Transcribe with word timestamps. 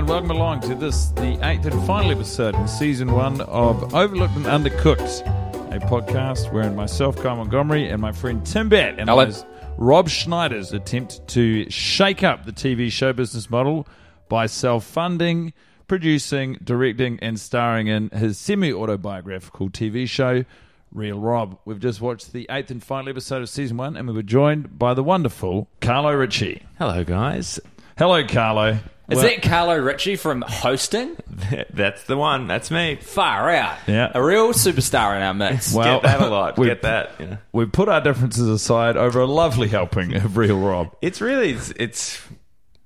and 0.00 0.08
welcome 0.08 0.30
along 0.30 0.60
to 0.60 0.74
this, 0.74 1.08
the 1.10 1.38
eighth 1.46 1.66
and 1.66 1.86
final 1.86 2.10
episode 2.10 2.54
in 2.54 2.66
season 2.66 3.12
one 3.12 3.38
of 3.42 3.94
Overlooked 3.94 4.34
and 4.34 4.46
Undercooked, 4.46 5.20
a 5.76 5.78
podcast 5.78 6.50
wherein 6.50 6.74
myself, 6.74 7.22
Guy 7.22 7.34
Montgomery, 7.34 7.86
and 7.90 8.00
my 8.00 8.10
friend 8.10 8.44
Tim 8.46 8.70
Batt 8.70 8.98
and 8.98 9.10
Hello. 9.10 9.30
Rob 9.76 10.08
Schneider's 10.08 10.72
attempt 10.72 11.28
to 11.28 11.68
shake 11.68 12.22
up 12.22 12.46
the 12.46 12.52
TV 12.52 12.90
show 12.90 13.12
business 13.12 13.50
model 13.50 13.86
by 14.30 14.46
self-funding, 14.46 15.52
producing, 15.86 16.54
directing, 16.64 17.18
and 17.20 17.38
starring 17.38 17.88
in 17.88 18.08
his 18.08 18.38
semi-autobiographical 18.38 19.68
TV 19.68 20.08
show. 20.08 20.46
Real 20.92 21.20
Rob. 21.20 21.58
We've 21.66 21.78
just 21.78 22.00
watched 22.00 22.32
the 22.32 22.46
eighth 22.48 22.70
and 22.70 22.82
final 22.82 23.10
episode 23.10 23.42
of 23.42 23.50
season 23.50 23.76
one, 23.76 23.98
and 23.98 24.08
we 24.08 24.14
were 24.14 24.22
joined 24.22 24.78
by 24.78 24.94
the 24.94 25.04
wonderful 25.04 25.68
Carlo 25.82 26.14
Ritchie. 26.14 26.62
Hello, 26.78 27.04
guys. 27.04 27.60
Hello, 27.98 28.26
Carlo. 28.26 28.78
Is 29.10 29.16
Well- 29.16 29.24
that 29.26 29.42
Carlo 29.42 29.76
Ritchie 29.78 30.16
from 30.16 30.42
hosting? 30.42 31.16
That's 31.74 32.04
the 32.04 32.16
one. 32.16 32.46
That's 32.46 32.70
me. 32.70 32.96
Far 32.96 33.50
out. 33.50 33.76
Yeah. 33.86 34.12
A 34.14 34.22
real 34.22 34.52
superstar 34.52 35.16
in 35.16 35.22
our 35.22 35.34
midst. 35.34 35.74
Well, 35.74 36.00
Get 36.00 36.02
that 36.04 36.20
a 36.22 36.28
lot. 36.28 36.56
we- 36.58 36.66
Get 36.66 36.82
that. 36.82 37.12
Yeah. 37.18 37.36
We 37.52 37.66
put 37.66 37.88
our 37.88 38.00
differences 38.00 38.48
aside 38.48 38.96
over 38.96 39.20
a 39.20 39.26
lovely 39.26 39.68
helping 39.68 40.14
of 40.14 40.36
Real 40.36 40.58
Rob. 40.58 40.94
It's 41.02 41.20
really 41.20 41.50
it's, 41.50 41.70
it's 41.76 42.20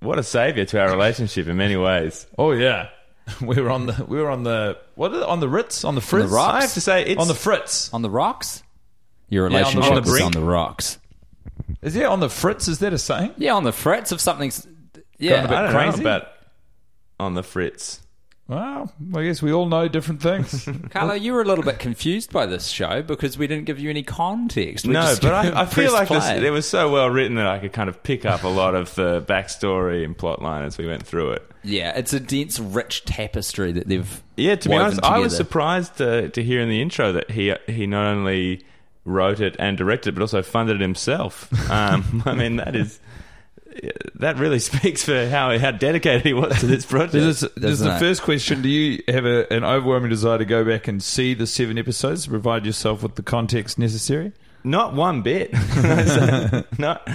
what 0.01 0.19
a 0.19 0.23
savior 0.23 0.65
to 0.65 0.81
our 0.81 0.91
relationship 0.91 1.47
in 1.47 1.57
many 1.57 1.77
ways. 1.77 2.27
Oh 2.39 2.53
yeah, 2.53 2.89
we 3.43 3.61
were 3.61 3.71
on 3.71 3.87
the 3.87 4.05
we 4.09 4.19
were 4.21 4.31
on 4.31 4.45
the 4.45 4.79
what 4.95 5.13
is 5.13 5.19
it, 5.19 5.25
on 5.25 5.41
the 5.41 5.49
Ritz 5.49 5.85
on 5.85 5.95
the 5.95 6.01
Fritz. 6.01 6.31
the 6.31 6.35
rocks? 6.37 6.55
I 6.55 6.61
have 6.63 6.73
to 6.75 6.81
say 6.81 7.05
it's 7.05 7.21
on 7.21 7.29
the 7.29 7.35
Fritz. 7.35 7.93
on 7.93 8.03
the 8.03 8.11
rocks? 8.11 8.63
Your 9.29 9.51
Yeah, 9.51 9.65
on 9.67 9.75
the- 9.75 9.81
relationship 9.81 9.91
on 9.91 10.03
the 10.03 10.09
is 10.09 10.11
brink. 10.11 10.25
on 10.27 10.33
the 10.33 10.49
rocks. 10.49 10.99
Is 11.83 11.97
it 11.97 12.05
on 12.07 12.21
the 12.21 12.29
Fritz? 12.31 12.69
Is 12.69 12.79
that 12.79 12.93
a 12.95 12.99
saying? 12.99 13.33
Yeah, 13.37 13.55
on 13.55 13.65
the 13.65 13.73
fritz 13.73 14.11
of 14.13 14.21
something's. 14.21 14.67
Gone 15.29 15.33
a 15.39 15.43
Yeah. 15.43 15.47
bit 15.47 15.57
I 15.57 15.63
don't 15.63 15.73
crazy? 15.73 16.03
know 16.05 16.11
about 16.17 16.29
on 17.21 17.35
the 17.35 17.43
Fritz. 17.43 18.01
Well, 18.47 18.93
I 19.17 19.23
guess 19.25 19.41
we 19.41 19.53
all 19.55 19.65
know 19.65 19.89
different 19.89 20.21
things. 20.21 20.69
Carlo, 20.91 21.15
you 21.15 21.33
were 21.33 21.41
a 21.41 21.47
little 21.47 21.65
bit 21.65 21.79
confused 21.79 22.31
by 22.31 22.45
this 22.45 22.67
show 22.69 23.01
because 23.01 23.39
we 23.39 23.47
didn't 23.47 23.65
give 23.65 23.79
you 23.81 23.89
any 23.89 24.03
context. 24.03 24.87
We 24.87 24.93
no, 24.93 25.01
just 25.01 25.23
but 25.23 25.33
I, 25.33 25.63
I 25.63 25.65
feel 25.67 25.91
pressed 25.91 25.95
like 25.95 26.09
this, 26.11 26.25
play. 26.25 26.47
it 26.47 26.51
was 26.51 26.69
so 26.69 26.93
well 26.93 27.09
written 27.09 27.37
that 27.37 27.47
I 27.47 27.59
could 27.59 27.73
kind 27.73 27.89
of 27.89 28.03
pick 28.03 28.27
up 28.27 28.43
a 28.43 28.49
lot 28.49 28.75
of 28.75 28.95
the 28.97 29.23
backstory 29.23 30.05
and 30.05 30.15
plotline 30.15 30.63
as 30.67 30.77
we 30.77 30.87
went 30.87 31.07
through 31.07 31.31
it. 31.33 31.51
Yeah, 31.63 31.97
it's 31.97 32.13
a 32.13 32.21
dense, 32.21 32.61
rich 32.61 33.07
tapestry 33.07 33.73
that 33.73 33.89
they've. 33.89 34.23
Yeah, 34.37 34.57
to 34.57 34.69
be 34.69 34.75
woven 34.75 34.87
honest, 34.89 35.03
I 35.05 35.19
was 35.21 35.33
together. 35.33 35.45
surprised 35.49 35.97
to, 35.97 36.29
to 36.29 36.43
hear 36.43 36.61
in 36.61 36.69
the 36.69 36.83
intro 36.83 37.13
that 37.13 37.31
he 37.31 37.55
he 37.67 37.87
not 37.87 38.05
only 38.09 38.63
wrote 39.07 39.41
it 39.41 39.57
and 39.59 39.79
directed, 39.79 40.11
it, 40.11 40.13
but 40.17 40.21
also 40.21 40.43
funded 40.43 40.77
it 40.77 40.83
himself. 40.83 41.49
Um, 41.71 42.23
I 42.27 42.35
mean, 42.35 42.57
that 42.57 42.77
is 42.77 43.01
that 44.17 44.39
really 44.39 44.59
speaks 44.71 45.05
for 45.05 45.29
how 45.29 45.57
how 45.59 45.71
dedicated 45.71 46.23
he 46.23 46.33
was 46.33 46.59
to 46.61 46.67
this 46.67 46.87
project. 46.87 47.13
This 47.13 47.43
is, 47.43 47.51
this 47.57 47.71
is 47.73 47.81
the 47.81 47.97
it? 47.97 47.99
first 47.99 48.23
question. 48.23 48.63
Do 48.63 48.69
you 48.69 49.03
have 49.09 49.25
a, 49.25 49.53
an 49.53 49.65
overwhelming 49.65 50.11
desire 50.11 50.39
to 50.39 50.45
go 50.45 50.65
back 50.65 50.89
and 50.89 51.03
see 51.03 51.35
the 51.35 51.47
seven 51.47 51.79
episodes 51.79 52.25
to 52.25 52.31
provide 52.31 52.65
yourself 52.67 53.03
with 53.03 53.15
the 53.17 53.23
context 53.23 53.79
necessary? 53.79 54.33
Not 54.63 54.95
one 54.95 55.23
bit. 55.23 55.53
Not. 56.79 57.07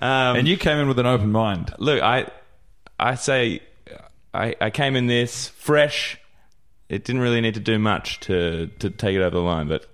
Um, 0.00 0.36
And 0.36 0.48
you 0.48 0.56
came 0.56 0.78
in 0.78 0.88
with 0.88 0.98
an 0.98 1.06
open 1.06 1.30
mind. 1.32 1.72
look, 1.78 2.02
I 2.02 2.26
I 2.98 3.14
say 3.14 3.60
I, 4.34 4.54
I 4.60 4.70
came 4.70 4.96
in 4.96 5.06
this 5.06 5.48
fresh. 5.48 6.18
It 6.88 7.04
didn't 7.04 7.20
really 7.22 7.40
need 7.40 7.54
to 7.54 7.60
do 7.60 7.78
much 7.78 8.20
to 8.20 8.68
to 8.78 8.90
take 8.90 9.16
it 9.16 9.20
over 9.20 9.30
the 9.36 9.42
line, 9.42 9.68
but 9.68 9.86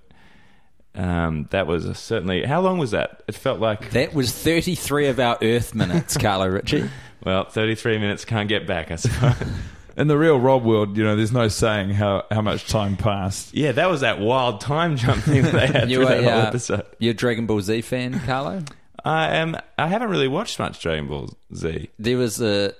um, 0.94 1.48
that 1.50 1.66
was 1.66 1.96
certainly. 1.98 2.44
How 2.44 2.60
long 2.60 2.78
was 2.78 2.90
that? 2.90 3.22
It 3.26 3.34
felt 3.34 3.60
like 3.60 3.90
That 3.90 4.14
was 4.14 4.32
33 4.32 5.08
of 5.08 5.20
our 5.20 5.38
Earth 5.42 5.74
minutes, 5.74 6.16
Carlo 6.16 6.48
Ritchie. 6.48 6.88
well, 7.24 7.44
thirty 7.44 7.74
three 7.74 7.98
minutes 7.98 8.24
can't 8.24 8.48
get 8.48 8.66
back. 8.66 8.90
I 8.90 8.96
suppose. 8.96 9.34
In 9.96 10.06
the 10.06 10.16
real 10.16 10.40
Rob 10.40 10.64
world, 10.64 10.96
you 10.96 11.04
know, 11.04 11.16
there's 11.16 11.32
no 11.32 11.48
saying 11.48 11.90
how, 11.90 12.24
how 12.30 12.40
much 12.40 12.66
time 12.66 12.96
passed. 12.96 13.52
yeah, 13.52 13.72
that 13.72 13.90
was 13.90 14.00
that 14.00 14.20
wild 14.20 14.62
time 14.62 14.96
jump 14.96 15.22
thing 15.22 15.42
that 15.42 15.52
they 15.52 15.66
had 15.66 15.90
You 15.90 15.98
through 15.98 16.06
a, 16.06 16.08
that 16.08 16.24
whole 16.24 16.32
uh, 16.32 16.46
episode. 16.46 16.86
You're 16.98 17.10
a 17.10 17.14
Dragon 17.14 17.44
Ball 17.44 17.60
Z 17.60 17.82
fan, 17.82 18.18
Carlo? 18.20 18.62
I 19.04 19.36
am. 19.36 19.56
I 19.76 19.88
haven't 19.88 20.08
really 20.08 20.28
watched 20.28 20.58
much 20.58 20.80
Dragon 20.80 21.08
Ball 21.08 21.28
Z. 21.54 21.90
there 21.98 22.16
was 22.16 22.40
a 22.40 22.72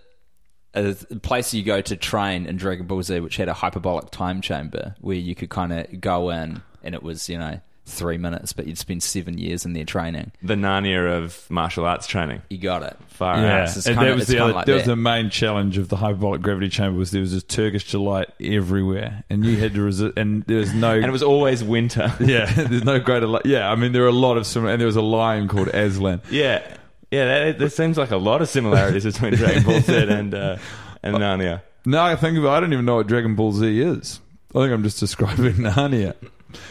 a 0.75 0.95
place 1.23 1.53
you 1.53 1.63
go 1.63 1.83
to 1.83 1.97
train 1.97 2.47
in 2.47 2.57
Dragon 2.57 2.87
Ball 2.87 3.03
Z, 3.03 3.21
which 3.21 3.37
had 3.37 3.49
a 3.49 3.55
hyperbolic 3.55 4.11
time 4.11 4.41
chamber 4.41 4.95
where 5.01 5.17
you 5.17 5.35
could 5.35 5.51
kind 5.51 5.73
of 5.73 6.01
go 6.01 6.31
in, 6.31 6.63
and 6.83 6.95
it 6.95 7.03
was 7.03 7.29
you 7.29 7.39
know 7.39 7.61
three 7.85 8.17
minutes, 8.17 8.53
but 8.53 8.67
you'd 8.67 8.79
spend 8.79 9.03
seven 9.03 9.37
years 9.39 9.65
in 9.65 9.73
their 9.73 9.85
training. 9.85 10.31
The 10.43 10.55
Narnia 10.55 11.19
of 11.19 11.51
martial 11.51 11.85
arts 11.85 12.07
training. 12.07 12.43
You 12.49 12.59
got 12.59 12.83
it. 12.85 12.97
Far 13.09 13.39
Yeah, 13.41 13.63
out. 13.63 13.69
it's 13.77 13.87
and 13.87 13.97
kinda- 13.97 14.11
that 14.11 14.17
was 14.17 14.27
the 14.29 14.39
other, 14.39 14.53
like 14.53 14.67
that 14.67 14.75
was 14.75 14.85
the 14.85 14.97
main 14.97 15.31
challenge 15.31 15.79
of 15.79 15.89
the 15.89 15.97
hyperbolic 15.97 16.43
gravity 16.43 16.69
chamber 16.69 16.97
was 16.99 17.11
there 17.11 17.21
was 17.21 17.33
this 17.33 17.43
Turkish 17.43 17.91
delight 17.91 18.29
everywhere, 18.41 19.25
and 19.29 19.45
you 19.45 19.57
had 19.59 19.75
to 19.75 19.83
resist, 19.83 20.17
and 20.17 20.45
there 20.45 20.59
was 20.59 20.73
no, 20.73 20.93
And 20.95 21.05
it 21.05 21.11
was 21.11 21.23
always 21.23 21.63
winter. 21.65 22.13
yeah, 22.21 22.47
there's 22.53 22.85
no 22.85 22.99
greater, 23.01 23.27
li- 23.27 23.41
yeah, 23.45 23.71
I 23.71 23.75
mean 23.75 23.93
there 23.93 24.05
are 24.05 24.09
a 24.09 24.13
lot 24.13 24.37
of 24.37 24.47
similar, 24.47 24.73
and 24.73 24.81
there 24.81 24.87
was 24.87 24.97
a 24.97 25.03
lion 25.03 25.49
called 25.49 25.69
Aslan. 25.69 26.23
Yeah, 26.31 26.63
yeah. 27.11 27.25
That, 27.47 27.59
there 27.59 27.69
seems 27.69 27.99
like 27.99 28.11
a 28.13 28.17
lot 28.17 28.43
of 28.43 28.49
similarities 28.49 29.05
between 29.05 29.35
Dragon 29.35 29.63
Ball 29.65 29.81
Z 29.81 29.93
and 30.09 30.35
uh, 30.35 30.57
and 31.03 31.17
Narnia. 31.17 31.63
Now 31.85 32.05
I 32.05 32.15
think 32.15 32.39
about, 32.39 32.55
it, 32.55 32.57
I 32.59 32.61
don't 32.61 32.73
even 32.73 32.85
know 32.85 32.97
what 32.97 33.09
Dragon 33.09 33.35
Ball 33.35 33.53
Z 33.53 33.81
is. 33.81 34.21
I 34.55 34.61
think 34.61 34.73
I'm 34.73 34.83
just 34.85 35.01
describing 35.01 35.53
Narnia. 35.55 36.15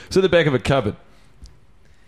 So 0.09 0.21
the 0.21 0.29
back 0.29 0.45
of 0.47 0.53
a 0.53 0.59
cupboard. 0.59 0.95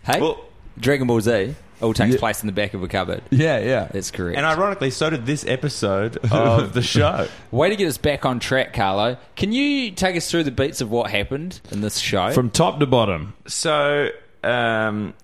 Hey, 0.04 0.20
Well- 0.20 0.40
Dragon 0.78 1.06
Ball 1.06 1.20
Z 1.20 1.54
all 1.80 1.94
takes 1.94 2.14
Yeah. 2.14 2.18
place 2.18 2.42
in 2.42 2.46
the 2.46 2.52
back 2.52 2.74
of 2.74 2.82
a 2.82 2.88
cupboard. 2.88 3.22
Yeah, 3.30 3.58
yeah. 3.58 3.88
That's 3.92 4.10
correct. 4.10 4.36
And 4.36 4.44
ironically, 4.46 4.90
so 4.90 5.10
did 5.10 5.24
this 5.26 5.44
episode 5.46 6.16
of 6.32 6.72
the 6.72 6.82
show. 6.94 7.28
Way 7.50 7.70
to 7.70 7.76
get 7.76 7.86
us 7.88 7.98
back 7.98 8.24
on 8.26 8.40
track, 8.40 8.72
Carlo. 8.72 9.16
Can 9.36 9.52
you 9.52 9.90
take 9.92 10.16
us 10.16 10.30
through 10.30 10.44
the 10.44 10.50
beats 10.50 10.80
of 10.80 10.90
what 10.90 11.10
happened 11.10 11.60
in 11.70 11.80
this 11.80 11.98
show? 11.98 12.32
From 12.32 12.50
top 12.50 12.80
to 12.80 12.86
bottom. 12.86 13.34
So, 13.46 14.08
um, 14.42 15.14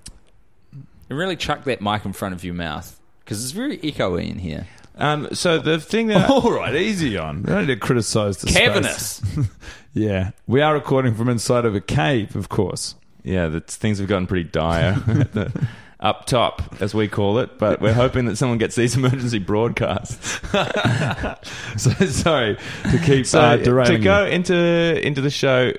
and 1.08 1.18
really 1.18 1.36
chuck 1.36 1.64
that 1.64 1.80
mic 1.82 2.04
in 2.04 2.12
front 2.12 2.34
of 2.34 2.44
your 2.44 2.54
mouth 2.54 2.98
because 3.24 3.42
it's 3.42 3.52
very 3.52 3.78
echoey 3.78 4.30
in 4.30 4.38
here. 4.38 4.66
um, 4.98 5.28
so 5.32 5.58
the 5.58 5.80
thing 5.80 6.08
that 6.08 6.30
All 6.30 6.52
right, 6.52 6.74
easy 6.76 7.16
on. 7.18 7.42
We 7.42 7.48
don't 7.48 7.66
need 7.66 7.74
to 7.74 7.80
criticise 7.80 8.36
the 8.38 8.48
space. 8.50 8.58
Cavernous. 8.62 9.22
Yeah, 9.92 10.30
we 10.46 10.60
are 10.60 10.74
recording 10.74 11.14
from 11.14 11.28
inside 11.28 11.64
of 11.64 11.74
a 11.74 11.80
cave, 11.80 12.36
of 12.36 12.48
course. 12.48 12.94
yeah, 13.24 13.48
that 13.48 13.68
things 13.70 13.98
have 13.98 14.08
gotten 14.08 14.26
pretty 14.26 14.48
dire 14.48 15.02
at 15.08 15.32
the, 15.32 15.68
up 15.98 16.26
top, 16.26 16.62
as 16.80 16.94
we 16.94 17.08
call 17.08 17.38
it. 17.38 17.58
But 17.58 17.80
we're 17.80 17.92
hoping 17.92 18.24
that 18.26 18.36
someone 18.36 18.58
gets 18.58 18.76
these 18.76 18.94
emergency 18.96 19.38
broadcasts. 19.38 20.40
So 21.76 21.90
sorry 22.06 22.56
to 22.90 22.98
keep 22.98 23.26
So 23.26 23.40
uh, 23.40 23.56
to 23.56 23.98
go 23.98 24.24
you. 24.26 24.32
into 24.32 25.06
into 25.06 25.20
the 25.20 25.30
show, 25.30 25.72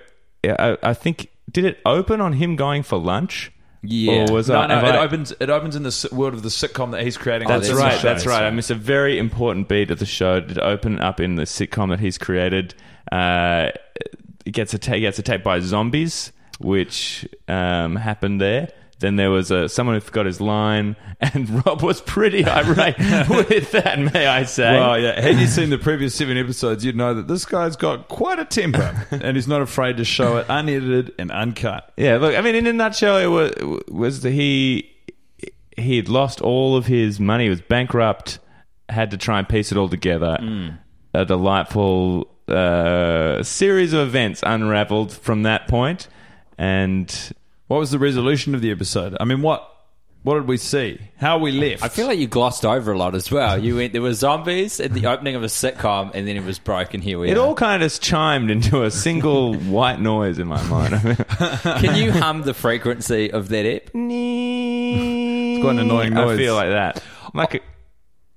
I, 0.44 0.78
I 0.82 0.94
think 0.94 1.30
did 1.52 1.66
it 1.66 1.80
open 1.86 2.22
on 2.22 2.34
him 2.34 2.56
going 2.56 2.82
for 2.84 2.98
lunch? 2.98 3.52
Yeah. 3.84 4.28
Or 4.30 4.34
was 4.34 4.48
No, 4.48 4.60
I, 4.60 4.68
no, 4.68 4.80
it 4.80 4.96
I- 4.96 5.04
opens. 5.04 5.34
It 5.40 5.50
opens 5.50 5.76
in 5.76 5.84
the 5.84 6.10
world 6.12 6.34
of 6.36 6.44
the 6.44 6.50
sitcom 6.50 6.92
that 6.92 7.02
he's 7.04 7.18
creating. 7.18 7.48
That's 7.48 7.68
on 7.70 7.76
the 7.76 7.82
right. 7.82 8.00
show, 8.00 8.08
That's 8.08 8.26
right. 8.28 8.40
so- 8.40 8.46
I 8.46 8.52
missed 8.52 8.70
a 8.72 8.76
very 8.76 9.18
important 9.18 9.68
beat 9.68 9.90
of 9.92 10.00
the 10.00 10.06
show. 10.06 10.40
Did 10.40 10.60
open 10.60 11.00
up 11.00 11.20
in 11.20 11.36
the 11.36 11.44
sitcom 11.44 11.90
that 11.90 12.00
he's 12.00 12.18
created. 12.18 12.76
Uh, 13.12 13.72
it 14.46 14.52
gets 14.52 14.74
attacked. 14.74 15.00
Gets 15.00 15.18
attacked 15.20 15.44
by 15.44 15.60
zombies, 15.62 16.32
which 16.60 17.28
um, 17.48 17.96
happened 17.96 18.40
there. 18.40 18.70
Then 19.02 19.16
there 19.16 19.32
was 19.32 19.50
a, 19.50 19.68
someone 19.68 19.96
who 19.96 20.00
forgot 20.00 20.28
his 20.28 20.40
line, 20.40 20.96
and 21.20 21.66
Rob 21.66 21.82
was 21.82 22.02
pretty 22.02 22.46
irate 22.46 22.98
with 23.30 23.72
that. 23.72 24.00
May 24.00 24.28
I 24.28 24.44
say? 24.44 24.80
Well, 24.80 25.00
yeah. 25.00 25.20
Had 25.20 25.40
you 25.40 25.48
seen 25.48 25.72
the 25.72 25.78
previous 25.78 26.16
seven 26.16 26.38
episodes, 26.38 26.86
you'd 26.86 26.96
know 26.96 27.14
that 27.16 27.28
this 27.28 27.44
guy's 27.44 27.76
got 27.76 28.08
quite 28.08 28.40
a 28.40 28.46
temper, 28.46 29.08
and 29.12 29.36
he's 29.36 29.48
not 29.48 29.62
afraid 29.62 29.98
to 29.98 30.06
show 30.06 30.38
it 30.38 30.46
unedited 30.48 31.14
and 31.20 31.32
uncut. 31.32 31.92
Yeah, 31.98 32.18
look, 32.18 32.36
I 32.36 32.42
mean, 32.42 32.56
in 32.56 32.68
a 32.68 32.74
nutshell, 32.74 33.18
it 33.18 33.28
was, 33.28 33.82
was 33.90 34.22
that 34.22 34.32
he 34.32 34.88
he 35.78 35.98
had 35.98 36.08
lost 36.08 36.42
all 36.42 36.76
of 36.76 36.86
his 36.86 37.20
money. 37.20 37.46
He 37.46 37.50
was 37.50 37.62
bankrupt. 37.62 38.40
Had 38.88 39.12
to 39.12 39.18
try 39.18 39.40
and 39.40 39.50
piece 39.50 39.72
it 39.72 39.78
all 39.78 39.90
together. 39.90 40.38
A 41.14 41.26
delightful 41.26 42.28
uh, 42.48 43.42
series 43.42 43.94
of 43.94 44.08
events 44.08 44.44
unraveled 44.46 45.12
from 45.12 45.44
that 45.44 45.68
point, 45.68 46.08
and 46.58 47.34
What 47.72 47.80
was 47.80 47.92
the 47.92 48.00
resolution 48.00 48.54
of 48.54 48.60
the 48.60 48.70
episode? 48.70 49.16
I 49.18 49.24
mean, 49.24 49.42
what 49.42 49.66
what 50.24 50.34
did 50.34 50.46
we 50.46 50.58
see? 50.58 51.00
How 51.16 51.38
we 51.38 51.54
left? 51.54 51.82
I 51.82 51.88
feel 51.88 52.06
like 52.06 52.20
you 52.20 52.28
glossed 52.28 52.66
over 52.66 52.92
a 52.92 52.98
lot 52.98 53.16
as 53.16 53.32
well. 53.32 53.58
You 53.58 53.78
went 53.78 53.94
there 53.94 54.02
were 54.02 54.14
zombies 54.14 54.82
at 54.82 54.92
the 54.92 55.06
opening 55.06 55.36
of 55.36 55.44
a 55.44 55.46
sitcom, 55.46 56.12
and 56.14 56.28
then 56.28 56.36
it 56.36 56.44
was 56.44 56.60
broken. 56.60 57.00
Here 57.00 57.18
we 57.18 57.30
it 57.32 57.38
are. 57.38 57.40
all 57.40 57.56
kind 57.56 57.82
of 57.82 57.98
chimed 58.02 58.52
into 58.52 58.84
a 58.84 58.92
single 58.92 59.54
white 59.72 60.02
noise 60.02 60.38
in 60.38 60.50
my 60.50 60.62
mind. 60.64 61.00
Can 61.64 61.96
you 61.96 62.12
hum 62.12 62.42
the 62.42 62.54
frequency 62.54 63.32
of 63.32 63.48
that 63.48 63.66
app? 63.66 63.84
it's 63.94 65.64
quite 65.64 65.72
an 65.72 65.80
annoying 65.80 66.14
noise. 66.14 66.38
I 66.38 66.44
feel 66.44 66.56
like 66.56 66.72
that. 66.72 67.02
Like. 67.34 67.54
a- 67.56 67.62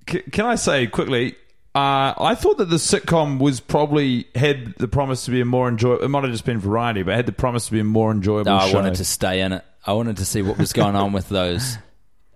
C- 0.09 0.21
can 0.31 0.45
I 0.47 0.55
say 0.55 0.87
quickly? 0.87 1.35
Uh, 1.75 2.15
I 2.17 2.37
thought 2.37 2.59
that 2.59 2.67
the 2.71 2.77
sitcom 2.77 3.41
was 3.41 3.59
probably 3.59 4.29
had 4.37 4.75
the 4.77 4.87
promise 4.87 5.25
to 5.25 5.33
be 5.33 5.41
a 5.41 5.45
more 5.45 5.69
enjoyable. 5.69 6.05
It 6.05 6.09
might 6.09 6.23
have 6.23 6.31
just 6.33 6.45
been 6.45 6.61
variety, 6.61 7.03
but 7.03 7.17
had 7.17 7.27
the 7.27 7.33
promise 7.33 7.67
to 7.67 7.73
be 7.73 7.81
a 7.81 7.85
more 7.85 8.13
enjoyable 8.13 8.53
No, 8.53 8.59
I 8.59 8.69
show. 8.71 8.77
wanted 8.77 8.95
to 8.97 9.05
stay 9.05 9.41
in 9.41 9.53
it. 9.53 9.65
I 9.85 9.93
wanted 9.95 10.19
to 10.19 10.25
see 10.25 10.41
what 10.41 10.57
was 10.57 10.73
going 10.73 10.95
on 10.95 11.13
with 11.13 11.29
those. 11.29 11.77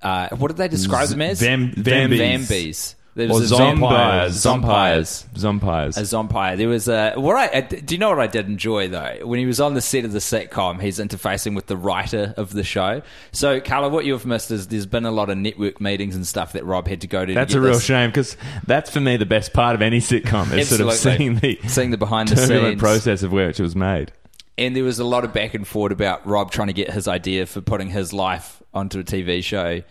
Uh, 0.03 0.29
what 0.37 0.49
did 0.49 0.57
they 0.57 0.67
describe 0.69 1.09
them 1.09 1.23
as? 1.23 1.41
Vam- 1.41 1.73
Vambies. 1.75 2.19
Vambies. 2.49 2.95
There 3.19 3.29
Or 3.29 3.41
was 3.41 3.51
a 3.51 3.57
zompires. 3.57 4.29
Zompires. 4.31 5.27
Zompires. 5.35 5.97
A 5.97 6.03
zompire. 6.03 6.57
There 6.57 6.69
was 6.69 6.87
a. 6.87 7.15
What 7.17 7.35
I 7.37 7.59
uh, 7.59 7.61
do 7.63 7.95
you 7.95 7.99
know 7.99 8.11
what 8.11 8.21
I 8.21 8.29
did 8.29 8.47
enjoy 8.47 8.87
though? 8.89 9.19
When 9.25 9.41
he 9.41 9.45
was 9.47 9.61
on 9.61 9.75
the 9.75 9.81
set 9.81 10.05
of 10.05 10.13
the 10.13 10.21
sitcom, 10.21 10.81
he's 10.81 11.01
interfacing 11.01 11.57
with 11.57 11.67
the 11.67 11.77
writer 11.77 12.33
of 12.37 12.53
the 12.53 12.63
show. 12.63 13.03
So, 13.33 13.61
Carlo, 13.61 13.89
what 13.89 14.05
you've 14.05 14.25
missed 14.25 14.53
is 14.53 14.69
there's 14.69 14.87
been 14.87 15.05
a 15.05 15.11
lot 15.11 15.31
of 15.31 15.37
network 15.37 15.81
meetings 15.81 16.15
and 16.15 16.25
stuff 16.27 16.53
that 16.53 16.65
Rob 16.65 16.87
had 16.87 17.01
to 17.01 17.07
go 17.09 17.21
to. 17.21 17.27
to 17.27 17.35
That's 17.35 17.53
get 17.55 17.59
a 17.59 17.61
real 17.61 17.73
this. 17.75 17.85
shame 17.85 18.11
because 18.11 18.37
that's 18.67 18.89
for 18.91 19.01
me 19.01 19.17
the 19.17 19.27
best 19.27 19.53
part 19.53 19.75
of 19.75 19.83
any 19.83 19.99
sitcom 19.99 20.53
is 20.57 20.69
sort 20.69 20.81
of 20.83 20.93
seeing 20.95 21.35
the 21.37 21.59
Seeing 21.67 21.91
the 21.91 21.99
behind 21.99 22.29
the 22.29 22.37
scenes. 22.37 22.81
process 22.81 23.25
of 23.25 23.33
which 23.33 23.59
it 23.59 23.63
was 23.65 23.75
made. 23.75 24.13
and 24.57 24.77
there 24.77 24.85
was 24.85 25.01
a 25.01 25.05
lot 25.05 25.25
of 25.25 25.33
back 25.33 25.55
and 25.55 25.67
forth 25.67 25.91
about 25.91 26.25
Rob 26.25 26.53
trying 26.53 26.69
to 26.69 26.73
get 26.73 26.91
his 26.93 27.09
idea 27.09 27.47
for 27.47 27.61
putting 27.61 27.91
his 27.91 28.13
life 28.13 28.63
onto 28.73 29.01
a 29.01 29.03
TV 29.05 29.43
show. 29.43 29.83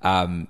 Um, 0.00 0.48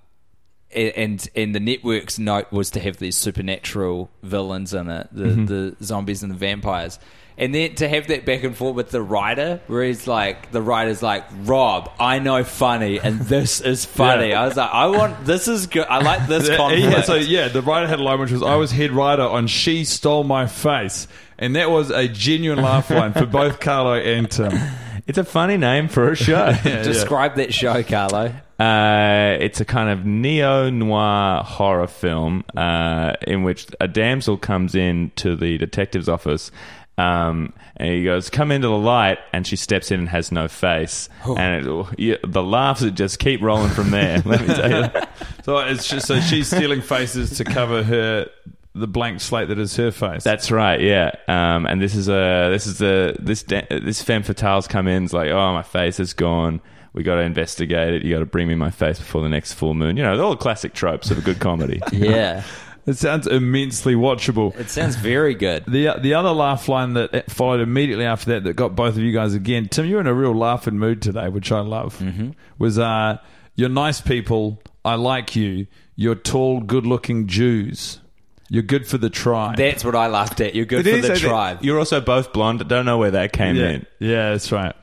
and 0.75 1.29
and 1.35 1.55
the 1.55 1.61
network's 1.61 2.19
note 2.19 2.51
was 2.53 2.71
to 2.71 2.81
have 2.81 2.99
these 2.99 3.17
supernatural 3.17 4.11
villains 4.23 4.75
in 4.75 4.89
it, 4.89 5.09
the 5.13 5.25
mm-hmm. 5.25 5.45
the 5.47 5.77
zombies 5.83 6.23
and 6.23 6.33
the 6.33 6.37
vampires. 6.37 6.99
And 7.39 7.55
then 7.55 7.75
to 7.77 7.89
have 7.89 8.09
that 8.09 8.27
back 8.27 8.45
and 8.45 8.55
forth 8.55 8.75
with 8.77 8.91
the 8.91 9.03
writer, 9.03 9.61
where 9.67 9.85
he's 9.85 10.07
like, 10.07 10.53
the 10.53 10.61
writer's 10.61 11.03
like, 11.03 11.25
Rob, 11.45 11.91
I 11.99 12.19
know 12.19 12.45
funny, 12.45 13.01
and 13.01 13.21
this 13.23 13.61
is 13.61 13.85
funny. 13.85 14.31
Yeah. 14.31 14.43
I 14.43 14.47
was 14.47 14.57
like, 14.57 14.71
I 14.71 14.87
want, 14.89 15.25
this 15.25 15.49
is 15.49 15.67
good. 15.67 15.87
I 15.89 16.03
like 16.03 16.29
this 16.29 16.49
conflict. 16.57 16.83
Yeah, 16.83 17.03
so 17.03 17.15
yeah, 17.15 17.49
the 17.49 17.63
writer 17.63 17.87
had 17.87 18.01
a 18.01 18.03
line 18.03 18.21
which 18.21 18.31
was, 18.31 18.43
"I 18.43 18.57
was 18.57 18.71
head 18.71 18.91
writer 18.91 19.23
on 19.23 19.47
She 19.47 19.85
Stole 19.85 20.25
My 20.25 20.47
Face," 20.47 21.09
and 21.39 21.57
that 21.57 21.71
was 21.71 21.91
a 21.91 22.07
genuine 22.07 22.63
laugh 22.63 22.91
line 22.91 23.13
for 23.13 23.27
both 23.27 23.61
Carlo 23.61 23.95
and 23.95 24.31
Tim. 24.31 24.53
It's 25.05 25.19
a 25.19 25.25
funny 25.25 25.57
name 25.57 25.89
for 25.89 26.13
a 26.13 26.15
show. 26.15 26.53
Describe 26.63 27.35
that 27.35 27.53
show, 27.53 27.83
Carlo. 27.83 28.33
Uh, 28.63 29.39
it's 29.41 29.61
a 29.61 29.65
kind 29.65 29.91
of 29.91 30.07
neo 30.07 30.71
noir 30.71 31.43
horror 31.43 31.89
film 31.89 32.45
uh, 32.57 33.15
in 33.27 33.43
which 33.43 33.67
a 33.81 33.89
damsel 33.89 34.37
comes 34.37 34.77
in 34.77 35.11
to 35.17 35.35
the 35.35 35.59
detective's 35.59 36.09
office. 36.09 36.53
Um, 36.97 37.55
and 37.77 37.89
he 37.89 38.05
goes, 38.05 38.31
"Come 38.31 38.53
into 38.53 38.69
the 38.69 38.77
light," 38.77 39.19
and 39.33 39.45
she 39.45 39.57
steps 39.57 39.91
in 39.91 40.01
and 40.01 40.09
has 40.11 40.31
no 40.31 40.47
face, 40.47 41.09
and 41.25 41.67
it, 41.67 41.87
yeah, 41.99 42.17
the 42.25 42.43
laughs 42.43 42.83
that 42.83 42.93
just 42.93 43.19
keep 43.19 43.41
rolling 43.41 43.71
from 43.71 43.91
there. 43.91 44.23
Let 44.25 44.43
me 44.43 44.47
tell 44.47 44.71
you, 44.71 44.83
that. 44.83 45.09
So 45.45 45.59
it's 45.59 45.89
just 45.89 46.07
so 46.07 46.21
she's 46.21 46.47
stealing 46.47 46.83
faces 46.83 47.39
to 47.39 47.45
cover 47.45 47.83
her 47.83 48.29
the 48.75 48.87
blank 48.87 49.21
slate 49.21 49.49
that 49.49 49.59
is 49.59 49.75
her 49.77 49.91
face. 49.91 50.23
That's 50.23 50.53
right, 50.53 50.81
yeah. 50.81 51.13
Um, 51.27 51.67
and 51.67 51.81
this 51.81 51.97
is 51.97 52.09
a 52.09 52.49
this 52.51 52.69
is 52.69 52.81
a 52.81 53.17
this 53.19 53.43
da- 53.43 53.67
this 53.69 54.03
femme 54.03 54.23
fatale's 54.23 54.69
come 54.69 54.87
in. 54.87 55.05
It's 55.05 55.13
like, 55.13 55.31
oh, 55.31 55.53
my 55.53 55.63
face 55.63 55.99
is 55.99 56.13
gone. 56.13 56.61
We 56.93 57.03
got 57.03 57.17
to 57.17 57.23
investigate 57.23 57.95
it. 57.95 58.03
You 58.03 58.13
got 58.13 58.21
to 58.21 58.27
bring 58.27 58.49
me 58.49 58.55
my 58.55 58.71
face 58.71 58.99
before 58.99 59.23
the 59.23 59.29
next 59.29 59.55
full 59.55 59.75
moon. 59.75 59.97
You 59.97 60.03
know, 60.03 60.23
all 60.23 60.31
the 60.31 60.37
classic 60.37 60.75
tropes 60.75 61.11
of 61.11 61.19
a 61.19 61.23
good 61.23 61.41
comedy. 61.41 61.81
Yeah. 61.93 62.43
it 62.87 62.97
sounds 62.99 63.27
immensely 63.27 63.95
watchable. 63.95 64.59
It 64.59 64.69
sounds 64.69 64.97
very 64.97 65.35
good. 65.35 65.65
The 65.67 65.95
the 66.01 66.15
other 66.15 66.31
laugh 66.31 66.69
line 66.69 66.95
that 66.95 67.31
followed 67.31 67.61
immediately 67.61 68.05
after 68.05 68.33
that 68.33 68.45
that 68.45 68.55
got 68.55 68.75
both 68.75 68.97
of 68.97 69.03
you 69.03 69.13
guys 69.13 69.35
again. 69.35 69.69
Tim, 69.69 69.87
you're 69.87 70.01
in 70.01 70.07
a 70.07 70.15
real 70.15 70.35
laughing 70.35 70.79
mood 70.79 71.01
today, 71.01 71.29
which 71.29 71.53
I 71.53 71.61
love. 71.61 71.99
Mm-hmm. 71.99 72.31
Was 72.59 72.79
uh, 72.79 73.19
you're 73.55 73.69
nice 73.69 74.01
people. 74.01 74.61
I 74.85 74.97
like 74.97 75.37
you. 75.37 75.67
You're 75.95 76.17
tall, 76.17 76.61
good-looking 76.61 77.29
Jews. 77.29 78.01
You're 78.49 78.63
good 78.63 78.87
for 78.87 78.99
the 78.99 79.11
tribe. 79.11 79.57
That's 79.57 79.85
what 79.85 79.95
I 79.95 80.09
laughed 80.09 80.41
at. 80.41 80.55
You're 80.55 80.67
good 80.67 80.87
It 80.87 81.05
for 81.05 81.13
is, 81.13 81.21
the 81.21 81.27
tribe. 81.29 81.59
You're 81.63 81.79
also 81.79 82.01
both 82.01 82.33
blonde. 82.33 82.67
Don't 82.69 82.85
know 82.85 82.99
where 82.99 83.13
that 83.13 83.33
came 83.33 83.57
yeah, 83.57 83.69
in. 83.69 83.87
yeah, 83.99 84.31
that's 84.33 84.51
right. 84.51 84.75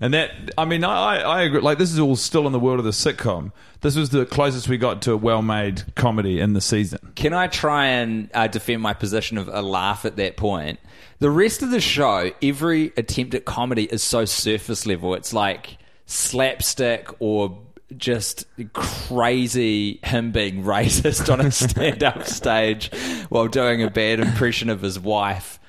And 0.00 0.14
that, 0.14 0.30
I 0.56 0.64
mean, 0.64 0.82
I, 0.82 1.20
I 1.20 1.42
agree. 1.42 1.60
Like, 1.60 1.76
this 1.76 1.92
is 1.92 1.98
all 1.98 2.16
still 2.16 2.46
in 2.46 2.52
the 2.52 2.58
world 2.58 2.78
of 2.78 2.86
the 2.86 2.90
sitcom. 2.90 3.52
This 3.82 3.96
was 3.96 4.10
the 4.10 4.24
closest 4.24 4.66
we 4.66 4.78
got 4.78 5.02
to 5.02 5.12
a 5.12 5.16
well-made 5.16 5.94
comedy 5.94 6.40
in 6.40 6.54
the 6.54 6.60
season. 6.62 7.12
Can 7.16 7.34
I 7.34 7.48
try 7.48 7.86
and 7.86 8.30
uh, 8.32 8.46
defend 8.46 8.80
my 8.80 8.94
position 8.94 9.36
of 9.36 9.48
a 9.48 9.60
laugh 9.60 10.06
at 10.06 10.16
that 10.16 10.38
point? 10.38 10.80
The 11.18 11.30
rest 11.30 11.62
of 11.62 11.70
the 11.70 11.82
show, 11.82 12.32
every 12.42 12.92
attempt 12.96 13.34
at 13.34 13.44
comedy 13.44 13.84
is 13.84 14.02
so 14.02 14.24
surface 14.24 14.86
level. 14.86 15.14
It's 15.14 15.34
like 15.34 15.76
slapstick 16.06 17.08
or 17.18 17.58
just 17.96 18.46
crazy 18.72 20.00
him 20.02 20.32
being 20.32 20.64
racist 20.64 21.30
on 21.30 21.40
a 21.40 21.50
stand-up 21.50 22.24
stage 22.26 22.90
while 23.28 23.48
doing 23.48 23.82
a 23.82 23.90
bad 23.90 24.20
impression 24.20 24.70
of 24.70 24.80
his 24.80 24.98
wife. 24.98 25.59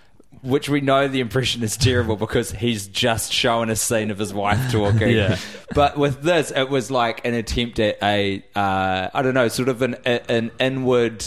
Which 0.44 0.70
we 0.70 0.82
know 0.82 1.08
the 1.08 1.20
impression 1.20 1.62
is 1.62 1.78
terrible 1.78 2.16
because 2.16 2.52
he's 2.52 2.88
just 2.88 3.32
showing 3.32 3.70
a 3.70 3.76
scene 3.76 4.10
of 4.10 4.18
his 4.18 4.34
wife 4.34 4.72
talking. 4.72 5.10
Yeah. 5.16 5.38
But 5.76 5.98
with 5.98 6.24
this, 6.24 6.52
it 6.52 6.70
was 6.70 6.90
like 6.90 7.24
an 7.26 7.34
attempt 7.36 7.80
at 7.80 7.98
a, 8.02 8.44
uh, 8.56 9.10
I 9.14 9.22
don't 9.22 9.34
know, 9.36 9.48
sort 9.50 9.70
of 9.70 9.82
an 9.84 9.96
an 10.06 10.52
inward. 10.60 11.24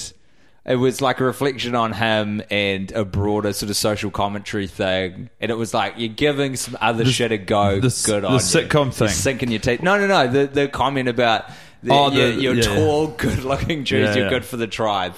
It 0.66 0.76
was 0.76 1.00
like 1.00 1.20
a 1.20 1.24
reflection 1.24 1.74
on 1.74 1.92
him 1.92 2.42
and 2.50 2.90
a 2.92 3.04
broader 3.04 3.52
sort 3.52 3.68
of 3.70 3.76
social 3.76 4.10
commentary 4.10 4.66
thing. 4.66 5.28
And 5.40 5.50
it 5.50 5.54
was 5.58 5.74
like 5.74 5.94
you're 5.98 6.08
giving 6.08 6.56
some 6.56 6.76
other 6.80 7.04
shit 7.04 7.30
a 7.32 7.38
go. 7.38 7.80
the 7.80 8.02
good 8.06 8.22
the 8.24 8.26
on 8.28 8.32
you. 8.34 8.38
sitcom 8.38 8.92
thing. 8.92 9.06
You're 9.06 9.14
sinking 9.14 9.50
your 9.50 9.60
teeth. 9.60 9.82
No, 9.82 9.98
no, 9.98 10.06
no. 10.06 10.26
The 10.26 10.46
the 10.46 10.68
comment 10.68 11.08
about 11.08 11.50
the, 11.82 11.92
Oh, 11.92 12.10
you're, 12.10 12.30
you're 12.32 12.54
yeah, 12.54 12.62
yeah. 12.68 12.74
tall, 12.76 13.06
good-looking 13.18 13.84
Jews. 13.84 14.08
Yeah, 14.08 14.14
you're 14.14 14.24
yeah. 14.24 14.30
good 14.30 14.44
for 14.46 14.56
the 14.56 14.66
tribe. 14.66 15.14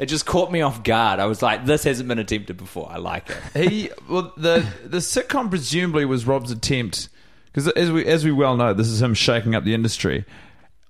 It 0.00 0.06
just 0.06 0.24
caught 0.24 0.50
me 0.50 0.62
off 0.62 0.82
guard. 0.82 1.20
I 1.20 1.26
was 1.26 1.42
like, 1.42 1.66
this 1.66 1.84
hasn't 1.84 2.08
been 2.08 2.18
attempted 2.18 2.56
before. 2.56 2.88
I 2.90 2.96
like 2.96 3.28
it. 3.28 3.68
He 3.68 3.90
well 4.08 4.32
the 4.34 4.66
the 4.82 4.96
sitcom 4.96 5.50
presumably 5.50 6.06
was 6.06 6.26
Rob's 6.26 6.50
attempt 6.50 7.10
because 7.46 7.68
as 7.68 7.92
we 7.92 8.06
as 8.06 8.24
we 8.24 8.32
well 8.32 8.56
know 8.56 8.72
this 8.72 8.88
is 8.88 9.02
him 9.02 9.12
shaking 9.12 9.54
up 9.54 9.64
the 9.64 9.74
industry. 9.74 10.24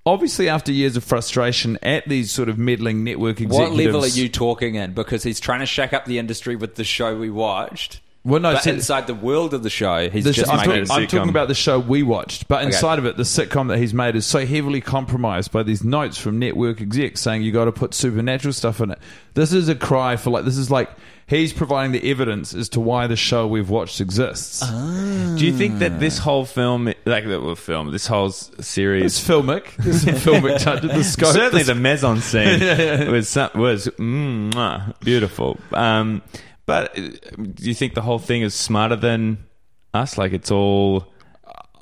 Obviously, 0.06 0.48
after 0.48 0.72
years 0.72 0.96
of 0.96 1.04
frustration 1.04 1.76
at 1.82 2.08
these 2.08 2.30
sort 2.30 2.48
of 2.48 2.56
meddling 2.56 3.04
network 3.04 3.40
executives, 3.40 3.76
What 3.76 3.84
level 3.84 4.04
are 4.04 4.06
you 4.06 4.28
talking 4.28 4.76
in? 4.76 4.94
Because 4.94 5.22
he's 5.24 5.40
trying 5.40 5.60
to 5.60 5.66
shake 5.66 5.92
up 5.92 6.06
the 6.06 6.18
industry 6.18 6.56
with 6.56 6.76
the 6.76 6.84
show 6.84 7.18
we 7.18 7.30
watched. 7.30 8.00
Well, 8.22 8.38
no, 8.40 8.52
but 8.52 8.62
see- 8.62 8.70
inside 8.70 9.06
the 9.06 9.14
world 9.14 9.54
of 9.54 9.62
the 9.62 9.70
show, 9.70 10.10
he's 10.10 10.24
The 10.24 10.32
just 10.32 10.50
sh- 10.50 10.52
I'm, 10.52 10.68
making. 10.68 10.84
talking, 10.84 11.02
I'm 11.04 11.08
talking 11.08 11.28
about 11.30 11.48
the 11.48 11.54
show 11.54 11.78
we 11.78 12.02
watched, 12.02 12.48
but 12.48 12.56
Okay. 12.58 12.66
inside 12.66 12.98
of 12.98 13.06
it, 13.06 13.16
the 13.16 13.22
sitcom 13.22 13.68
that 13.68 13.78
he's 13.78 13.94
made 13.94 14.14
is 14.14 14.26
so 14.26 14.44
heavily 14.44 14.82
compromised 14.82 15.50
by 15.52 15.62
these 15.62 15.82
notes 15.82 16.18
from 16.18 16.38
network 16.38 16.82
execs 16.82 17.22
saying 17.22 17.40
you 17.42 17.50
got 17.50 17.64
to 17.64 17.72
put 17.72 17.94
supernatural 17.94 18.52
stuff 18.52 18.80
in 18.82 18.90
it. 18.90 18.98
This 19.32 19.54
is 19.54 19.70
a 19.70 19.74
cry 19.74 20.16
for 20.16 20.28
like 20.28 20.44
this 20.44 20.58
is 20.58 20.70
like 20.70 20.90
he's 21.26 21.54
providing 21.54 21.92
the 21.92 22.10
evidence 22.10 22.52
as 22.52 22.68
to 22.70 22.80
why 22.80 23.06
the 23.06 23.16
show 23.16 23.46
we've 23.46 23.70
watched 23.70 24.02
exists. 24.02 24.60
Do 24.68 25.46
you 25.46 25.52
think 25.54 25.78
that 25.78 25.98
this 25.98 26.18
whole 26.18 26.44
film, 26.44 26.92
like 27.06 27.24
the 27.26 27.40
well, 27.40 27.54
film, 27.54 27.90
this 27.90 28.06
whole 28.06 28.32
series, 28.32 29.04
It's 29.18 29.26
filmic. 29.26 29.74
There's 29.78 30.02
some 30.02 30.14
filmic 30.16 30.58
touch. 30.62 30.82
The 30.82 31.02
scope. 31.04 31.32
certainly 31.32 31.62
the 31.62 31.72
the 31.72 31.80
mise 31.80 32.00
scene 32.24 33.10
was 33.10 33.28
some, 33.30 33.50
was 33.54 33.86
mm, 33.98 34.94
beautiful. 35.00 35.58
Um, 35.72 36.20
but 36.70 36.98
uh, 36.98 37.02
do 37.54 37.68
you 37.68 37.74
think 37.74 37.94
the 37.94 38.02
whole 38.02 38.18
thing 38.20 38.42
is 38.42 38.54
smarter 38.54 38.96
than 38.96 39.38
us? 39.92 40.16
Like 40.16 40.32
it's 40.32 40.50
all 40.50 41.06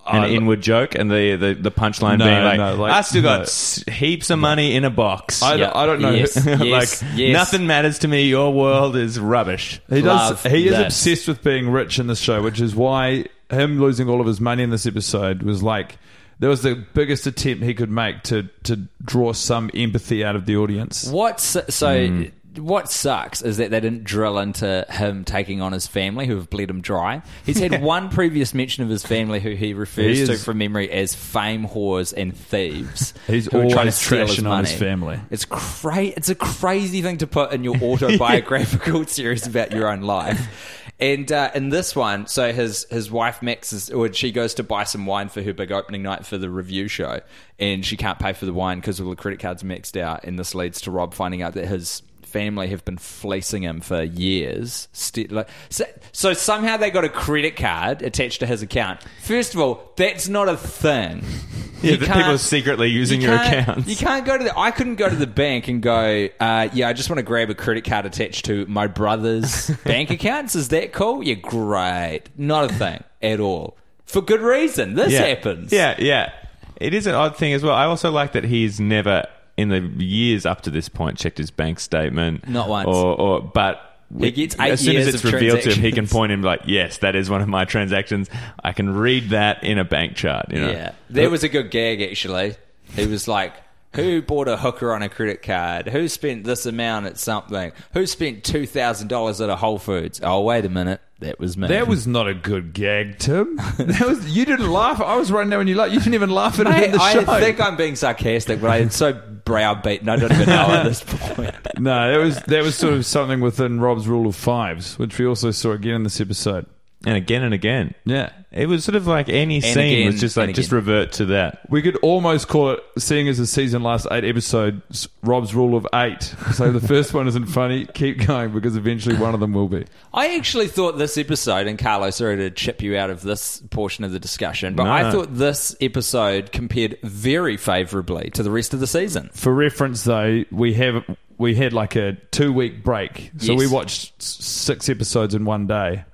an 0.07 0.25
I- 0.25 0.31
inward 0.31 0.63
joke, 0.63 0.95
and 0.95 1.11
the 1.11 1.37
the, 1.37 1.55
the 1.55 1.71
punchline 1.71 2.19
No, 2.19 2.25
being 2.25 2.43
like, 2.43 2.57
no, 2.59 2.75
like- 2.77 2.93
"I 2.93 3.03
still 3.03 3.23
got 3.23 3.37
no. 3.39 3.43
s- 3.43 3.85
heaps 3.87 4.31
of 4.31 4.39
money 4.39 4.75
in 4.75 4.85
a 4.85 4.91
box." 4.91 5.43
I, 5.43 5.57
Yeah. 5.57 5.73
I 5.75 5.85
don't 5.85 6.01
know. 6.01 6.11
Yes. 6.13 6.37
like 6.47 6.61
yes, 6.65 7.05
yes. 7.15 7.33
nothing 7.35 7.67
matters 7.67 7.99
to 8.01 8.09
me. 8.09 8.23
Your 8.29 8.53
world 8.53 8.97
is 8.97 9.21
rubbish. 9.21 9.81
He 9.91 10.01
does. 10.01 10.45
Love 10.45 10.53
He 10.53 10.69
is 10.69 10.79
obsessed 10.79 11.29
with 11.29 11.43
being 11.45 11.69
rich 11.69 11.99
in 11.99 12.07
this 12.07 12.19
show, 12.21 12.43
which 12.43 12.61
is 12.61 12.75
why 12.75 13.27
him 13.51 13.81
losing 13.81 14.09
all 14.09 14.21
of 14.21 14.27
his 14.27 14.41
money 14.41 14.63
in 14.63 14.71
this 14.71 14.87
episode 14.87 15.43
was 15.43 15.63
like 15.63 15.99
that 16.41 16.49
was 16.49 16.63
the 16.63 16.75
biggest 16.95 17.27
attempt 17.27 17.65
he 17.65 17.75
could 17.75 17.91
make 17.91 18.23
to 18.23 18.45
to 18.65 18.77
draw 19.05 19.33
some 19.35 19.71
empathy 19.75 20.25
out 20.25 20.37
of 20.37 20.47
the 20.47 20.57
audience. 20.57 21.07
What 21.11 21.41
so? 21.41 21.65
so 21.69 22.25
What 22.57 22.91
sucks 22.91 23.43
is 23.43 23.59
that 23.59 23.71
they 23.71 23.81
didn't 23.81 24.05
drill 24.05 24.39
into 24.39 24.87
him 24.89 25.25
taking 25.25 25.61
on 25.61 25.73
his 25.73 25.87
family 25.87 26.27
who 26.27 26.37
have 26.37 26.51
bled 26.51 26.71
him 26.71 26.81
dry. 26.81 27.23
He's 27.45 27.59
had 27.59 27.83
one 27.83 28.09
previous 28.09 28.55
mention 28.55 28.83
of 28.83 28.91
his 28.91 29.05
family 29.05 29.41
who 29.41 29.51
he 29.51 29.75
refers 29.75 30.19
He 30.19 30.27
to 30.27 30.37
from 30.37 30.59
memory 30.59 30.91
as 30.91 31.15
fame 31.15 31.67
whores 31.67 32.13
and 32.17 32.37
thieves. 32.37 33.15
He's 33.27 33.47
who 33.47 33.51
trying 33.51 33.71
to 33.71 33.79
always 33.79 33.95
steal 33.97 34.27
his 34.27 34.39
trashing 34.39 34.51
on 34.51 34.65
his 34.65 34.73
family. 34.75 35.21
It's 35.31 35.45
cra- 35.45 36.05
It's 36.07 36.29
a 36.31 36.35
crazy 36.35 37.03
thing 37.03 37.19
to 37.19 37.27
put 37.27 37.53
in 37.53 37.65
your 37.65 37.77
autobiographical 37.83 39.07
series 39.07 39.47
about 39.47 39.73
your 39.73 39.89
own 39.89 40.03
life. 40.03 40.85
And 41.01 41.31
uh, 41.31 41.53
in 41.55 41.69
this 41.69 41.95
one, 41.95 42.27
so 42.27 42.53
his 42.53 42.85
his 42.91 43.09
wife 43.09 43.41
Max 43.41 43.73
is, 43.73 43.89
or 43.89 44.13
she 44.13 44.33
goes 44.33 44.55
to 44.55 44.65
buy 44.65 44.83
some 44.83 45.07
wine 45.07 45.29
for 45.29 45.43
her 45.43 45.53
big 45.53 45.71
opening 45.71 46.03
night 46.03 46.27
for 46.27 46.39
the 46.39 46.51
review 46.51 46.89
show, 46.89 47.21
and 47.61 47.87
she 47.87 47.97
can't 47.97 48.19
pay 48.19 48.33
for 48.33 48.47
the 48.47 48.53
wine 48.53 48.81
because 48.81 49.01
all 49.01 49.09
the 49.11 49.15
credit 49.15 49.39
cards 49.39 49.63
maxed 49.63 50.01
out, 50.01 50.25
and 50.25 50.37
this 50.37 50.57
leads 50.57 50.81
to 50.81 50.91
Rob 50.91 51.15
finding 51.15 51.41
out 51.41 51.55
that 51.55 51.67
his 51.67 52.03
family 52.29 52.69
have 52.69 52.85
been 52.85 52.99
fleecing 52.99 53.63
him 53.63 53.81
for 53.81 54.03
years. 54.03 54.89
St- 54.93 55.33
like, 55.33 55.49
so, 55.71 55.85
so 56.13 56.33
somehow 56.33 56.77
they 56.77 56.91
got 56.91 57.05
a 57.05 57.09
credit 57.09 57.57
card 57.57 58.03
attached 58.03 58.41
to 58.41 58.47
his 58.47 58.63
account. 58.63 59.01
First 59.23 59.55
of 59.55 59.61
all, 59.61 59.93
that's 59.97 60.29
not 60.29 60.49
a 60.49 60.57
thing. 60.57 61.25
Yeah, 61.81 61.93
You 61.93 61.99
people 61.99 62.23
are 62.23 62.39
secretly 62.39 62.89
using 62.89 63.21
you 63.21 63.29
your 63.29 63.37
accounts. 63.37 63.89
You 63.89 63.95
can't 63.95 64.27
go 64.27 64.37
to 64.37 64.43
the. 64.43 64.59
I 64.59 64.73
couldn't 64.73 64.97
go 64.97 65.09
to 65.09 65.15
the 65.15 65.29
bank 65.29 65.69
and 65.69 65.81
go. 65.81 66.29
Uh, 66.41 66.69
yeah, 66.73 66.89
I 66.89 66.93
just 66.93 67.09
want 67.09 67.19
to 67.19 67.23
grab 67.23 67.51
a 67.51 67.55
credit 67.55 67.85
card 67.85 68.05
attached 68.05 68.47
to 68.47 68.67
my 68.67 68.89
brother's 68.89 69.71
bank 69.85 70.11
accounts. 70.11 70.57
Is 70.57 70.71
that 70.71 70.93
cool? 70.93 71.23
Yeah, 71.23 71.35
great. 71.35 72.23
Not 72.37 72.69
a 72.69 72.75
thing 72.75 73.05
at 73.23 73.39
all. 73.39 73.77
For 74.07 74.21
good 74.21 74.41
reason. 74.41 74.95
This 74.95 75.13
yeah. 75.13 75.27
happens. 75.27 75.73
Yeah, 75.73 75.95
yeah. 76.01 76.33
It 76.81 76.95
is 76.95 77.07
an 77.07 77.15
odd 77.15 77.37
thing 77.37 77.53
as 77.53 77.63
well. 77.63 77.75
I 77.75 77.85
also 77.85 78.11
like 78.11 78.33
that 78.33 78.43
he's 78.43 78.81
never, 78.81 79.27
in 79.59 79.69
the 79.69 79.81
years 80.03 80.47
up 80.47 80.63
to 80.63 80.71
this 80.71 80.89
point, 80.89 81.19
checked 81.19 81.37
his 81.37 81.51
bank 81.51 81.81
statement. 81.81 82.49
Not 82.49 82.69
once. 82.69 82.87
Or, 82.87 83.21
or 83.21 83.43
but. 83.43 83.85
He 84.19 84.31
gets 84.31 84.57
eight 84.59 84.71
as 84.71 84.81
soon 84.81 84.97
as 84.97 85.07
it's 85.07 85.23
revealed 85.23 85.61
to 85.61 85.75
him, 85.75 85.83
he 85.83 85.93
can 85.93 86.07
point 86.07 86.33
him 86.33 86.41
like, 86.41 86.63
"Yes, 86.65 86.97
that 86.99 87.15
is 87.15 87.29
one 87.29 87.43
of 87.43 87.49
my 87.49 87.67
transactions. 87.67 88.31
I 88.65 88.73
can 88.73 88.89
read 88.89 89.31
that 89.31 89.63
in 89.63 89.79
a 89.79 89.85
bank 89.85 90.17
chart." 90.17 90.47
You 90.51 90.61
know, 90.63 90.71
Yeah. 90.71 90.93
There 91.11 91.29
was 91.29 91.45
a 91.45 91.49
good 91.51 91.71
gag 91.71 92.01
actually. 92.01 92.57
He 92.95 93.07
was 93.07 93.29
like, 93.29 93.53
Who 93.95 94.21
bought 94.23 94.49
a 94.49 94.57
hooker 94.59 94.93
on 94.93 95.03
a 95.03 95.09
credit 95.09 95.43
card? 95.43 95.89
Who 95.89 96.09
spent 96.09 96.45
this 96.45 96.67
amount 96.67 97.07
at 97.07 97.19
something? 97.19 97.73
Who 97.95 98.07
spent 98.07 98.45
two 98.45 98.67
thousand 98.67 99.09
dollars 99.09 99.41
at 99.41 99.49
a 99.49 99.57
Whole 99.57 99.79
Foods? 99.79 100.21
Oh 100.23 100.43
wait 100.43 100.65
a 100.65 100.69
minute. 100.69 101.01
That 101.21 101.41
was 101.41 101.57
me. 101.57 101.67
That 101.67 101.89
was 101.89 102.07
not 102.07 102.29
a 102.29 102.35
good 102.35 102.73
gag, 102.75 103.19
Tim. 103.19 103.57
That 103.79 104.05
was 104.07 104.29
you 104.37 104.45
didn't 104.45 104.71
laugh. 104.71 105.01
I 105.01 105.17
was 105.17 105.33
right 105.33 105.49
there 105.49 105.59
when 105.59 105.67
you 105.67 105.75
laughed. 105.75 105.93
You 105.93 105.99
didn't 105.99 106.15
even 106.15 106.31
laugh 106.31 106.61
at 106.61 106.67
it 106.67 106.85
in 106.85 106.93
the 106.93 107.01
I 107.01 107.13
show. 107.15 107.25
think 107.25 107.61
I'm 107.61 107.77
being 107.77 107.97
sarcastic, 107.97 108.61
but 108.61 108.71
I'm 108.71 108.91
so 108.91 109.13
browbeaten 109.15 110.09
I 110.09 110.17
don't 110.17 110.31
even 110.33 110.47
know 110.49 110.67
at 110.71 110.85
this 110.85 111.03
point. 111.03 111.55
no, 111.79 112.13
that 112.13 112.19
was 112.25 112.41
that 112.43 112.63
was 112.63 112.77
sort 112.77 112.93
of 112.95 113.07
something 113.07 113.41
within 113.41 113.81
Rob's 113.81 114.07
rule 114.07 114.27
of 114.29 114.37
fives, 114.37 114.99
which 114.99 115.19
we 115.19 115.27
also 115.27 115.51
saw 115.51 115.73
again 115.73 115.95
in 115.95 116.03
this 116.05 116.21
episode. 116.21 116.67
And 117.07 117.17
again 117.17 117.43
and 117.43 117.55
again. 117.55 117.95
Yeah. 118.05 118.31
It 118.51 118.67
was 118.67 118.83
sort 118.83 118.97
of 118.97 119.07
like 119.07 119.29
any 119.29 119.61
scene 119.61 119.79
again, 119.79 120.07
was 120.07 120.21
just 120.21 120.37
like 120.37 120.55
just 120.55 120.73
revert 120.73 121.13
to 121.13 121.27
that. 121.27 121.61
We 121.71 121.83
could 121.83 121.97
almost 121.97 122.49
call 122.49 122.71
it, 122.71 122.81
seeing 122.99 123.29
as 123.29 123.37
the 123.37 123.47
season 123.47 123.83
last 123.83 124.07
eight 124.11 124.25
episodes, 124.25 125.07
Rob's 125.23 125.55
rule 125.55 125.77
of 125.77 125.87
eight. 125.95 126.23
So 126.55 126.73
the 126.73 126.81
first 126.81 127.13
one 127.13 127.29
isn't 127.29 127.47
funny. 127.47 127.85
Keep 127.85 128.27
going 128.27 128.53
because 128.53 128.75
eventually 128.75 129.17
one 129.17 129.35
of 129.35 129.41
them 129.41 129.53
will 129.53 129.69
be. 129.69 129.85
I 130.15 130.35
actually 130.37 130.67
thought 130.69 130.97
this 130.97 131.19
episode, 131.19 131.67
and 131.67 131.79
Carlo, 131.79 132.09
sorry 132.11 132.37
to 132.39 132.51
chip 132.51 132.81
you 132.83 132.97
out 132.97 133.11
of 133.11 133.21
this 133.21 133.63
portion 133.71 134.03
of 134.03 134.13
the 134.13 134.19
discussion, 134.19 134.75
but 134.75 134.87
I 134.87 135.13
thought 135.13 135.35
this 135.37 135.77
episode 135.83 136.51
compared 136.51 136.99
very 137.03 137.59
favourably 137.59 138.31
to 138.31 138.43
the 138.43 138.51
rest 138.51 138.73
of 138.73 138.81
the 138.81 138.87
season. 138.87 139.29
For 139.35 139.53
reference, 139.55 140.05
though, 140.05 140.45
we 140.51 140.73
have 140.75 141.05
we 141.37 141.55
had 141.55 141.75
like 141.75 141.97
a 141.97 142.15
two 142.33 142.51
week 142.53 142.83
break, 142.83 143.31
so 143.37 143.53
Yes. 143.53 143.59
we 143.59 143.67
watched 143.69 144.23
six 144.23 144.89
episodes 144.89 145.35
in 145.35 145.45
one 145.45 145.67
day, 145.67 146.05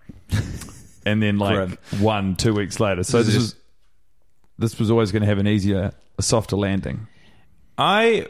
and 1.05 1.23
then 1.23 1.39
like 1.39 1.55
Grim. 1.57 1.79
one 2.01 2.37
two 2.37 2.55
weeks 2.55 2.81
later. 2.81 3.03
So 3.05 3.19
This 3.19 3.27
this 3.29 3.35
is 3.37 3.43
was 3.43 3.55
this 4.59 4.79
was 4.79 4.91
always 4.91 5.13
going 5.13 5.23
to 5.23 5.27
have 5.29 5.39
an 5.39 5.47
easier, 5.49 5.93
a 6.19 6.23
softer 6.23 6.57
landing. 6.57 7.07
I 7.77 8.27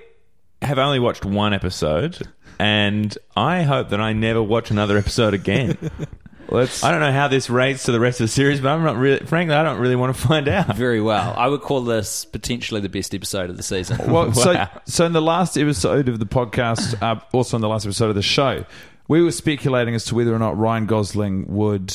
have 0.62 0.78
only 0.78 0.98
watched 0.98 1.24
one 1.24 1.52
episode, 1.52 2.18
and 2.58 3.16
I 3.36 3.62
hope 3.62 3.90
that 3.90 4.00
I 4.00 4.12
never 4.14 4.42
watch 4.42 4.70
another 4.70 4.96
episode 4.96 5.34
again. 5.34 5.76
Let's 6.48 6.84
I 6.84 6.90
don't 6.90 7.00
know 7.00 7.10
how 7.12 7.28
this 7.28 7.48
rates 7.48 7.84
to 7.84 7.92
the 7.92 7.98
rest 8.00 8.20
of 8.20 8.24
the 8.24 8.28
series, 8.28 8.60
but 8.60 8.68
I'm 8.68 8.84
not 8.84 8.96
really, 8.96 9.24
frankly, 9.24 9.54
I 9.54 9.62
don't 9.62 9.78
really 9.80 9.96
want 9.96 10.14
to 10.14 10.22
find 10.28 10.46
out. 10.46 10.76
Very 10.76 11.00
well. 11.00 11.32
I 11.36 11.48
would 11.48 11.62
call 11.62 11.80
this 11.80 12.26
potentially 12.26 12.82
the 12.82 12.90
best 12.90 13.14
episode 13.14 13.48
of 13.48 13.56
the 13.56 13.62
season. 13.62 14.12
Well, 14.12 14.32
so 14.34 14.52
Wow. 14.52 14.70
so 14.84 15.06
in 15.06 15.12
the 15.14 15.22
last 15.22 15.56
episode 15.56 16.06
of 16.08 16.18
the 16.18 16.26
podcast, 16.26 17.00
uh, 17.02 17.18
also 17.32 17.56
in 17.56 17.62
the 17.62 17.68
last 17.68 17.86
episode 17.86 18.10
of 18.10 18.14
the 18.14 18.22
show, 18.22 18.66
we 19.08 19.22
were 19.22 19.32
speculating 19.32 19.94
as 19.94 20.04
to 20.06 20.14
whether 20.14 20.34
or 20.34 20.38
not 20.38 20.56
Ryan 20.58 20.84
Gosling 20.86 21.46
would 21.48 21.94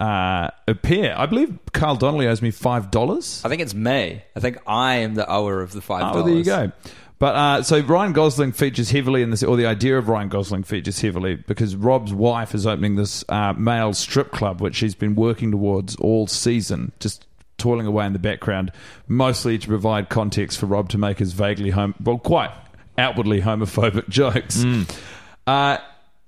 uh, 0.00 0.50
appear. 0.68 1.14
I 1.16 1.26
believe 1.26 1.58
Carl 1.72 1.96
Donnelly 1.96 2.26
owes 2.26 2.42
me 2.42 2.50
five 2.50 2.90
dollars. 2.90 3.42
I 3.44 3.48
think 3.48 3.62
it's 3.62 3.74
me. 3.74 4.22
I 4.34 4.40
think 4.40 4.58
I 4.66 4.96
am 4.96 5.14
the 5.14 5.30
ower 5.30 5.62
of 5.62 5.72
the 5.72 5.80
$5. 5.80 6.14
Oh, 6.14 6.22
there 6.22 6.34
you 6.34 6.44
go. 6.44 6.72
But 7.18 7.34
uh, 7.34 7.62
so 7.62 7.80
Ryan 7.80 8.12
Gosling 8.12 8.52
features 8.52 8.90
heavily 8.90 9.22
in 9.22 9.30
this, 9.30 9.42
or 9.42 9.56
the 9.56 9.64
idea 9.64 9.96
of 9.96 10.08
Ryan 10.08 10.28
Gosling 10.28 10.64
features 10.64 11.00
heavily 11.00 11.36
because 11.36 11.74
Rob's 11.74 12.12
wife 12.12 12.54
is 12.54 12.66
opening 12.66 12.96
this 12.96 13.24
uh, 13.30 13.54
male 13.54 13.94
strip 13.94 14.32
club, 14.32 14.60
which 14.60 14.76
she's 14.76 14.94
been 14.94 15.14
working 15.14 15.50
towards 15.50 15.96
all 15.96 16.26
season, 16.26 16.92
just 17.00 17.26
toiling 17.56 17.86
away 17.86 18.04
in 18.04 18.12
the 18.12 18.18
background, 18.18 18.70
mostly 19.08 19.56
to 19.56 19.66
provide 19.66 20.10
context 20.10 20.58
for 20.58 20.66
Rob 20.66 20.90
to 20.90 20.98
make 20.98 21.18
his 21.18 21.32
vaguely 21.32 21.70
home, 21.70 21.94
well, 22.04 22.18
quite 22.18 22.50
outwardly 22.98 23.40
homophobic 23.40 24.08
jokes. 24.10 24.62
Uh, 25.46 25.78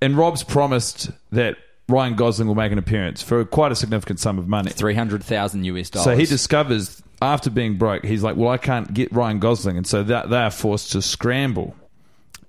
and 0.00 0.16
Rob's 0.16 0.42
promised 0.42 1.10
that 1.32 1.58
Ryan 1.88 2.14
Gosling 2.14 2.48
will 2.48 2.54
make 2.54 2.70
an 2.72 2.78
appearance 2.78 3.22
for 3.22 3.44
quite 3.44 3.72
a 3.72 3.74
significant 3.74 4.20
sum 4.20 4.38
of 4.38 4.46
money. 4.46 4.70
300,000 4.70 5.64
US 5.64 5.90
dollars. 5.90 6.04
So 6.04 6.16
he 6.16 6.26
discovers 6.26 7.02
after 7.22 7.50
being 7.50 7.76
broke, 7.76 8.04
he's 8.04 8.22
like, 8.22 8.36
"Well, 8.36 8.50
I 8.50 8.58
can't 8.58 8.92
get 8.92 9.12
Ryan 9.12 9.38
Gosling," 9.38 9.76
and 9.76 9.86
so 9.86 10.02
that 10.04 10.30
they 10.30 10.36
are 10.36 10.50
forced 10.50 10.92
to 10.92 11.02
scramble. 11.02 11.74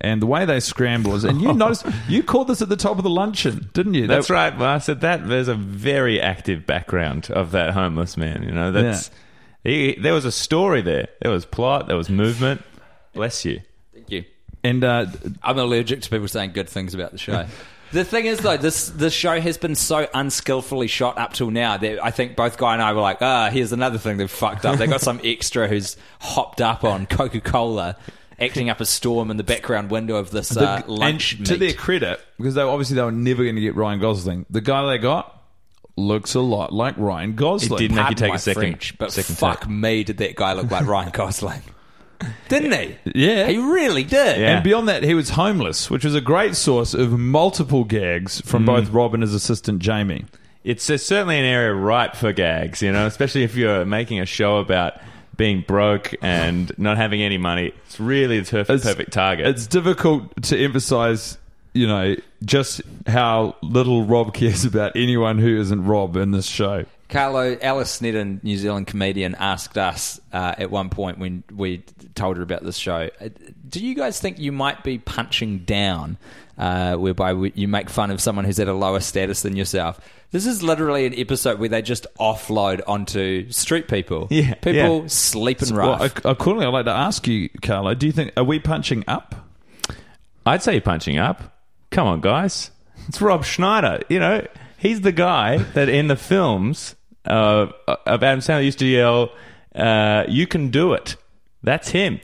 And 0.01 0.21
the 0.21 0.27
way 0.27 0.45
they 0.45 0.59
scramble 0.59 1.15
is, 1.15 1.23
and 1.23 1.41
you 1.41 1.53
noticed, 1.53 1.85
you 2.07 2.23
called 2.23 2.47
this 2.47 2.61
at 2.61 2.69
the 2.69 2.77
top 2.77 2.97
of 2.97 3.03
the 3.03 3.09
luncheon, 3.09 3.69
didn't 3.73 3.95
you? 3.95 4.07
That's 4.07 4.27
They- 4.27 4.33
right. 4.33 4.57
Well, 4.57 4.69
I 4.69 4.77
said 4.77 5.01
that 5.01 5.27
there's 5.27 5.47
a 5.47 5.55
very 5.55 6.21
active 6.21 6.65
background 6.65 7.29
of 7.31 7.51
that 7.51 7.73
homeless 7.73 8.15
man. 8.15 8.43
You 8.43 8.51
know, 8.51 8.71
that's 8.71 9.09
he, 9.63 9.95
there 9.95 10.13
was 10.13 10.25
a 10.25 10.31
story 10.31 10.81
there. 10.81 11.07
There 11.21 11.31
was 11.31 11.45
plot. 11.45 11.87
There 11.87 11.97
was 11.97 12.09
movement. 12.09 12.61
Bless 13.13 13.43
you. 13.43 13.61
Thank 13.93 14.09
you. 14.11 14.23
And 14.63 14.83
uh, 14.83 15.07
I'm 15.43 15.57
allergic 15.57 16.01
to 16.01 16.09
people 16.09 16.27
saying 16.27 16.51
good 16.51 16.69
things 16.69 16.93
about 16.93 17.11
the 17.11 17.17
show. 17.17 17.45
the 17.91 18.03
thing 18.05 18.25
is, 18.25 18.39
though, 18.39 18.57
this 18.57 18.89
this 18.89 19.13
show 19.13 19.39
has 19.39 19.57
been 19.57 19.75
so 19.75 20.07
unskillfully 20.13 20.87
shot 20.87 21.17
up 21.17 21.33
till 21.33 21.51
now 21.51 21.77
that 21.77 22.03
I 22.03 22.11
think 22.11 22.35
both 22.35 22.57
Guy 22.57 22.73
and 22.73 22.81
I 22.81 22.93
were 22.93 23.01
like, 23.01 23.21
ah, 23.21 23.49
here's 23.51 23.71
another 23.71 23.97
thing 23.97 24.17
they've 24.17 24.29
fucked 24.29 24.65
up. 24.65 24.77
They 24.77 24.87
got 24.87 25.01
some 25.01 25.19
extra 25.23 25.67
who's 25.67 25.97
hopped 26.21 26.61
up 26.61 26.83
on 26.83 27.05
Coca 27.05 27.41
Cola, 27.41 27.95
acting 28.39 28.69
up 28.69 28.79
a 28.79 28.85
storm 28.85 29.31
in 29.31 29.37
the 29.37 29.43
background 29.43 29.89
window 29.91 30.15
of 30.15 30.31
this 30.31 30.49
the- 30.49 30.61
uh, 30.61 30.81
lunch 30.87 31.33
and 31.33 31.45
to 31.47 31.57
their 31.57 31.73
credit, 31.73 32.19
because 32.37 32.55
they 32.55 32.61
obviously 32.61 32.95
they 32.95 33.03
were 33.03 33.11
never 33.11 33.43
going 33.43 33.55
to 33.55 33.61
get 33.61 33.75
Ryan 33.75 33.99
Gosling. 33.99 34.45
The 34.49 34.61
guy 34.61 34.85
they 34.87 34.97
got 34.97 35.35
looks 35.95 36.33
a 36.35 36.39
lot 36.39 36.71
like 36.71 36.95
Ryan 36.97 37.35
Gosling. 37.35 37.73
It 37.83 37.87
did 37.89 37.91
make 37.95 38.09
you 38.09 38.15
take 38.15 38.33
a 38.33 38.39
second. 38.39 38.61
French, 38.61 38.97
but 38.97 39.11
second 39.11 39.37
fuck 39.37 39.61
take. 39.61 39.69
me, 39.69 40.03
did 40.03 40.17
that 40.17 40.35
guy 40.35 40.53
look 40.53 40.69
like 40.71 40.85
Ryan 40.87 41.09
Gosling? 41.11 41.61
Didn't 42.49 42.71
he? 42.73 42.97
Yeah. 43.15 43.47
he 43.47 43.57
really 43.57 44.03
did. 44.03 44.39
Yeah. 44.39 44.55
And 44.55 44.63
beyond 44.63 44.87
that, 44.89 45.03
he 45.03 45.13
was 45.13 45.29
homeless, 45.31 45.89
which 45.89 46.03
was 46.03 46.15
a 46.15 46.21
great 46.21 46.55
source 46.55 46.93
of 46.93 47.17
multiple 47.17 47.83
gags 47.83 48.41
Mm. 48.41 48.45
from 48.45 48.65
both 48.65 48.89
Rob 48.89 49.13
and 49.13 49.23
his 49.23 49.33
assistant 49.33 49.79
Jamie. 49.79 50.25
It's 50.63 50.83
certainly 50.83 51.37
an 51.39 51.45
area 51.45 51.73
ripe 51.73 52.15
for 52.15 52.33
gags. 52.33 52.81
You 52.81 52.91
know, 52.91 53.05
especially 53.07 53.43
if 53.43 53.55
you're 53.55 53.85
making 53.85 54.19
a 54.19 54.25
show 54.25 54.57
about 54.57 54.95
being 55.37 55.61
broke 55.65 56.13
and 56.21 56.71
not 56.77 56.97
having 56.97 57.21
any 57.21 57.37
money. 57.37 57.71
It's 57.85 57.99
really 57.99 58.41
the 58.41 58.51
perfect, 58.51 58.83
perfect 58.83 59.13
target. 59.13 59.47
It's 59.47 59.67
difficult 59.67 60.43
to 60.43 60.57
emphasize, 60.57 61.37
you 61.73 61.87
know, 61.87 62.17
just 62.43 62.81
how 63.07 63.55
little 63.61 64.03
Rob 64.03 64.33
cares 64.41 64.65
about 64.65 64.97
anyone 64.97 65.37
who 65.37 65.57
isn't 65.61 65.85
Rob 65.85 66.17
in 66.17 66.31
this 66.31 66.45
show. 66.45 66.83
Carlo, 67.09 67.57
Alice 67.61 67.89
Snedden, 67.89 68.39
New 68.43 68.57
Zealand 68.57 68.85
comedian, 68.87 69.33
asked 69.35 69.77
us 69.77 70.19
uh, 70.31 70.53
at 70.57 70.69
one 70.69 70.89
point 70.89 71.17
when 71.17 71.43
we 71.51 71.79
told 72.13 72.37
her 72.37 72.43
about 72.43 72.63
this 72.63 72.77
show, 72.77 73.09
uh, 73.19 73.29
do 73.67 73.83
you 73.83 73.95
guys 73.95 74.19
think 74.19 74.37
you 74.39 74.51
might 74.51 74.83
be 74.83 74.99
punching 74.99 75.59
down, 75.59 76.17
uh, 76.57 76.95
whereby 76.95 77.33
we, 77.33 77.51
you 77.55 77.67
make 77.67 77.89
fun 77.89 78.11
of 78.11 78.21
someone 78.21 78.45
who's 78.45 78.59
at 78.59 78.67
a 78.67 78.73
lower 78.73 78.99
status 78.99 79.41
than 79.41 79.55
yourself? 79.55 79.99
This 80.31 80.45
is 80.45 80.61
literally 80.61 81.07
an 81.07 81.15
episode 81.17 81.59
where 81.59 81.69
they 81.69 81.81
just 81.81 82.05
offload 82.19 82.81
onto 82.85 83.49
street 83.51 83.87
people. 83.87 84.27
Yeah, 84.29 84.53
people 84.55 85.01
yeah. 85.01 85.07
sleeping 85.07 85.75
Well, 85.75 85.93
rough. 85.97 86.01
ac- 86.03 86.21
accordingly, 86.25 86.67
I'd 86.67 86.73
like 86.73 86.85
to 86.85 86.91
ask 86.91 87.27
you, 87.27 87.49
Carlo. 87.63 87.95
Do 87.95 88.05
you 88.05 88.11
think 88.11 88.33
are 88.37 88.43
we 88.43 88.59
punching 88.59 89.05
up? 89.07 89.33
I'd 90.45 90.61
say 90.61 90.73
you're 90.73 90.81
punching 90.81 91.17
up. 91.17 91.57
Come 91.89 92.07
on, 92.07 92.21
guys. 92.21 92.69
It's 93.07 93.19
Rob 93.19 93.43
Schneider. 93.43 94.03
You 94.09 94.19
know, 94.19 94.45
he's 94.77 95.01
the 95.01 95.11
guy 95.11 95.57
that 95.57 95.89
in 95.89 96.07
the 96.07 96.15
films 96.15 96.95
uh, 97.25 97.67
of 97.87 98.23
Adam 98.23 98.39
Sandler 98.39 98.63
used 98.65 98.79
to 98.79 98.85
yell, 98.85 99.31
uh, 99.75 100.23
"You 100.27 100.47
can 100.47 100.69
do 100.69 100.93
it." 100.93 101.15
That's 101.63 101.89
him. 101.89 102.19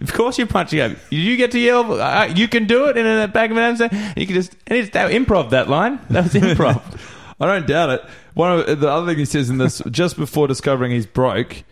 Of 0.00 0.12
course, 0.12 0.38
you're 0.38 0.46
punching 0.46 0.80
up. 0.80 0.92
You 1.10 1.36
get 1.36 1.52
to 1.52 1.58
yell, 1.58 2.00
uh, 2.00 2.26
"You 2.26 2.48
can 2.48 2.66
do 2.66 2.86
it" 2.86 2.96
in 2.96 3.04
the 3.04 3.28
back 3.28 3.50
of 3.50 3.58
Adam 3.58 3.76
Sandler? 3.76 4.16
You 4.16 4.26
can 4.26 4.34
just 4.34 4.54
and 4.66 4.78
it's 4.78 4.90
that 4.90 5.10
improv 5.10 5.50
that 5.50 5.68
line. 5.68 6.00
That 6.10 6.24
was 6.24 6.34
improv. 6.34 6.82
I 7.40 7.46
don't 7.46 7.66
doubt 7.66 7.90
it. 7.90 8.04
One 8.34 8.60
of 8.60 8.80
the 8.80 8.88
other 8.88 9.06
thing 9.06 9.18
he 9.18 9.24
says 9.24 9.50
in 9.50 9.58
this, 9.58 9.82
just 9.90 10.16
before 10.16 10.48
discovering 10.48 10.92
he's 10.92 11.06
broke, 11.06 11.62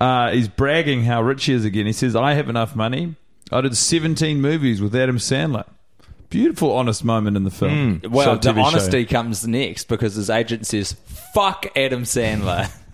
uh, 0.00 0.30
he's 0.30 0.48
bragging 0.48 1.04
how 1.04 1.22
rich 1.22 1.44
he 1.44 1.52
is 1.52 1.64
again. 1.64 1.86
He 1.86 1.92
says, 1.92 2.16
"I 2.16 2.34
have 2.34 2.48
enough 2.48 2.74
money. 2.74 3.16
I 3.50 3.60
did 3.60 3.76
17 3.76 4.40
movies 4.40 4.80
with 4.80 4.94
Adam 4.94 5.18
Sandler." 5.18 5.64
Beautiful, 6.30 6.72
honest 6.72 7.04
moment 7.04 7.36
in 7.36 7.44
the 7.44 7.50
film. 7.50 8.00
Hmm. 8.00 8.10
well, 8.10 8.26
Show, 8.26 8.36
the 8.36 8.50
TV 8.50 8.56
show. 8.56 8.66
honesty 8.66 9.04
comes 9.06 9.46
next 9.46 9.84
because 9.84 10.14
his 10.14 10.28
agent 10.30 10.66
says, 10.66 10.92
"Fuck 11.34 11.66
Adam 11.76 12.02
Sandler." 12.02 12.70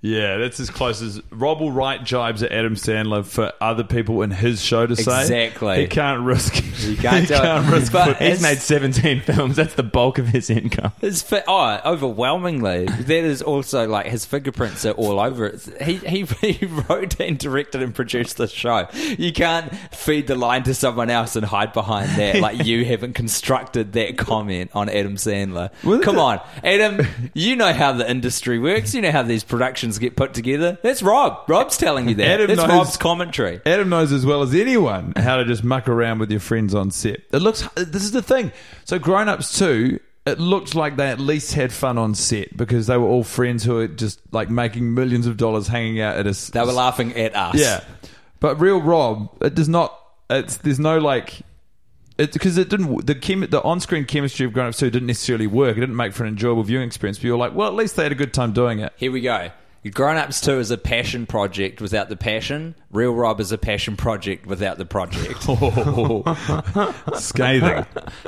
Yeah, 0.00 0.36
that's 0.36 0.60
as 0.60 0.70
close 0.70 1.02
as 1.02 1.20
Rob 1.30 1.60
will 1.60 1.72
write 1.72 2.04
jibes 2.04 2.44
at 2.44 2.52
Adam 2.52 2.76
Sandler 2.76 3.24
for 3.26 3.52
other 3.60 3.82
people 3.82 4.22
in 4.22 4.30
his 4.30 4.62
show 4.62 4.86
to 4.86 4.94
say. 4.94 5.22
Exactly. 5.22 5.80
He 5.80 5.86
can't 5.88 6.22
risk. 6.22 6.54
You 6.86 6.96
can't 6.96 7.22
he 7.22 7.26
do 7.26 7.34
can't 7.34 7.68
risk. 7.72 7.90
But 7.92 8.16
He's 8.18 8.38
It's- 8.38 8.42
made 8.42 8.58
17 8.58 9.20
films. 9.26 9.56
That's 9.56 9.74
the 9.74 9.82
bulk 9.82 10.18
of 10.18 10.28
his 10.28 10.50
income. 10.50 10.92
His 11.00 11.22
fi- 11.22 11.42
oh, 11.48 11.80
overwhelmingly. 11.84 12.84
That 12.86 13.10
is 13.24 13.42
also 13.42 13.88
like 13.88 14.06
his 14.06 14.24
fingerprints 14.24 14.84
are 14.86 14.92
all 14.92 15.18
over 15.18 15.46
it. 15.46 15.68
He, 15.82 15.94
he 15.96 16.22
he 16.52 16.66
wrote 16.66 17.18
and 17.20 17.36
directed 17.36 17.82
and 17.82 17.92
produced 17.92 18.36
the 18.36 18.46
show. 18.46 18.86
You 18.94 19.32
can't 19.32 19.74
feed 19.92 20.28
the 20.28 20.36
line 20.36 20.62
to 20.62 20.74
someone 20.74 21.10
else 21.10 21.34
and 21.34 21.44
hide 21.44 21.72
behind 21.72 22.10
that. 22.10 22.38
Like 22.38 22.64
you 22.64 22.84
haven't 22.84 23.14
constructed 23.14 23.94
that 23.94 24.16
comment 24.16 24.70
on 24.74 24.88
Adam 24.88 25.16
Sandler. 25.16 25.70
Well, 25.82 25.98
Come 26.00 26.14
the- 26.14 26.22
on, 26.22 26.40
Adam. 26.62 27.04
You 27.34 27.56
know 27.56 27.72
how 27.72 27.90
the 27.92 28.08
industry 28.08 28.60
works. 28.60 28.94
You 28.94 29.00
know 29.02 29.10
how 29.10 29.22
these 29.24 29.42
productions 29.88 29.98
get 29.98 30.16
put 30.16 30.34
together. 30.34 30.78
That's 30.82 31.02
Rob. 31.02 31.48
Rob's 31.48 31.76
telling 31.76 32.08
you 32.08 32.14
that. 32.16 32.26
Adam 32.28 32.46
That's 32.48 32.60
knows- 32.60 32.68
Rob's 32.68 32.96
commentary. 32.96 33.60
Adam 33.66 33.88
knows 33.88 34.12
as 34.12 34.24
well 34.24 34.42
as 34.42 34.54
anyone 34.54 35.12
how 35.16 35.36
to 35.36 35.44
just 35.44 35.64
muck 35.64 35.88
around 35.88 36.18
with 36.18 36.30
your 36.30 36.40
friends 36.40 36.74
on 36.74 36.90
set. 36.90 37.20
It 37.32 37.38
looks. 37.38 37.66
This 37.76 38.02
is 38.02 38.12
the 38.12 38.22
thing. 38.22 38.52
So, 38.84 38.98
Grown 38.98 39.28
Ups 39.28 39.58
too. 39.58 40.00
It 40.26 40.38
looked 40.38 40.74
like 40.74 40.96
they 40.96 41.08
at 41.08 41.20
least 41.20 41.54
had 41.54 41.72
fun 41.72 41.96
on 41.96 42.14
set 42.14 42.54
because 42.54 42.86
they 42.86 42.98
were 42.98 43.06
all 43.06 43.24
friends 43.24 43.64
who 43.64 43.74
were 43.74 43.88
just 43.88 44.20
like 44.30 44.50
making 44.50 44.92
millions 44.92 45.26
of 45.26 45.38
dollars 45.38 45.68
hanging 45.68 46.00
out 46.02 46.16
at 46.18 46.26
a. 46.26 46.52
They 46.52 46.60
were 46.60 46.72
laughing 46.72 47.16
at 47.16 47.34
us. 47.34 47.54
Yeah, 47.54 47.82
but 48.38 48.60
real 48.60 48.82
Rob, 48.82 49.30
it 49.40 49.54
does 49.54 49.68
not. 49.70 49.98
It's 50.28 50.58
there's 50.58 50.78
no 50.78 50.98
like. 50.98 51.40
It's 52.18 52.32
because 52.32 52.58
it 52.58 52.68
didn't. 52.68 53.06
The 53.06 53.14
chem, 53.14 53.46
the 53.48 53.62
on-screen 53.62 54.04
chemistry 54.04 54.44
of 54.44 54.52
Grown 54.52 54.66
Ups 54.66 54.78
Two 54.78 54.90
didn't 54.90 55.06
necessarily 55.06 55.46
work. 55.46 55.76
It 55.76 55.80
didn't 55.80 55.96
make 55.96 56.12
for 56.12 56.24
an 56.24 56.30
enjoyable 56.30 56.64
viewing 56.64 56.86
experience. 56.86 57.16
But 57.18 57.24
you're 57.24 57.38
like, 57.38 57.54
well, 57.54 57.68
at 57.68 57.74
least 57.74 57.96
they 57.96 58.02
had 58.02 58.12
a 58.12 58.16
good 58.16 58.34
time 58.34 58.52
doing 58.52 58.80
it. 58.80 58.92
Here 58.96 59.10
we 59.12 59.22
go. 59.22 59.50
Grown 59.94 60.16
Ups 60.16 60.40
2 60.42 60.58
is 60.58 60.70
a 60.70 60.76
passion 60.76 61.24
project 61.24 61.80
without 61.80 62.08
the 62.10 62.16
passion. 62.16 62.74
Real 62.90 63.12
Rob 63.14 63.40
is 63.40 63.52
a 63.52 63.58
passion 63.58 63.96
project 63.96 64.44
without 64.46 64.76
the 64.76 64.84
project. 64.84 65.42
Scathing. 67.18 67.86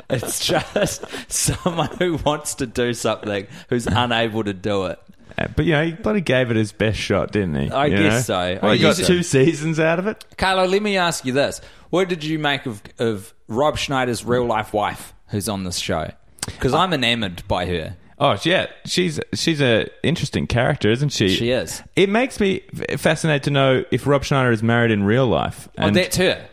it's 0.09 0.45
just 0.45 1.05
someone 1.31 1.89
who 1.99 2.17
wants 2.17 2.55
to 2.55 2.65
do 2.65 2.93
something 2.93 3.47
who's 3.69 3.85
unable 3.87 4.43
to 4.43 4.53
do 4.53 4.85
it. 4.85 4.99
Uh, 5.37 5.47
But 5.55 5.65
you 5.65 5.73
know, 5.73 5.85
he 5.85 5.91
bloody 5.93 6.21
gave 6.21 6.51
it 6.51 6.57
his 6.57 6.71
best 6.71 6.97
shot, 6.97 7.31
didn't 7.31 7.55
he? 7.55 7.69
I 7.71 7.85
You 7.87 7.97
guess 7.97 8.27
know? 8.27 8.33
so. 8.33 8.39
I 8.39 8.59
Well, 8.61 8.71
he 8.73 8.79
got 8.81 8.95
so. 8.95 9.03
two 9.05 9.23
seasons 9.23 9.79
out 9.79 9.99
of 9.99 10.07
it. 10.07 10.25
Carlo, 10.37 10.65
let 10.65 10.81
me 10.81 10.97
ask 10.97 11.25
you 11.25 11.33
this. 11.33 11.61
What 11.89 12.09
did 12.09 12.23
you 12.23 12.39
make 12.39 12.65
of, 12.65 12.81
of 12.99 13.33
Rob 13.47 13.77
Schneider's 13.77 14.25
real 14.25 14.45
life 14.45 14.73
wife 14.73 15.13
who's 15.27 15.47
on 15.47 15.63
this 15.63 15.77
show? 15.77 16.11
Because 16.45 16.73
I'm 16.73 16.91
enamored 16.93 17.43
by 17.47 17.65
her. 17.67 17.95
Oh 18.23 18.37
yeah, 18.43 18.67
she's 18.85 19.19
she's 19.33 19.59
a 19.61 19.87
interesting 20.03 20.45
character, 20.45 20.91
isn't 20.91 21.09
she? 21.09 21.29
She 21.29 21.49
is. 21.49 21.81
It 21.95 22.07
makes 22.07 22.39
me 22.39 22.59
fascinated 22.97 23.43
to 23.45 23.49
know 23.51 23.83
if 23.89 24.05
Rob 24.05 24.23
Schneider 24.23 24.51
is 24.51 24.61
married 24.61 24.91
in 24.91 25.01
real 25.03 25.25
life. 25.25 25.67
Oh, 25.77 25.87
And 25.87 25.95
that's 25.95 26.17
her. 26.17 26.47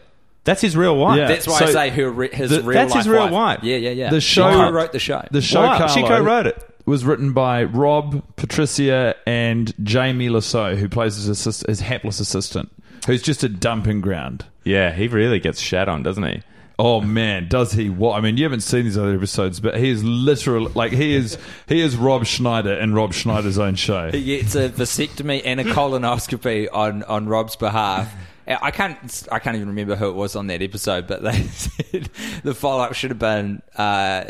that's 0.45 0.63
his 0.63 0.75
real 0.79 0.97
wife. 0.97 1.19
Yeah. 1.19 1.29
That's 1.29 1.47
why 1.47 1.59
I 1.61 1.67
say 1.71 1.89
her, 1.91 2.23
his 2.25 2.51
the- 2.51 2.63
real 2.63 2.73
that's 2.73 2.93
life 2.95 2.99
his 3.05 3.09
real 3.09 3.21
wife. 3.25 3.33
wife. 3.33 3.59
Yeah, 3.65 3.77
yeah, 3.77 3.91
yeah. 3.91 4.09
The 4.11 4.21
show- 4.23 4.51
She 4.51 4.57
co-wrote 4.57 4.93
the 4.93 4.99
show. 4.99 5.23
The 5.31 5.43
show 5.43 5.61
Wow, 5.61 5.87
she 5.89 6.03
co-wrote 6.03 6.47
it. 6.47 6.57
was 6.87 7.05
written 7.05 7.35
by 7.35 7.65
Rob, 7.65 8.23
Patricia, 8.37 9.15
and 9.27 9.75
Jamie 9.85 10.31
Lissow, 10.31 10.75
who 10.75 10.89
plays 10.89 11.17
his, 11.17 11.29
assist, 11.29 11.67
his 11.67 11.81
hapless 11.81 12.19
assistant, 12.19 12.71
who's 13.07 13.21
just 13.21 13.45
a 13.45 13.49
dumping 13.51 14.01
ground. 14.01 14.47
Yeah, 14.65 14.93
he 14.95 15.07
really 15.07 15.39
gets 15.39 15.61
shat 15.61 15.87
on, 15.91 16.03
doesn't 16.03 16.23
he? 16.25 16.41
Oh 16.81 17.01
man, 17.01 17.49
does 17.49 17.73
he? 17.73 17.91
What 17.91 18.17
I 18.17 18.21
mean, 18.21 18.37
you 18.37 18.45
haven't 18.45 18.61
seen 18.61 18.85
these 18.85 18.97
other 18.97 19.15
episodes, 19.15 19.59
but 19.59 19.77
he 19.77 19.91
is 19.91 20.05
literally 20.05 20.71
like 20.75 20.93
he 20.93 21.15
is 21.17 21.37
he 21.67 21.81
is 21.81 21.97
Rob 21.97 22.25
Schneider 22.25 22.75
in 22.75 22.95
Rob 22.95 23.13
Schneider's 23.13 23.59
own 23.59 23.75
show. 23.75 24.13
Gets 24.13 24.55
a 24.55 24.69
vasectomy 24.69 25.43
and 25.45 25.59
a 25.59 25.65
colonoscopy 25.65 26.69
on, 26.73 27.03
on 27.03 27.27
Rob's 27.29 27.57
behalf. 27.57 28.15
I 28.49 28.71
can't 28.71 29.29
I 29.31 29.39
can't 29.39 29.57
even 29.57 29.69
remember 29.69 29.95
who 29.95 30.09
it 30.09 30.15
was 30.15 30.35
on 30.35 30.47
that 30.47 30.63
episode, 30.63 31.07
but 31.07 31.23
they 31.23 31.43
said 31.43 32.09
the 32.43 32.55
follow 32.55 32.83
up 32.83 32.95
should 32.95 33.11
have 33.11 33.19
been 33.19 33.63
uh, 33.77 34.25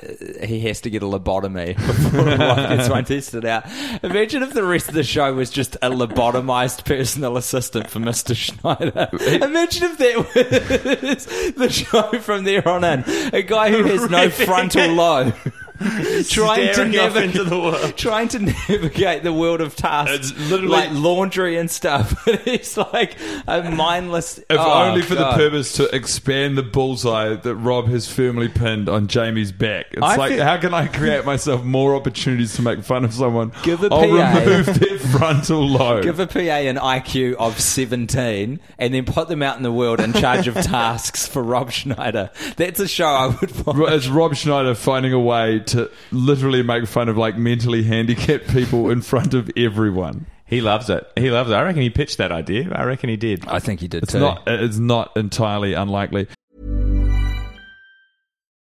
he 0.45 0.61
has 0.61 0.81
to 0.83 0.91
get 0.91 1.03
a 1.03 1.07
lobotomy 1.07 1.77
before 1.87 2.25
Rob 2.25 2.57
gets 2.57 2.89
one 2.89 3.05
tested 3.05 3.45
out. 3.45 3.65
Imagine 4.03 4.43
if 4.43 4.53
the 4.55 4.65
rest 4.65 4.89
of 4.89 4.95
the 4.95 5.05
show 5.05 5.33
was 5.33 5.51
just 5.51 5.77
a 5.77 5.91
lobotomized 5.91 6.85
personal 6.85 7.37
assistant 7.37 7.89
for 7.91 8.01
Mr. 8.01 8.35
Schneider. 8.35 9.09
Imagine 9.45 9.85
if 9.85 9.99
that 9.99 11.01
was 11.03 11.27
the 11.55 11.71
show 11.71 12.19
from 12.19 12.45
there 12.45 12.67
on 12.67 12.85
in. 12.85 13.05
A 13.33 13.43
guy 13.43 13.71
who 13.71 13.85
has 13.85 14.11
no 14.11 14.31
frontal 14.31 14.89
lobe. 14.93 15.35
trying 16.29 16.75
to 16.75 16.85
navigate 16.85 17.25
into 17.37 17.45
the 17.45 17.59
world. 17.59 17.93
trying 17.97 18.29
to 18.29 18.39
navigate 18.39 19.23
the 19.23 19.33
world 19.33 19.61
of 19.61 19.77
tasks, 19.77 20.31
It's 20.31 20.51
literally- 20.51 20.69
like 20.73 20.91
laundry 20.93 21.57
and 21.57 21.71
stuff. 21.71 22.23
it's 22.27 22.77
like 22.77 23.17
a 23.47 23.71
mindless. 23.71 24.39
If 24.39 24.45
oh, 24.51 24.85
only 24.85 25.03
for 25.03 25.15
God. 25.15 25.33
the 25.33 25.37
purpose 25.37 25.73
to 25.75 25.95
expand 25.95 26.59
the 26.59 26.63
bullseye 26.63 27.35
that 27.35 27.55
Rob 27.55 27.87
has 27.89 28.11
firmly 28.11 28.49
pinned 28.49 28.89
on 28.89 29.07
Jamie's 29.07 29.53
back. 29.53 29.87
It's 29.93 30.03
I 30.03 30.17
like, 30.17 30.33
feel- 30.33 30.45
how 30.45 30.57
can 30.59 30.75
I 30.75 30.87
create 30.89 31.25
myself 31.25 31.65
more 31.65 31.95
opportunities 31.95 32.55
to 32.57 32.63
make 32.63 32.83
fun 32.83 33.05
of 33.05 33.13
someone? 33.15 33.53
Give 33.63 33.83
a 33.83 33.89
I'll 33.93 34.01
PA. 34.09 34.39
remove 34.41 34.67
their 34.81 34.99
frontal 34.99 35.67
lobe. 35.67 36.03
Give 36.05 36.19
a 36.19 36.27
PA 36.27 36.39
an 36.41 36.77
IQ 36.77 37.35
of 37.35 37.61
17 37.61 38.61
and 38.79 38.95
then 38.95 39.05
put 39.05 39.29
them 39.29 39.43
out 39.43 39.57
in 39.57 39.63
the 39.63 39.73
world 39.73 40.01
in 40.01 40.13
charge 40.13 40.49
of 40.49 40.55
tasks 40.57 41.27
for 41.27 41.43
Rob 41.43 41.71
Schneider. 41.71 42.31
That's 42.57 42.81
a 42.81 42.89
show 42.89 43.07
I 43.07 43.27
would 43.29 43.67
watch. 43.67 43.93
It's 43.93 44.09
Rob 44.09 44.35
Schneider 44.35 44.75
finding 44.75 45.13
a 45.13 45.21
way 45.21 45.61
to 45.69 45.91
literally 46.13 46.63
make 46.63 46.87
fun 46.87 47.09
of 47.09 47.17
like 47.17 47.37
mentally 47.37 47.83
handicapped 47.83 48.49
people 48.49 48.91
in 48.91 49.03
front 49.03 49.35
of 49.35 49.51
everyone. 49.57 50.27
He 50.47 50.61
loves 50.63 50.89
it. 50.89 51.07
He 51.17 51.31
loves 51.31 51.51
it. 51.51 51.55
I 51.55 51.63
reckon 51.63 51.83
he 51.83 51.91
pitched 51.91 52.19
that 52.19 52.33
idea. 52.33 52.71
I 52.75 52.85
reckon 52.85 53.11
he 53.11 53.17
did. 53.17 53.47
I 53.47 53.59
think 53.59 53.81
he 53.81 53.89
did 53.89 54.03
It's 54.05 54.13
too. 54.13 54.21
not. 54.21 54.43
It's 54.47 54.79
not 54.79 55.15
entirely 55.17 55.75
unlikely. 55.75 56.27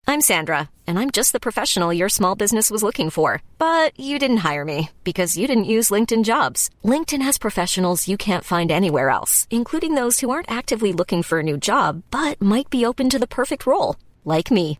I'm 0.08 0.22
Sandra, 0.22 0.70
and 0.88 0.98
I'm 0.98 1.12
just 1.12 1.34
the 1.34 1.40
professional 1.40 1.94
your 1.94 2.10
small 2.10 2.34
business 2.36 2.72
was 2.72 2.82
looking 2.82 3.12
for. 3.12 3.44
But 3.60 3.98
you 4.00 4.18
didn't 4.18 4.38
hire 4.38 4.66
me 4.66 4.90
because 5.04 5.38
you 5.38 5.46
didn't 5.48 5.66
use 5.76 5.92
LinkedIn 5.92 6.24
jobs. 6.24 6.70
LinkedIn 6.84 7.22
has 7.22 7.38
professionals 7.38 8.08
you 8.08 8.18
can't 8.18 8.44
find 8.44 8.72
anywhere 8.72 9.10
else, 9.12 9.48
including 9.52 9.94
those 9.94 10.20
who 10.20 10.32
aren't 10.32 10.52
actively 10.52 10.92
looking 10.94 11.22
for 11.24 11.40
a 11.40 11.44
new 11.44 11.58
job 11.58 12.02
but 12.12 12.42
might 12.42 12.70
be 12.72 12.86
open 12.86 13.10
to 13.12 13.20
the 13.20 13.28
perfect 13.28 13.66
role, 13.68 13.96
like 14.26 14.50
me. 14.52 14.80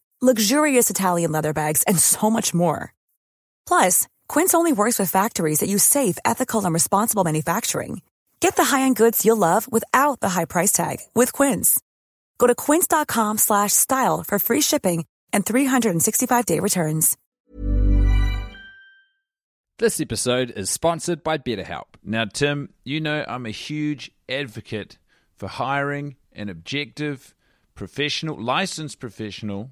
luxurious 0.21 0.89
Italian 0.89 1.31
leather 1.31 1.53
bags, 1.53 1.83
and 1.83 1.97
so 1.97 2.29
much 2.29 2.53
more. 2.53 2.93
Plus, 3.65 4.07
Quince 4.27 4.53
only 4.53 4.73
works 4.73 4.99
with 4.99 5.09
factories 5.09 5.59
that 5.59 5.69
use 5.69 5.83
safe, 5.83 6.17
ethical, 6.25 6.63
and 6.65 6.73
responsible 6.73 7.23
manufacturing. 7.23 8.01
Get 8.39 8.55
the 8.55 8.63
high-end 8.63 8.95
goods 8.95 9.23
you'll 9.23 9.37
love 9.37 9.71
without 9.71 10.19
the 10.19 10.29
high 10.29 10.45
price 10.45 10.71
tag 10.71 10.97
with 11.13 11.31
Quince. 11.31 11.79
Go 12.37 12.47
to 12.47 12.55
quince.com 12.55 13.37
slash 13.37 13.71
style 13.71 14.23
for 14.23 14.39
free 14.39 14.61
shipping 14.61 15.05
and 15.31 15.45
365-day 15.45 16.59
returns. 16.59 17.17
This 19.77 20.01
episode 20.01 20.51
is 20.51 20.69
sponsored 20.69 21.23
by 21.23 21.37
BetterHelp. 21.37 21.95
Now, 22.03 22.25
Tim, 22.25 22.69
you 22.83 22.99
know 22.99 23.23
I'm 23.27 23.45
a 23.45 23.51
huge 23.51 24.11
advocate 24.27 24.97
for 25.35 25.47
hiring 25.47 26.17
an 26.33 26.49
objective, 26.49 27.35
professional, 27.75 28.39
licensed 28.39 28.99
professional 28.99 29.71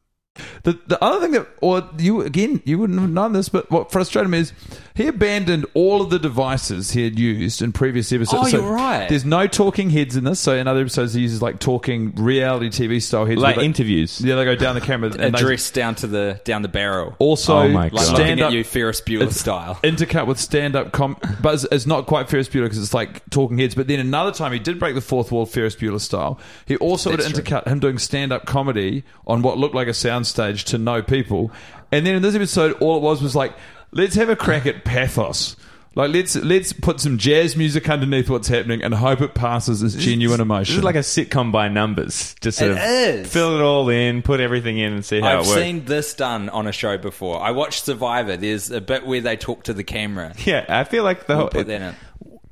The 0.63 0.79
the 0.87 1.03
other 1.03 1.19
thing 1.19 1.31
that, 1.33 1.47
or 1.61 1.89
you 1.97 2.21
again, 2.21 2.61
you 2.63 2.79
wouldn't 2.79 2.99
have 3.01 3.09
known 3.09 3.33
this, 3.33 3.49
but 3.49 3.69
what 3.69 3.91
frustrated 3.91 4.29
me 4.31 4.39
is 4.39 4.53
he 4.95 5.07
abandoned 5.07 5.65
all 5.73 6.01
of 6.01 6.09
the 6.09 6.19
devices 6.19 6.91
he 6.91 7.03
had 7.03 7.19
used 7.19 7.61
in 7.61 7.73
previous 7.73 8.11
episodes. 8.13 8.47
Oh, 8.47 8.49
So 8.49 8.61
you're 8.61 8.71
right. 8.73 9.09
There's 9.09 9.25
no 9.25 9.47
talking 9.47 9.89
heads 9.89 10.15
in 10.15 10.23
this. 10.23 10.39
So 10.39 10.55
in 10.55 10.67
other 10.67 10.81
episodes, 10.81 11.13
he 11.13 11.21
uses 11.21 11.41
like 11.41 11.59
talking 11.59 12.13
reality 12.15 12.69
TV 12.69 13.01
style 13.01 13.25
heads. 13.25 13.41
Like 13.41 13.57
they- 13.57 13.65
interviews. 13.65 14.21
Yeah, 14.21 14.35
they 14.35 14.45
go 14.45 14.55
down 14.55 14.75
the 14.75 14.81
camera 14.81 15.09
and 15.19 15.19
they 15.19 15.27
Address 15.39 15.69
down 15.71 15.95
to 15.95 16.07
the 16.07 16.39
down 16.45 16.61
the 16.61 16.69
barrel. 16.69 17.15
also 17.19 17.57
Oh 17.57 17.67
my 17.67 17.83
like 17.89 17.91
God. 17.93 18.01
looking 18.01 18.15
stand 18.15 18.39
at 18.39 18.45
up 18.47 18.53
you 18.53 18.63
Ferris 18.63 19.01
Bueller 19.01 19.23
it's 19.23 19.39
style. 19.39 19.75
intercut 19.83 20.27
with 20.27 20.39
stand 20.39 20.75
up 20.77 20.93
com 20.93 21.17
but 21.41 21.55
it's, 21.55 21.65
it's 21.71 21.85
not 21.85 22.05
quite 22.07 22.29
Ferris 22.29 22.47
Bueller 22.47 22.63
because 22.63 22.77
it's 22.77 22.93
like 22.93 23.27
talking 23.31 23.57
heads 23.57 23.75
but 23.75 23.87
then 23.87 23.99
another 23.99 24.31
time 24.31 24.53
he 24.53 24.59
did 24.59 24.79
break 24.79 24.95
the 24.95 25.01
fourth 25.01 25.31
wall 25.31 25.45
Ferris 25.45 25.75
Bueller 25.75 25.99
style 25.99 26.39
he 26.67 26.77
also 26.77 27.09
would 27.11 27.19
That's 27.19 27.31
true. 27.33 27.43
intercut 27.43 27.67
him 27.67 27.79
doing 27.79 27.97
stand 27.97 28.31
up 28.31 28.45
comedy 28.45 29.03
on 29.27 29.41
what 29.41 29.57
looked 29.57 29.75
like 29.75 29.87
a 29.89 29.93
soundstage 30.33 30.63
to 30.65 30.77
know 30.77 31.01
people 31.01 31.51
and 31.91 32.05
then 32.05 32.15
in 32.15 32.21
this 32.21 32.35
episode 32.35 32.73
all 32.81 32.97
it 32.97 33.01
was 33.01 33.21
was 33.21 33.35
like 33.35 33.53
let's 33.91 34.15
have 34.15 34.29
a 34.29 34.35
crack 34.35 34.65
at 34.65 34.83
pathos 34.85 35.55
like 35.93 36.09
let's 36.13 36.37
let's 36.37 36.71
put 36.71 37.01
some 37.01 37.17
jazz 37.17 37.57
music 37.57 37.89
underneath 37.89 38.29
what's 38.29 38.47
happening 38.47 38.81
and 38.81 38.93
hope 38.93 39.19
it 39.19 39.33
passes 39.33 39.83
as 39.83 39.93
genuine 39.93 40.39
emotion 40.39 40.75
This 40.75 40.77
is 40.77 40.83
like 40.85 40.95
a 40.95 40.99
sitcom 40.99 41.51
by 41.51 41.67
numbers. 41.67 42.33
Just 42.39 42.59
sort 42.59 42.71
It 42.71 42.77
of 42.77 42.83
is. 43.25 43.33
fill 43.33 43.59
it 43.59 43.61
all 43.61 43.89
in, 43.89 44.21
put 44.21 44.39
everything 44.39 44.77
in, 44.77 44.93
and 44.93 45.03
see 45.03 45.19
how 45.19 45.39
I've 45.39 45.45
it 45.45 45.49
works. 45.49 45.59
seen 45.61 45.83
this 45.83 46.13
done 46.13 46.47
on 46.47 46.65
a 46.65 46.71
show 46.71 46.97
before. 46.97 47.41
I 47.41 47.51
watched 47.51 47.83
Survivor. 47.83 48.37
There's 48.37 48.71
a 48.71 48.79
bit 48.79 49.05
where 49.05 49.19
they 49.19 49.35
talk 49.35 49.63
to 49.63 49.73
the 49.73 49.83
camera. 49.83 50.33
yeah, 50.45 50.63
I 50.69 50.85
feel 50.85 51.03
like 51.03 51.27
the 51.27 51.33
We'll 51.33 51.39
whole. 51.41 51.49
put 51.49 51.67
that 51.67 51.81
in. 51.81 51.95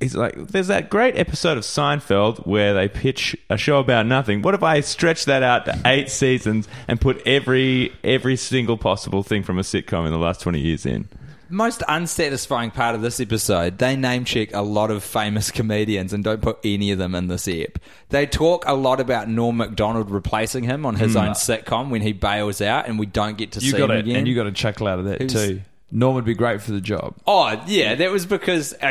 It's 0.00 0.14
like 0.14 0.34
there's 0.34 0.68
that 0.68 0.88
great 0.88 1.16
episode 1.18 1.58
of 1.58 1.64
Seinfeld 1.64 2.46
where 2.46 2.72
they 2.72 2.88
pitch 2.88 3.36
a 3.50 3.56
show 3.58 3.78
about 3.80 4.06
nothing. 4.06 4.40
What 4.42 4.54
if 4.54 4.62
I 4.62 4.80
stretch 4.80 5.26
that 5.26 5.42
out 5.42 5.66
to 5.66 5.78
eight 5.84 6.08
seasons 6.10 6.68
and 6.88 6.98
put 7.00 7.20
every 7.26 7.92
every 8.02 8.36
single 8.36 8.78
possible 8.78 9.22
thing 9.22 9.42
from 9.42 9.58
a 9.58 9.62
sitcom 9.62 10.06
in 10.06 10.12
the 10.12 10.18
last 10.18 10.40
twenty 10.40 10.60
years 10.60 10.86
in? 10.86 11.08
Most 11.52 11.82
unsatisfying 11.88 12.70
part 12.70 12.94
of 12.94 13.02
this 13.02 13.18
episode, 13.18 13.78
they 13.78 13.96
name 13.96 14.24
check 14.24 14.54
a 14.54 14.62
lot 14.62 14.90
of 14.92 15.02
famous 15.02 15.50
comedians 15.58 16.12
and 16.12 16.22
don't 16.22 16.40
put 16.40 16.58
any 16.64 16.92
of 16.92 16.98
them 16.98 17.14
in 17.14 17.26
this 17.26 17.48
ep. 17.48 17.78
They 18.10 18.24
talk 18.24 18.64
a 18.68 18.74
lot 18.74 19.00
about 19.00 19.28
Norm 19.28 19.56
Macdonald 19.56 20.10
replacing 20.12 20.62
him 20.64 20.86
on 20.86 20.94
his 20.94 21.16
own 21.16 21.30
sitcom 21.30 21.90
when 21.90 22.02
he 22.02 22.12
bails 22.12 22.60
out, 22.62 22.86
and 22.86 22.98
we 23.00 23.06
don't 23.06 23.36
get 23.36 23.52
to 23.52 23.58
Hmm. 23.58 23.64
you 23.66 23.70
see 23.72 23.78
got 23.78 23.90
him 23.90 23.96
it 23.96 24.00
again. 24.00 24.16
and 24.16 24.28
you 24.28 24.34
got 24.36 24.46
a 24.46 24.52
chuckle 24.52 24.86
out 24.86 24.98
of 25.00 25.04
that 25.06 25.20
Who's- 25.20 25.32
too 25.32 25.60
Norm 25.92 26.14
would 26.14 26.24
be 26.24 26.34
great 26.34 26.62
for 26.62 26.70
the 26.70 26.80
job 26.80 27.16
Oh, 27.26 27.60
yeah, 27.66 27.96
that 27.96 28.12
was 28.12 28.24
because. 28.24 28.72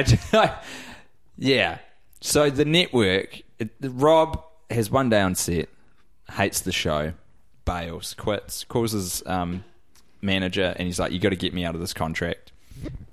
yeah. 1.39 1.79
So 2.21 2.49
the 2.49 2.65
network, 2.65 3.41
it, 3.57 3.69
Rob 3.81 4.43
has 4.69 4.91
one 4.91 5.09
day 5.09 5.21
on 5.21 5.35
set, 5.35 5.69
hates 6.31 6.61
the 6.61 6.71
show, 6.71 7.13
bails, 7.65 8.13
quits, 8.13 8.65
calls 8.65 8.91
his 8.91 9.23
um, 9.25 9.63
manager, 10.21 10.73
and 10.75 10.85
he's 10.85 10.99
like, 10.99 11.11
"You 11.11 11.19
got 11.19 11.29
to 11.29 11.35
get 11.37 11.53
me 11.53 11.63
out 11.65 11.75
of 11.75 11.81
this 11.81 11.93
contract." 11.93 12.51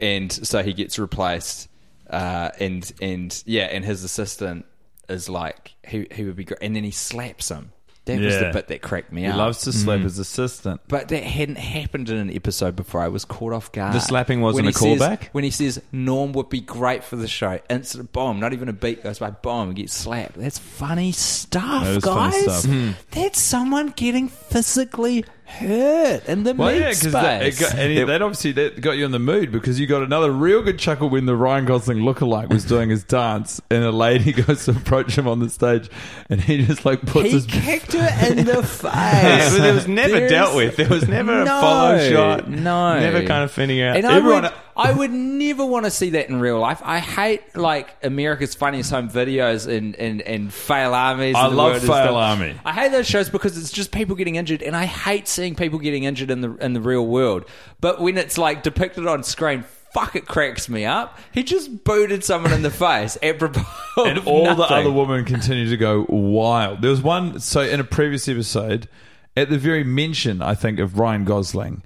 And 0.01 0.33
so 0.33 0.63
he 0.63 0.73
gets 0.73 0.99
replaced, 0.99 1.69
uh, 2.11 2.51
and 2.59 2.93
and 3.01 3.43
yeah, 3.47 3.65
and 3.65 3.85
his 3.85 4.03
assistant 4.05 4.67
is 5.09 5.29
like, 5.29 5.75
"He 5.87 6.07
he 6.11 6.25
would 6.25 6.37
be 6.37 6.45
great," 6.45 6.59
and 6.61 6.75
then 6.75 6.85
he 6.85 6.91
slaps 6.91 7.49
him. 7.49 7.73
That 8.07 8.21
was 8.21 8.35
the 8.37 8.41
Yeah. 8.47 8.53
bit 8.53 8.69
that 8.69 8.83
cracked 8.83 9.13
me 9.13 9.25
out. 9.25 9.27
he 9.27 9.31
up. 9.33 9.37
loves 9.39 9.63
to 9.63 9.73
slap 9.73 9.99
Mm. 9.99 10.05
his 10.05 10.19
assistant 10.19 10.81
But 10.89 11.09
that 11.09 11.23
hadn't 11.25 11.59
happened 11.59 12.09
in 12.09 12.17
an 12.17 12.31
episode 12.35 12.77
before. 12.77 13.01
I 13.03 13.09
was 13.09 13.25
caught 13.25 13.53
off 13.53 13.71
guard. 13.73 13.95
The 13.95 14.01
slapping 14.01 14.41
wasn't 14.41 14.67
When 14.67 14.71
a 14.71 14.79
says- 14.79 15.01
callback? 15.01 15.29
when 15.33 15.45
he 15.45 15.51
says 15.51 15.81
Norm 15.93 16.33
would 16.33 16.49
be 16.49 16.61
great 16.61 17.03
for 17.05 17.17
the 17.17 17.27
show, 17.29 17.59
instant 17.69 18.13
bomb. 18.13 18.39
Not 18.41 18.53
even 18.53 18.69
a 18.69 18.73
beat 18.73 19.03
goes 19.03 19.19
by. 19.19 19.31
Bomb 19.31 19.75
gets 19.75 19.93
slapped. 19.93 20.39
That's 20.39 20.59
funny 20.59 21.11
stuff, 21.13 21.85
That 21.85 21.97
is 21.97 22.05
funny 22.05 22.43
guys. 22.47 22.63
stuff. 22.63 22.95
That's 23.11 23.41
someone 23.43 23.93
getting 23.97 24.29
physically 24.29 25.25
hurt 25.47 26.29
in 26.29 26.43
the 26.43 26.55
Well, 26.55 26.73
meat 26.73 26.81
yeah, 26.81 26.91
because 26.91 27.13
that, 27.13 27.43
it 27.43 27.59
got, 27.59 27.75
and 27.75 27.93
it- 27.93 28.07
that 28.07 28.21
obviously 28.23 28.53
that 28.53 28.81
got 28.81 28.93
you 28.93 29.05
in 29.05 29.11
the 29.13 29.19
mood 29.19 29.51
because 29.53 29.79
you 29.81 29.87
got 29.87 30.03
another 30.03 30.31
real 30.31 30.63
good 30.63 30.79
chuckle 30.79 31.09
when 31.09 31.27
the 31.27 31.37
Ryan 31.37 31.65
Gosling 31.65 31.99
lookalike 31.99 32.49
was 32.51 32.65
doing 32.65 32.91
his 32.91 33.05
dance, 33.05 33.61
and 33.71 33.85
a 33.85 33.91
lady 33.93 34.33
goes 34.43 34.65
to 34.67 34.73
approach 34.73 35.17
him 35.17 35.27
on 35.29 35.39
the 35.39 35.49
stage, 35.49 35.89
and 36.29 36.41
he 36.41 36.65
just 36.65 36.85
like 36.85 37.01
puts 37.03 37.27
he 37.27 37.31
his 37.33 37.47
kicked 37.47 37.93
her 37.95 38.27
in 38.29 38.45
the 38.45 38.63
face. 38.67 38.93
yeah, 38.95 39.51
but 39.57 39.67
it 39.67 39.75
was 39.75 39.89
never 39.89 40.15
There's- 40.15 40.31
dealt 40.31 40.57
with. 40.57 40.77
There 40.77 40.89
was 40.89 41.09
never 41.09 41.43
a 41.43 41.47
follow 41.47 41.99
shot. 42.11 42.49
No, 42.49 42.99
never 42.99 43.25
kind 43.27 43.45
of 43.45 43.51
finding 43.53 43.81
out. 43.83 43.97
And 43.97 44.07
I 44.07 44.17
Everyone, 44.17 44.43
would, 44.45 44.53
I 44.77 44.93
would 44.93 45.11
never 45.11 45.65
want 45.65 45.87
to 45.87 45.91
see 45.91 46.11
that 46.11 46.29
in 46.29 46.39
real 46.39 46.61
life. 46.61 46.83
I 46.85 46.99
hate 46.99 47.57
like 47.57 47.97
America's 48.03 48.55
Funniest 48.55 48.91
Home 48.91 49.09
Videos 49.09 49.67
and 49.67 49.97
and, 49.97 50.21
and 50.23 50.53
Fail 50.53 50.93
Armies. 50.93 51.35
I 51.35 51.47
and 51.47 51.57
love 51.57 51.81
Fail 51.81 52.15
Army. 52.15 52.55
I 52.65 52.73
hate 52.73 52.93
those 52.93 53.07
shows 53.07 53.31
because 53.31 53.57
it's 53.57 53.71
just 53.71 53.91
people 53.91 54.17
getting 54.17 54.37
injured, 54.37 54.63
and 54.63 54.77
I 54.77 54.85
hate 54.85 55.29
seeing 55.29 55.55
people 55.55 55.79
getting 55.79 56.05
injured 56.05 56.31
in 56.31 56.43
the 56.43 56.55
in 56.57 56.75
the 56.75 56.81
real 56.81 57.07
world. 57.07 57.47
But 57.81 58.01
when 58.01 58.19
it's 58.19 58.37
like 58.39 58.63
depicted 58.63 59.07
on 59.07 59.23
screen. 59.23 59.65
Fuck, 59.93 60.15
it 60.15 60.27
cracks 60.27 60.69
me 60.69 60.85
up. 60.85 61.19
He 61.33 61.43
just 61.43 61.83
booted 61.83 62.23
someone 62.23 62.53
in 62.53 62.61
the 62.61 62.71
face, 62.87 63.17
apropos 63.23 63.65
and 64.05 64.19
of 64.19 64.27
all 64.27 64.55
the 64.55 64.65
other 64.65 64.93
women 64.93 65.25
continue 65.25 65.71
to 65.71 65.77
go 65.79 66.05
wild. 66.11 66.83
There 66.83 66.91
was 66.91 67.01
one 67.01 67.41
so 67.41 67.63
in 67.63 67.81
a 67.81 67.85
previous 67.85 68.29
episode, 68.29 68.91
at 69.37 69.49
the 69.49 69.57
very 69.57 69.85
mention, 69.85 70.43
I 70.43 70.55
think 70.55 70.81
of 70.81 70.99
Ryan 70.99 71.25
Gosling, 71.25 71.83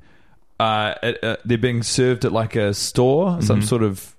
uh, 0.61 0.94
at, 1.03 1.25
uh, 1.25 1.37
they're 1.44 1.59
being 1.59 1.83
served 1.83 2.25
at 2.25 2.33
like 2.33 2.55
a 2.57 2.75
store, 2.75 3.31
Mm-hmm. 3.31 3.40
some 3.42 3.62
sort 3.62 3.83
of. 3.83 4.14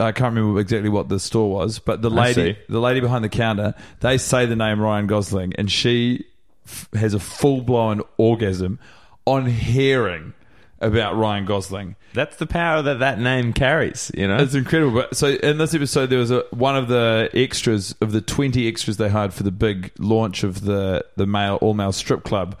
I 0.00 0.10
can't 0.10 0.34
remember 0.34 0.58
exactly 0.60 0.88
what 0.88 1.08
the 1.08 1.20
store 1.20 1.48
was, 1.48 1.78
but 1.78 2.02
the 2.02 2.10
lady, 2.10 2.58
the 2.68 2.80
lady 2.80 2.98
behind 2.98 3.22
the 3.24 3.28
counter, 3.28 3.74
they 4.00 4.18
say 4.18 4.44
the 4.46 4.56
name 4.56 4.80
Ryan 4.80 5.06
Gosling, 5.06 5.52
and 5.56 5.70
she 5.70 6.24
f- 6.66 6.88
has 6.92 7.14
a 7.14 7.20
full 7.20 7.60
blown 7.60 8.02
orgasm 8.16 8.80
on 9.26 9.46
hearing 9.46 10.34
about 10.80 11.16
Ryan 11.16 11.44
Gosling. 11.44 11.94
that's 12.14 12.34
the 12.38 12.46
power 12.48 12.82
that 12.82 12.98
that 12.98 13.20
name 13.20 13.52
carries. 13.52 14.10
You 14.16 14.26
know, 14.26 14.38
It's 14.38 14.54
incredible. 14.56 14.92
But 15.02 15.14
so 15.16 15.28
in 15.28 15.58
this 15.58 15.72
episode, 15.72 16.06
there 16.10 16.18
was 16.18 16.32
a 16.32 16.44
one 16.50 16.76
of 16.76 16.88
the 16.88 17.30
extras 17.32 17.94
of 18.00 18.10
the 18.10 18.20
twenty 18.20 18.66
extras 18.66 18.96
they 18.96 19.08
hired 19.08 19.32
for 19.32 19.44
the 19.44 19.52
big 19.52 19.92
launch 20.00 20.42
of 20.42 20.62
the 20.64 21.04
the 21.14 21.26
male 21.26 21.56
all 21.62 21.74
male 21.74 21.92
strip 21.92 22.24
club. 22.24 22.56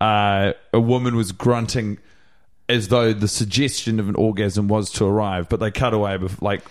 Uh, 0.00 0.52
a 0.72 0.80
woman 0.80 1.14
was 1.14 1.30
grunting 1.32 1.98
as 2.68 2.88
though 2.88 3.12
the 3.12 3.28
suggestion 3.28 4.00
of 4.00 4.08
an 4.08 4.14
orgasm 4.14 4.68
was 4.68 4.90
to 4.92 5.04
arrive, 5.04 5.48
but 5.48 5.60
they 5.60 5.70
cut 5.70 5.92
away 5.94 6.16
bef- 6.16 6.40
like 6.42 6.62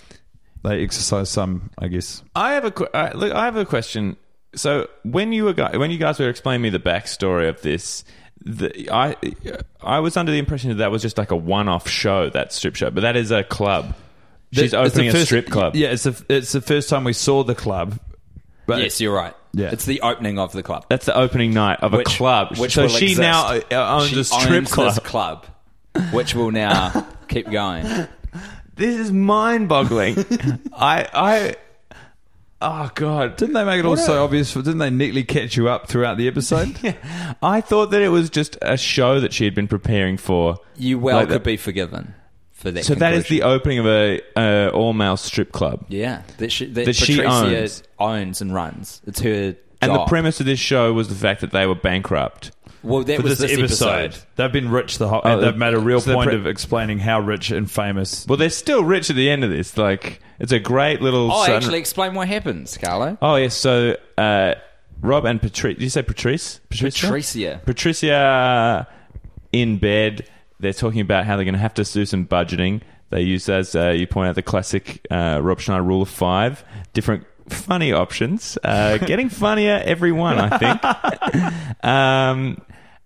they 0.64 0.84
exercise 0.84 1.30
some, 1.30 1.70
I 1.78 1.88
guess. 1.88 2.24
I 2.36 2.54
have 2.54 2.66
a 2.66 2.72
que- 2.72 2.88
look. 3.16 3.32
I 3.34 3.46
have 3.46 3.56
a 3.58 3.66
question. 3.66 4.18
So 4.56 4.88
when 5.04 5.34
you 5.34 5.46
were 5.46 5.54
gu- 5.54 5.78
when 5.80 5.92
you 5.92 5.98
guys 5.98 6.20
were 6.20 6.30
explaining 6.30 6.62
me 6.62 6.70
the 6.70 6.80
backstory 6.80 7.50
of 7.50 7.62
this, 7.62 8.04
the, 8.46 8.90
I 8.92 9.16
I 9.82 10.00
was 10.00 10.16
under 10.18 10.32
the 10.32 10.38
impression 10.40 10.70
that 10.70 10.76
that 10.78 10.92
was 10.92 11.02
just 11.02 11.18
like 11.18 11.32
a 11.32 11.36
one 11.36 11.68
off 11.68 11.88
show, 11.88 12.30
that 12.30 12.54
strip 12.54 12.76
show, 12.76 12.90
but 12.92 13.02
that 13.02 13.16
is 13.16 13.32
a 13.32 13.44
club. 13.44 13.94
She's 14.52 14.72
The- 14.72 14.84
it's 14.84 14.94
the 14.96 15.02
opening 15.02 15.16
a 15.16 15.26
strip 15.26 15.50
club. 15.50 15.76
Yeah, 15.76 15.90
it's 15.90 16.04
the 16.04 16.26
it's 16.30 16.52
the 16.52 16.62
first 16.62 16.90
time 16.90 17.04
we 17.04 17.14
saw 17.14 17.44
the 17.44 17.56
club. 17.56 18.00
But 18.66 18.82
Yes, 18.82 19.02
you're 19.02 19.14
right. 19.14 19.34
Yeah. 19.52 19.72
It's 19.72 19.86
the 19.86 20.00
opening 20.02 20.40
of 20.40 20.54
the 20.54 20.64
club. 20.64 20.86
That's 20.90 21.06
the 21.06 21.16
opening 21.18 21.54
night 21.54 21.80
of 21.82 21.92
Which- 21.92 22.08
a 22.14 22.18
club. 22.18 22.58
which 22.58 22.74
so 22.74 22.84
will 22.84 22.90
she 22.90 23.06
exist. 23.12 23.22
now 23.22 23.48
uh, 23.50 23.62
owns 24.00 24.08
She 24.10 24.20
a 24.20 24.24
strip 24.24 24.50
owns 24.52 24.72
club. 24.72 24.94
This 24.96 25.00
club, 25.04 25.46
which 26.12 26.36
will 26.36 26.52
now 26.52 27.08
keep 27.28 27.50
going. 27.50 27.86
This 28.76 28.98
is 29.00 29.12
mind-boggling. 29.12 30.18
I, 30.76 31.08
I, 31.14 31.56
oh 32.62 32.90
god, 32.96 33.36
Didn't 33.38 33.54
they 33.54 33.64
make 33.64 33.80
it 33.80 33.86
all 33.86 33.98
so 33.98 34.24
obvious? 34.24 34.52
For, 34.52 34.60
didn't 34.62 34.80
they 34.80 34.90
neatly 34.90 35.24
catch 35.24 35.56
you 35.56 35.70
up 35.70 35.88
throughout 35.88 36.18
the 36.18 36.28
episode? 36.28 36.76
I 37.44 37.62
thought 37.62 37.92
that 37.92 38.02
it 38.02 38.10
was 38.10 38.30
just 38.30 38.58
a 38.62 38.78
show 38.78 39.20
that 39.20 39.34
she 39.34 39.46
had 39.46 39.54
been 39.54 39.68
preparing 39.68 40.18
for. 40.18 40.58
You 40.76 40.98
well 41.00 41.18
Like 41.18 41.28
could 41.28 41.36
that- 41.36 41.44
be 41.44 41.58
forgiven 41.58 42.16
for 42.52 42.72
that. 42.72 42.86
So 42.86 42.96
that 42.96 43.14
is 43.14 43.24
the 43.28 43.40
conclusion. 43.42 43.60
opening 43.60 43.80
of 43.80 43.86
a 43.86 44.22
uh, 44.36 44.70
all-male 44.74 45.18
strip 45.18 45.52
club. 45.52 45.86
yeah 45.90 46.24
that 46.38 46.52
she, 46.52 46.66
that 46.68 46.86
That 46.86 46.96
she 46.96 47.18
Patricia 47.18 47.30
owns. 47.30 47.84
owns 48.00 48.42
and 48.42 48.54
runs. 48.54 49.02
It's 49.06 49.20
her. 49.20 49.56
And 49.82 49.92
the 49.92 49.98
job. 49.98 50.08
premise 50.08 50.40
of 50.40 50.46
this 50.46 50.60
show 50.60 50.94
was 50.94 51.10
the 51.10 51.16
fact 51.16 51.42
that 51.42 51.52
they 51.52 51.68
were 51.68 51.76
bankrupt. 51.76 52.52
Well, 52.84 53.04
that 53.04 53.18
For 53.18 53.24
was 53.24 53.40
this, 53.40 53.52
episode. 53.58 54.18
they've 54.36 54.52
been 54.52 54.70
rich 54.70 54.98
the 54.98 55.08
whole. 55.08 55.22
Oh, 55.24 55.40
they've 55.40 55.56
made 55.56 55.74
a 55.74 55.80
real 55.80 56.02
so 56.02 56.14
point 56.14 56.30
pre- 56.30 56.38
of 56.38 56.46
explaining 56.46 57.00
how 57.00 57.20
rich 57.20 57.50
and 57.52 57.70
famous. 57.70 58.28
Well, 58.28 58.38
they're 58.38 58.50
still 58.50 58.84
rich 58.84 59.10
at 59.10 59.16
the 59.16 59.30
end 59.30 59.44
of 59.44 59.50
this. 59.50 59.78
Like, 59.78 60.20
it's 60.40 60.52
a 60.52 60.60
great 60.60 61.02
little. 61.02 61.32
Oh, 61.32 61.46
sun- 61.46 61.56
actually, 61.56 61.80
explain 61.80 62.14
what 62.14 62.28
happens, 62.28 62.78
Carlo. 62.78 63.18
Oh 63.22 63.36
yes. 63.38 63.56
So 63.56 63.96
uh, 64.18 64.56
Rob 65.02 65.26
and 65.26 65.42
Patrice. 65.42 65.76
Did 65.76 65.84
you 65.84 65.90
say 65.90 66.02
Patrice? 66.04 66.60
Patricia. 66.70 67.62
Patricia 67.66 68.88
in 69.52 69.78
bed. 69.78 70.28
They're 70.60 70.74
talking 70.74 71.02
about 71.02 71.26
how 71.26 71.36
they're 71.36 71.46
going 71.46 71.54
to 71.56 71.60
have 71.60 71.74
to 71.76 71.84
do 71.84 72.06
some 72.06 72.26
budgeting. 72.26 72.82
They 73.10 73.22
use 73.22 73.48
as 73.50 73.76
uh, 73.76 73.90
you 73.90 74.08
point 74.08 74.30
out 74.30 74.36
the 74.36 74.42
classic 74.42 75.06
uh, 75.12 75.40
Rob 75.44 75.60
Schneider 75.60 75.84
rule 75.84 76.02
of 76.02 76.10
five. 76.10 76.64
Different 76.94 77.26
funny 77.50 77.92
options. 77.92 78.58
Uh, 78.64 78.98
getting 78.98 79.30
funnier 79.30 79.82
every 79.86 80.12
one, 80.12 80.40
I 80.40 80.58
think. 80.58 81.84
um, 81.84 82.62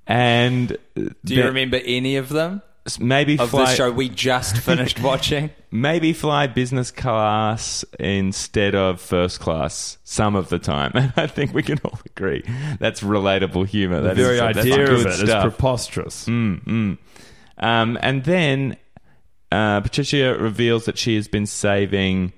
and 0.07 0.77
Do 0.95 1.35
you 1.35 1.43
remember 1.43 1.79
any 1.83 2.15
of 2.17 2.29
them 2.29 2.61
maybe 2.99 3.37
of 3.37 3.49
fly 3.49 3.65
the 3.65 3.75
show 3.75 3.91
we 3.91 4.07
just 4.09 4.57
finished 4.69 5.01
watching? 5.01 5.49
maybe 5.69 6.13
fly 6.13 6.47
business 6.47 6.91
class 6.91 7.83
instead 7.99 8.73
of 8.73 9.01
first 9.01 9.39
class 9.41 9.97
some 10.05 10.35
of 10.35 10.47
the 10.49 10.57
time. 10.59 10.91
And 10.95 11.11
I 11.17 11.27
think 11.27 11.53
we 11.53 11.61
can 11.63 11.77
all 11.83 11.99
agree 12.05 12.43
that's 12.79 13.01
relatable 13.01 13.67
humor. 13.67 13.99
The 14.01 14.07
That 14.09 14.15
very 14.15 14.35
is- 14.35 14.39
that's 14.41 14.57
idea 14.59 14.81
of 14.83 14.89
good 14.89 15.05
it 15.07 15.13
is 15.13 15.19
stuff. 15.19 15.43
preposterous. 15.43 16.25
Mm, 16.25 16.63
mm. 16.63 16.97
Um, 17.59 17.97
and 18.01 18.23
then 18.23 18.77
uh, 19.51 19.81
Patricia 19.81 20.37
reveals 20.39 20.85
that 20.85 20.97
she 20.97 21.15
has 21.15 21.27
been 21.27 21.45
saving. 21.45 22.31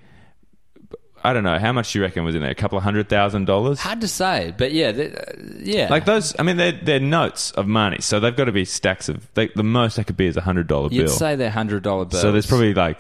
I 1.24 1.34
don't 1.34 1.44
know 1.44 1.60
how 1.60 1.72
much 1.74 1.92
do 1.94 2.00
you 2.00 2.04
reckon 2.06 2.24
was 2.24 2.36
in 2.36 2.42
there. 2.42 2.52
A 2.52 2.56
couple 2.56 2.78
of 2.78 2.84
hundred 2.84 3.10
thousand 3.10 3.46
dollars. 3.46 3.80
Hard 3.80 4.02
to 4.02 4.08
say, 4.08 4.54
but 4.58 4.72
yeah, 4.72 4.92
that, 4.92 5.18
uh, 5.18 5.42
yeah. 5.60 5.88
Like 5.90 6.06
those, 6.06 6.36
I 6.40 6.44
mean, 6.44 6.58
they're, 6.58 6.72
they're 6.72 7.00
notes 7.00 7.52
of 7.52 7.68
money, 7.68 7.98
so 8.02 8.20
they've 8.20 8.36
got 8.36 8.46
to 8.46 8.52
be 8.52 8.66
stacks 8.66 9.10
of. 9.10 9.28
They, 9.34 9.48
the 9.56 9.64
most 9.64 9.98
they 9.98 10.04
could 10.04 10.18
be 10.18 10.28
is 10.28 10.38
a 10.38 10.42
hundred 10.42 10.68
dollar 10.68 10.90
bill. 10.90 10.98
You'd 11.00 11.10
say 11.10 11.36
they're 11.36 11.50
hundred 11.50 11.84
dollar 11.84 12.06
bills. 12.06 12.22
so 12.22 12.32
there's 12.32 12.48
probably 12.48 12.74
like 12.74 13.00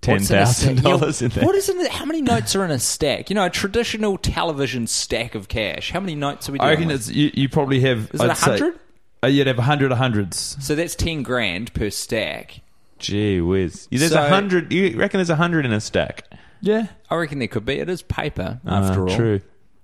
ten 0.00 0.16
What's 0.16 0.30
in 0.30 0.36
a 0.36 0.44
thousand 0.44 0.82
dollars 0.82 1.22
in 1.22 1.28
there. 1.30 1.44
What 1.44 1.54
is 1.54 1.68
in 1.68 1.78
it? 1.80 1.90
How 1.90 2.04
many 2.04 2.22
notes 2.22 2.56
are 2.56 2.64
in 2.64 2.70
a 2.70 2.78
stack? 2.78 3.28
You 3.30 3.34
know, 3.34 3.44
a 3.46 3.50
traditional 3.50 4.16
television 4.18 4.86
stack 4.86 5.34
of 5.34 5.48
cash. 5.48 5.90
How 5.90 6.00
many 6.00 6.14
notes 6.14 6.48
are 6.48 6.52
we 6.52 6.58
doing? 6.58 6.68
I 6.68 6.72
reckon 6.72 6.90
it's 6.90 7.08
you, 7.08 7.30
you 7.34 7.48
probably 7.48 7.80
have. 7.80 8.10
Is 8.14 8.20
it 8.20 8.30
I'd 8.30 8.36
say- 8.36 8.50
100? 8.52 8.78
Uh, 9.22 9.26
you'd 9.26 9.46
have 9.46 9.58
a 9.58 9.62
hundred 9.62 9.92
hundreds. 9.92 10.56
so 10.60 10.74
that's 10.74 10.94
ten 10.94 11.22
grand 11.22 11.74
per 11.74 11.90
stack. 11.90 12.60
Gee 12.98 13.40
whiz! 13.40 13.86
There's 13.90 14.12
So- 14.12 14.24
a 14.24 14.28
hundred. 14.28 14.72
You 14.72 14.98
reckon 14.98 15.18
there's 15.18 15.28
a 15.30 15.36
hundred 15.36 15.66
in 15.66 15.72
a 15.72 15.80
stack? 15.80 16.24
Yeah, 16.62 16.86
I 17.08 17.16
reckon 17.16 17.38
there 17.38 17.48
could 17.48 17.64
be. 17.64 17.78
It 17.78 17.88
is 17.88 18.02
paper, 18.02 18.60
after 18.66 19.00
Uh, 19.06 19.10
all. 19.10 19.16
true. 19.16 19.40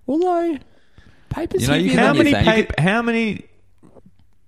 Although 0.08 0.58
paper's 1.30 1.62
You 1.62 1.68
know, 1.68 1.74
you 1.74 1.90
heavier 1.90 2.00
How 2.00 2.12
than 2.12 2.18
many 2.18 2.30
you 2.30 2.36
think. 2.36 2.46
paper? 2.68 2.74
How 2.82 3.02
many 3.02 3.44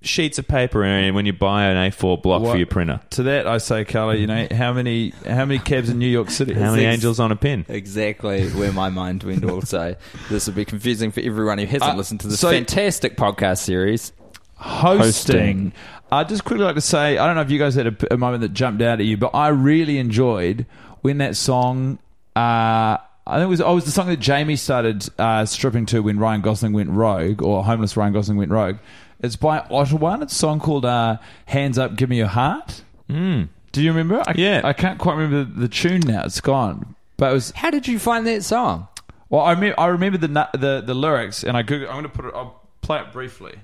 sheets 0.01 0.39
of 0.39 0.47
paper 0.47 0.83
are 0.83 0.87
in 0.87 1.13
when 1.15 1.27
you 1.27 1.33
buy 1.33 1.65
an 1.65 1.77
A4 1.91 2.23
block 2.23 2.43
What- 2.43 2.53
for 2.53 2.57
your 2.59 2.67
printer? 2.67 3.01
To 3.11 3.23
that 3.25 3.47
I 3.49 3.59
say, 3.59 3.85
Carlo, 3.85 4.13
you 4.13 4.27
know 4.27 4.47
how 4.53 4.73
many 4.73 5.13
how 5.27 5.45
many 5.45 5.59
cabs 5.59 5.89
in 5.91 5.99
New 5.99 6.07
York 6.07 6.31
City? 6.31 6.55
How 6.55 6.71
many 6.71 6.83
Six. 6.85 6.95
angels 6.95 7.21
on 7.21 7.33
a 7.33 7.37
pin? 7.37 7.65
Exactly 7.69 8.49
where 8.51 8.73
my 8.73 8.89
mind 8.91 9.23
went 9.25 9.45
also. 9.45 9.97
This 10.31 10.47
would 10.47 10.55
be 10.57 10.65
confusing 10.65 11.11
for 11.11 11.21
everyone 11.21 11.59
who 11.59 11.67
hasn't 11.67 11.93
Uh, 11.95 11.97
listened 11.97 12.21
to 12.21 12.29
this 12.29 12.39
so- 12.41 12.51
fantastic 12.51 13.17
podcast 13.17 13.59
series. 13.59 14.13
hosting. 14.61 14.99
Hosting. 14.99 15.73
I'd 16.11 16.29
just 16.29 16.45
quickly 16.45 16.65
like 16.65 16.75
to 16.75 16.81
say, 16.81 17.17
I 17.19 17.27
don't 17.27 17.37
know 17.37 17.43
if 17.43 17.51
you 17.51 17.59
guys 17.59 17.75
had 17.75 17.87
a, 17.87 18.15
a 18.15 18.17
moment 18.17 18.41
that 18.41 18.55
jumped 18.55 18.83
out 18.83 18.99
at 18.99 19.05
you, 19.07 19.17
but 19.17 19.31
I 19.35 19.49
really 19.49 19.99
enjoyed 19.99 20.65
when 21.03 21.19
that 21.19 21.37
song. 21.37 21.99
Uh, 22.39 22.99
I 23.27 23.37
think 23.37 23.43
it 23.45 23.49
was, 23.51 23.61
oh, 23.61 23.73
it 23.73 23.75
was 23.75 23.85
the 23.85 23.91
song 23.91 24.07
that 24.09 24.21
Jamie 24.21 24.57
started 24.57 25.07
uh, 25.19 25.45
stripping 25.45 25.87
to 25.87 26.01
when 26.01 26.19
Ryan 26.19 26.41
Gosling 26.41 26.73
went 26.73 26.91
rogue, 26.91 27.43
or 27.43 27.65
homeless 27.65 27.97
Ryan 27.97 28.13
Gosling 28.13 28.39
went 28.39 28.51
rogue. 28.51 28.77
It's 29.21 29.37
by 29.37 29.59
Ottawan. 29.61 30.15
and 30.15 30.23
It's 30.23 30.33
a 30.33 30.37
song 30.37 30.61
called 30.61 30.85
uh, 30.85 31.19
"Hands 31.47 31.77
Up, 31.77 31.97
Give 31.97 32.09
Me 32.09 32.17
Your 32.19 32.29
Heart." 32.29 32.83
Mm. 33.11 33.49
Do 33.73 33.83
you 33.83 33.91
remember? 33.91 34.23
I, 34.27 34.35
Yeah. 34.37 34.61
I 34.65 34.73
can't 34.73 34.99
quite 34.99 35.17
remember 35.17 35.45
the, 35.45 35.61
the 35.63 35.69
tune 35.69 36.01
now. 36.01 36.23
It's 36.25 36.41
gone. 36.41 36.95
But 37.17 37.31
it 37.31 37.35
was 37.35 37.51
How 37.51 37.71
did 37.71 37.89
you 37.89 37.99
find 37.99 38.27
that 38.29 38.45
song? 38.45 38.87
well. 39.29 39.43
I 39.43 39.53
remember. 39.53 39.79
I 39.81 39.87
remember 39.87 40.19
the 40.19 40.29
the 40.57 40.83
the 40.87 40.95
lyrics, 40.95 41.43
and 41.43 41.57
I 41.57 41.63
Googled, 41.65 41.87
I'm 41.89 41.95
going 41.95 42.03
to 42.05 42.09
put 42.11 42.25
it. 42.27 42.33
I'll 42.35 42.63
play 42.81 43.01
it 43.01 43.13
briefly. 43.13 43.57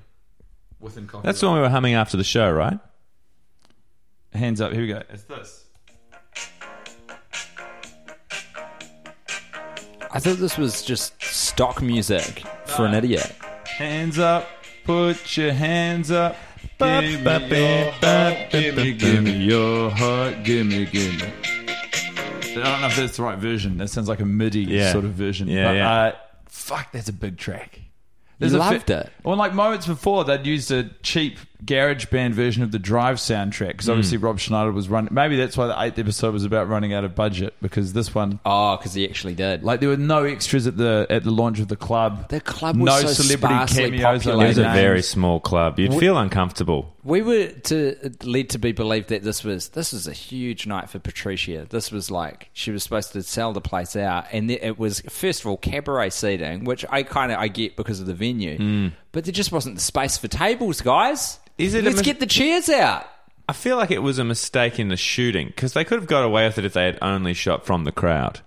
Within 0.80 1.06
copyright. 1.06 1.24
That's 1.24 1.40
the 1.40 1.46
one 1.46 1.54
we 1.54 1.60
were 1.62 1.70
humming 1.70 1.94
after 1.94 2.16
the 2.18 2.24
show, 2.24 2.50
right? 2.50 2.78
Hands 4.34 4.60
up. 4.60 4.72
Here 4.72 4.82
we 4.82 4.88
go. 4.88 5.02
It's 5.10 5.22
this. 5.22 5.63
I 10.14 10.20
thought 10.20 10.36
this 10.38 10.56
was 10.56 10.82
just 10.82 11.20
stock 11.20 11.82
music 11.82 12.44
for 12.66 12.86
an 12.86 12.94
idiot. 12.94 13.34
Hands 13.66 14.16
up. 14.20 14.48
Put 14.84 15.36
your 15.36 15.52
hands 15.52 16.12
up. 16.12 16.36
Give 16.78 17.02
me 17.02 17.16
your 17.16 17.90
heart. 17.90 18.50
give 18.50 18.76
me, 18.76 18.92
give 18.92 19.24
me 19.24 19.32
your 19.44 19.90
heart. 19.90 20.44
Give 20.44 20.66
me, 20.66 20.84
give 20.86 21.16
me. 21.20 21.26
I 21.42 22.54
don't 22.54 22.80
know 22.80 22.86
if 22.86 22.96
that's 22.96 23.16
the 23.16 23.24
right 23.24 23.38
version. 23.38 23.76
That 23.78 23.88
sounds 23.88 24.08
like 24.08 24.20
a 24.20 24.24
MIDI 24.24 24.60
Yeah. 24.60 24.92
sort 24.92 25.04
of 25.04 25.14
version. 25.14 25.48
Yeah, 25.48 25.64
but, 25.64 25.72
yeah. 25.74 25.92
Uh, 25.92 26.12
fuck, 26.48 26.92
that's 26.92 27.08
a 27.08 27.12
big 27.12 27.36
track. 27.36 27.80
You 28.38 28.46
a 28.46 28.56
loved 28.56 28.90
it. 28.90 29.10
Well, 29.24 29.36
like 29.36 29.52
moments 29.52 29.88
before, 29.88 30.24
they'd 30.24 30.46
used 30.46 30.70
a 30.70 30.90
cheap 31.02 31.38
garage 31.66 32.06
band 32.06 32.34
version 32.34 32.62
of 32.62 32.70
the 32.72 32.78
Drive 32.78 33.16
soundtrack 33.16 33.68
because 33.68 33.88
obviously 33.88 34.18
Hmm. 34.18 34.24
Rob 34.24 34.38
Schneider 34.38 34.72
was 34.72 34.88
running. 34.88 35.12
Maybe 35.12 35.36
that's 35.36 35.56
why 35.56 35.66
the 35.66 35.80
eighth 35.82 35.98
episode 35.98 36.32
was 36.32 36.44
about 36.44 36.68
running 36.68 36.92
out 36.92 37.04
of 37.04 37.14
budget 37.14 37.54
because 37.62 37.92
this 37.92 38.14
one, 38.14 38.40
Oh, 38.44 38.76
because 38.76 38.94
he 38.94 39.08
actually 39.08 39.34
did. 39.34 39.62
like, 39.62 39.80
there 39.80 39.88
were 39.88 39.96
no 39.96 40.24
extras 40.24 40.66
at 40.66 40.76
the 40.76 41.06
at 41.10 41.24
the 41.24 41.30
launch 41.30 41.60
of 41.60 41.68
the 41.68 41.76
club. 41.76 42.28
The 42.28 42.40
club 42.40 42.76
was 42.76 42.86
no 43.02 43.08
so 43.08 43.22
celebrity 43.22 43.54
sparsely 43.54 43.84
cameos. 43.90 44.02
populated. 44.24 44.44
It 44.44 44.48
was 44.48 44.58
a 44.58 44.62
names. 44.62 44.74
very 44.74 45.02
small 45.02 45.40
club. 45.40 45.78
You'd 45.78 45.94
feel 45.94 46.18
uncomfortable. 46.18 46.90
We 47.04 47.20
were 47.20 47.48
to 47.48 48.10
led 48.22 48.48
to 48.50 48.58
be 48.58 48.72
believed 48.72 49.08
that 49.10 49.22
this 49.22 49.44
was 49.44 49.68
this 49.70 49.92
was 49.92 50.08
a 50.08 50.12
huge 50.12 50.66
night 50.66 50.88
for 50.88 50.98
Patricia. 50.98 51.66
This 51.68 51.90
was 51.92 52.10
like 52.10 52.48
she 52.54 52.70
was 52.70 52.82
supposed 52.82 53.12
to 53.12 53.22
sell 53.22 53.52
the 53.52 53.60
place 53.60 53.94
out, 53.94 54.24
and 54.32 54.48
th- 54.48 54.60
it 54.62 54.78
was 54.78 55.00
first 55.10 55.40
of 55.40 55.46
all 55.46 55.56
cabaret 55.58 56.10
seating, 56.10 56.64
which 56.64 56.84
I 56.88 57.02
kind 57.02 57.30
of 57.30 57.38
I 57.38 57.48
get 57.48 57.76
because 57.76 58.00
of 58.00 58.06
the 58.06 58.14
venue, 58.14 58.90
but 59.14 59.24
there 59.24 59.32
just 59.32 59.50
wasn't 59.52 59.76
the 59.76 59.80
space 59.80 60.18
for 60.18 60.28
tables, 60.28 60.82
guys. 60.82 61.38
Is 61.56 61.72
it 61.72 61.84
Let's 61.84 61.96
mis- 61.96 62.04
get 62.04 62.20
the 62.20 62.26
chairs 62.26 62.68
out. 62.68 63.06
I 63.48 63.52
feel 63.54 63.76
like 63.76 63.90
it 63.90 64.00
was 64.02 64.18
a 64.18 64.24
mistake 64.24 64.78
in 64.78 64.88
the 64.88 64.96
shooting 64.96 65.46
because 65.46 65.72
they 65.72 65.84
could 65.84 65.98
have 65.98 66.08
got 66.08 66.24
away 66.24 66.46
with 66.46 66.58
it 66.58 66.64
if 66.66 66.72
they 66.74 66.84
had 66.84 66.98
only 67.00 67.32
shot 67.34 67.64
from 67.64 67.84
the 67.84 67.92
crowd. 67.92 68.40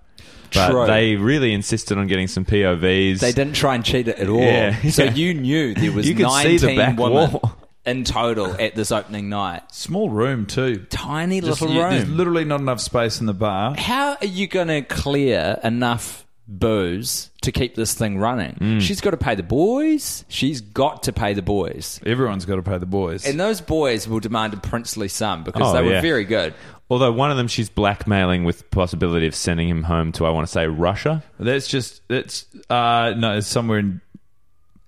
But 0.53 0.69
True. 0.69 0.85
they 0.87 1.15
really 1.15 1.53
insisted 1.53 1.97
on 1.97 2.07
getting 2.07 2.27
some 2.27 2.45
POVs. 2.45 3.19
They 3.19 3.31
didn't 3.33 3.53
try 3.55 3.75
and 3.75 3.83
cheat 3.83 4.07
it 4.07 4.17
at 4.17 4.29
all. 4.29 4.39
Yeah, 4.41 4.79
So 4.89 5.03
you 5.05 5.33
knew 5.33 5.73
there 5.73 5.91
was 5.91 6.07
You 6.07 6.15
could 6.15 6.23
nineteen 6.23 6.59
see 6.59 6.67
the 6.67 6.75
back 6.77 6.97
women 6.97 7.31
wall. 7.31 7.57
in 7.85 8.03
total 8.05 8.55
at 8.59 8.73
this 8.75 8.91
opening 8.91 9.29
night. 9.29 9.61
Small 9.71 10.09
room 10.09 10.45
too. 10.45 10.85
Tiny 10.89 11.41
Just- 11.41 11.61
little 11.61 11.75
you- 11.75 11.81
room. 11.83 11.91
There's 11.91 12.09
literally 12.09 12.45
not 12.45 12.59
enough 12.61 12.79
space 12.81 13.19
in 13.19 13.25
the 13.25 13.33
bar. 13.33 13.75
how 13.77 14.15
are 14.19 14.25
you 14.25 14.47
going 14.47 14.67
to 14.69 14.81
clear 14.81 15.59
enough 15.63 16.25
booze 16.47 17.29
to 17.41 17.51
keep 17.51 17.75
this 17.75 17.93
thing 17.93 18.17
running? 18.17 18.53
Mm. 18.55 18.81
She's 18.81 19.01
got 19.01 19.11
to 19.11 19.17
pay 19.17 19.35
the 19.35 19.43
boys. 19.43 20.25
She's 20.27 20.61
got 20.61 21.03
to 21.03 21.13
pay 21.13 21.33
the 21.33 21.41
boys. 21.41 21.99
Everyone's 22.05 22.45
got 22.45 22.55
to 22.55 22.61
pay 22.63 22.77
the 22.77 22.85
boys. 22.85 23.25
And 23.25 23.39
those 23.39 23.61
boys 23.61 24.07
will 24.07 24.19
demand 24.19 24.53
a 24.53 24.57
princely 24.57 25.07
sum 25.07 25.43
because 25.43 25.61
Oh, 25.63 25.73
they 25.73 25.81
were 25.83 25.93
yeah. 25.93 26.01
very 26.01 26.23
good. 26.25 26.53
Although 26.89 27.11
one 27.11 27.31
of 27.31 27.37
them 27.37 27.47
she's 27.49 27.69
blackmailing 27.69 28.45
with 28.45 28.69
possibility 28.71 29.27
of 29.27 29.35
sending 29.35 29.67
him 29.67 29.83
home 29.83 30.13
to 30.13 30.25
I 30.25 30.29
want 30.29 30.47
to 30.47 30.51
say 30.51 30.67
Russia. 30.67 31.21
that's 31.37 31.67
just 31.67 32.01
that's 32.07 32.45
uh 32.69 33.13
no, 33.17 33.37
it's 33.37 33.47
somewhere 33.47 33.79
in. 33.79 34.01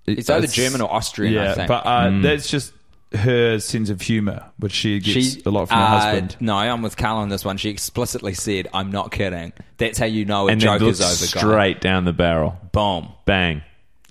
It's 0.06 0.28
either 0.30 0.46
German 0.46 0.80
or 0.80 0.90
Austrian, 0.92 1.34
Yeah, 1.34 1.52
I 1.52 1.54
think. 1.54 1.68
but 1.68 1.84
uh, 1.86 2.20
that's 2.22 2.48
just 2.48 2.72
her 3.12 3.58
sense 3.58 3.90
of 3.90 4.00
humor, 4.00 4.44
which 4.58 4.72
she 4.72 5.00
gets 5.00 5.34
she, 5.34 5.42
a 5.44 5.50
lot 5.50 5.68
from 5.68 5.78
her 5.78 5.82
uh, 5.84 5.86
husband. 6.00 6.36
No, 6.40 6.54
I'm 6.54 6.82
with 6.82 6.96
Carl 6.96 7.18
on 7.18 7.28
this 7.28 7.44
one. 7.44 7.56
She 7.56 7.68
explicitly 7.70 8.34
said, 8.34 8.68
"I'm 8.72 8.90
not 8.92 9.10
kidding." 9.10 9.52
That's 9.78 9.98
how 9.98 10.06
you 10.06 10.24
know 10.24 10.48
a 10.48 10.52
and 10.52 10.60
joke 10.60 10.80
then 10.80 10.88
is 10.88 11.00
looks 11.00 11.22
over, 11.22 11.32
guy. 11.34 11.40
straight 11.52 11.80
down 11.80 12.04
the 12.04 12.12
barrel. 12.12 12.56
Boom, 12.72 13.08
Bang. 13.26 13.62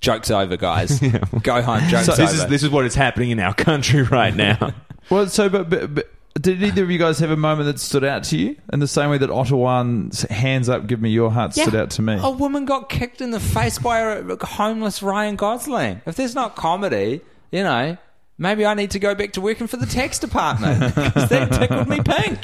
joke's 0.01 0.31
over, 0.31 0.57
guys. 0.57 0.99
Go 1.43 1.61
home. 1.61 1.87
Joke's 1.89 2.07
So 2.07 2.13
over. 2.13 2.21
this 2.21 2.33
is 2.33 2.47
this 2.47 2.63
is 2.63 2.69
what 2.69 2.85
is 2.85 2.95
happening 2.95 3.31
in 3.31 3.39
our 3.39 3.53
country 3.69 4.03
right 4.03 4.35
now. 4.35 4.73
Well, 5.09 5.25
so 5.25 5.49
but, 5.49 5.71
but, 5.71 5.95
but 5.95 6.07
did 6.39 6.61
either 6.61 6.83
of 6.83 6.91
you 6.91 6.99
guys 6.99 7.17
have 7.17 7.31
a 7.31 7.35
moment 7.35 7.65
that 7.65 7.79
stood 7.79 8.03
out 8.03 8.25
to 8.25 8.37
you 8.37 8.55
in 8.71 8.79
the 8.79 8.87
same 8.87 9.09
way 9.09 9.17
that 9.17 9.31
Ottawan 9.31 10.27
hands 10.29 10.69
up, 10.69 10.85
give 10.85 11.01
me 11.01 11.09
your 11.09 11.31
heart 11.31 11.55
stood 11.55 11.73
out 11.73 11.89
to 11.91 12.03
me? 12.03 12.19
A 12.21 12.29
woman 12.29 12.65
got 12.65 12.89
kicked 12.89 13.19
in 13.19 13.31
the 13.31 13.39
face 13.39 13.79
by 13.79 14.01
a 14.01 14.45
homeless 14.45 15.01
Ryan 15.01 15.35
Gosling. 15.35 16.03
If 16.05 16.15
there's 16.15 16.35
not 16.35 16.55
comedy, 16.55 17.21
you 17.51 17.63
know, 17.63 17.97
maybe 18.39 18.65
I 18.65 18.73
need 18.73 18.91
to 18.91 18.99
go 18.99 19.13
back 19.13 19.33
to 19.33 19.41
working 19.41 19.67
for 19.67 19.77
the 19.77 19.85
tax 19.85 20.17
department 20.17 20.95
because 20.95 21.29
that 21.29 21.51
tickled 21.51 21.87
me 21.87 21.99
pink. 22.03 22.39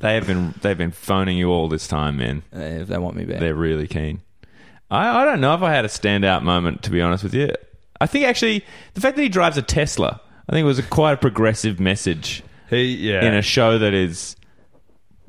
They 0.00 0.14
have 0.14 0.26
been 0.26 0.54
they've 0.62 0.76
been 0.76 0.90
phoning 0.90 1.36
you 1.38 1.50
all 1.50 1.68
this 1.68 1.86
time, 1.86 2.16
man. 2.16 2.42
Uh, 2.54 2.58
if 2.60 2.88
they 2.88 2.98
want 2.98 3.14
me 3.16 3.24
back. 3.24 3.38
They're 3.38 3.54
really 3.54 3.86
keen. 3.86 4.22
I, 4.90 5.22
I 5.22 5.24
don't 5.24 5.40
know 5.40 5.54
if 5.54 5.62
I 5.62 5.72
had 5.72 5.84
a 5.84 5.88
standout 5.88 6.42
moment, 6.42 6.82
to 6.84 6.90
be 6.90 7.00
honest 7.00 7.22
with 7.22 7.34
you. 7.34 7.50
I 8.00 8.06
think 8.06 8.24
actually 8.24 8.64
the 8.94 9.00
fact 9.00 9.16
that 9.16 9.22
he 9.22 9.28
drives 9.28 9.56
a 9.56 9.62
Tesla, 9.62 10.20
I 10.48 10.52
think 10.52 10.64
it 10.64 10.66
was 10.66 10.78
a 10.78 10.82
quite 10.82 11.12
a 11.12 11.16
progressive 11.16 11.78
message 11.78 12.42
He 12.68 12.82
yeah. 12.96 13.24
in 13.24 13.34
a 13.34 13.42
show 13.42 13.78
that 13.78 13.94
is, 13.94 14.36